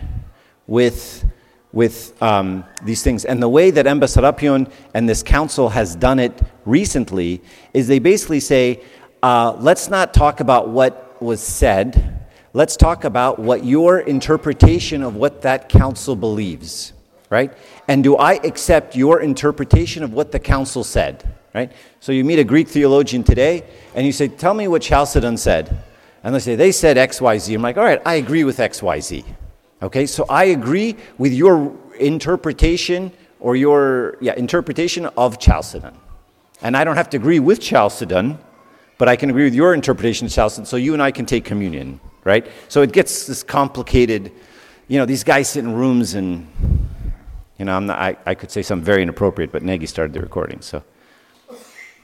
with 0.67 1.25
with 1.73 2.21
um, 2.21 2.63
these 2.83 3.03
things. 3.03 3.25
And 3.25 3.41
the 3.41 3.49
way 3.49 3.71
that 3.71 3.85
Emba 3.85 4.03
Serapion 4.03 4.71
and 4.93 5.09
this 5.09 5.23
council 5.23 5.69
has 5.69 5.95
done 5.95 6.19
it 6.19 6.39
recently 6.65 7.41
is 7.73 7.87
they 7.87 7.99
basically 7.99 8.39
say, 8.39 8.81
uh, 9.23 9.57
let's 9.59 9.89
not 9.89 10.13
talk 10.13 10.39
about 10.39 10.69
what 10.69 11.21
was 11.21 11.41
said, 11.41 12.27
let's 12.53 12.77
talk 12.77 13.03
about 13.03 13.39
what 13.39 13.65
your 13.65 13.99
interpretation 13.99 15.01
of 15.01 15.15
what 15.15 15.41
that 15.41 15.67
council 15.67 16.15
believes, 16.15 16.93
right? 17.29 17.51
And 17.87 18.03
do 18.03 18.17
I 18.17 18.33
accept 18.33 18.95
your 18.95 19.21
interpretation 19.21 20.03
of 20.03 20.13
what 20.13 20.31
the 20.31 20.39
council 20.39 20.83
said, 20.83 21.27
right? 21.55 21.71
So 21.99 22.11
you 22.11 22.23
meet 22.23 22.37
a 22.37 22.43
Greek 22.43 22.67
theologian 22.67 23.23
today 23.23 23.63
and 23.95 24.05
you 24.05 24.11
say, 24.11 24.27
tell 24.27 24.53
me 24.53 24.67
what 24.67 24.83
Chalcedon 24.83 25.37
said. 25.37 25.83
And 26.23 26.35
they 26.35 26.39
say, 26.39 26.55
they 26.55 26.71
said 26.71 26.97
XYZ. 26.97 27.55
I'm 27.55 27.61
like, 27.61 27.77
all 27.77 27.83
right, 27.83 28.01
I 28.05 28.15
agree 28.15 28.43
with 28.43 28.57
XYZ. 28.57 29.25
Okay, 29.83 30.05
so 30.05 30.25
I 30.29 30.45
agree 30.45 30.95
with 31.17 31.33
your 31.33 31.75
interpretation 31.99 33.11
or 33.41 33.57
your 33.57 34.17
yeah, 34.21 34.33
interpretation 34.35 35.05
of 35.17 35.39
Chalcedon. 35.39 35.93
And 36.61 36.77
I 36.77 36.85
don't 36.85 36.95
have 36.95 37.09
to 37.09 37.17
agree 37.17 37.41
with 37.41 37.59
Chalcedon, 37.59 38.39
but 38.97 39.09
I 39.09 39.17
can 39.17 39.29
agree 39.29 39.43
with 39.43 39.53
your 39.53 39.73
interpretation 39.73 40.25
of 40.25 40.31
Chalcedon, 40.31 40.65
so 40.65 40.77
you 40.77 40.93
and 40.93 41.03
I 41.03 41.11
can 41.11 41.25
take 41.25 41.43
communion, 41.43 41.99
right? 42.23 42.47
So 42.69 42.81
it 42.81 42.93
gets 42.93 43.27
this 43.27 43.43
complicated, 43.43 44.31
you 44.87 44.97
know, 44.97 45.05
these 45.05 45.25
guys 45.25 45.49
sit 45.49 45.65
in 45.65 45.73
rooms 45.73 46.13
and, 46.13 46.47
you 47.59 47.65
know, 47.65 47.77
not, 47.79 47.99
i 47.99 48.15
I, 48.25 48.35
could 48.35 48.51
say 48.51 48.61
something 48.61 48.85
very 48.85 49.01
inappropriate, 49.01 49.51
but 49.51 49.63
Nagy 49.63 49.85
started 49.85 50.13
the 50.13 50.21
recording, 50.21 50.61
so. 50.61 50.81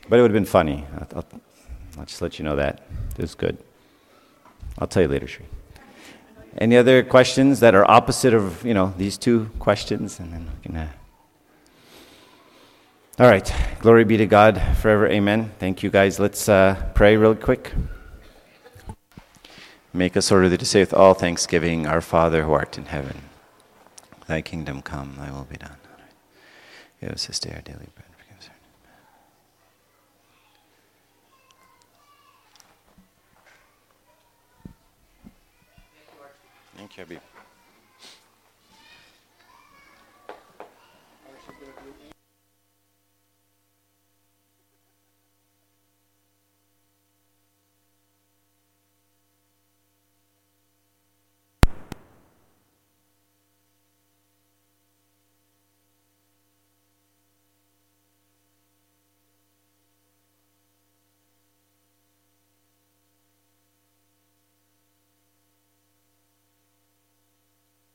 But 0.09 0.19
it 0.19 0.21
would 0.21 0.31
have 0.31 0.33
been 0.33 0.43
funny. 0.43 0.85
I'll, 0.97 1.07
I'll, 1.15 1.27
I'll 1.99 2.05
just 2.05 2.21
let 2.21 2.39
you 2.39 2.43
know 2.43 2.57
that. 2.57 2.83
It 3.11 3.21
was 3.21 3.35
good. 3.35 3.57
I'll 4.79 4.87
tell 4.87 5.03
you 5.03 5.07
later, 5.07 5.27
Sri. 5.29 5.45
Any 6.59 6.75
other 6.75 7.03
questions 7.03 7.61
that 7.61 7.73
are 7.73 7.89
opposite 7.89 8.33
of 8.33 8.65
you 8.65 8.73
know 8.73 8.93
these 8.97 9.17
two 9.17 9.49
questions, 9.59 10.19
and 10.19 10.33
then 10.33 10.45
we 10.53 10.61
can. 10.61 10.75
Uh... 10.75 10.89
All 13.17 13.27
right, 13.27 13.53
glory 13.79 14.03
be 14.03 14.17
to 14.17 14.25
God 14.25 14.61
forever. 14.77 15.07
Amen. 15.07 15.51
Thank 15.57 15.83
you, 15.83 15.89
guys. 15.89 16.19
Let's 16.19 16.49
uh, 16.49 16.91
pray 16.93 17.15
real 17.15 17.33
quick. 17.33 17.71
Make 19.93 20.17
us 20.17 20.31
order 20.31 20.55
to 20.55 20.65
say 20.65 20.81
with 20.81 20.93
all 20.93 21.13
thanksgiving, 21.13 21.87
Our 21.87 22.01
Father 22.01 22.43
who 22.43 22.51
art 22.51 22.77
in 22.77 22.85
heaven, 22.85 23.21
Thy 24.27 24.41
kingdom 24.41 24.81
come, 24.81 25.15
Thy 25.17 25.31
will 25.31 25.47
be 25.49 25.57
done. 25.57 25.77
Give 26.99 27.11
us 27.11 27.27
this 27.27 27.39
day 27.39 27.53
our 27.55 27.61
daily 27.61 27.87
bread. 27.95 27.98
Habib. 36.99 37.28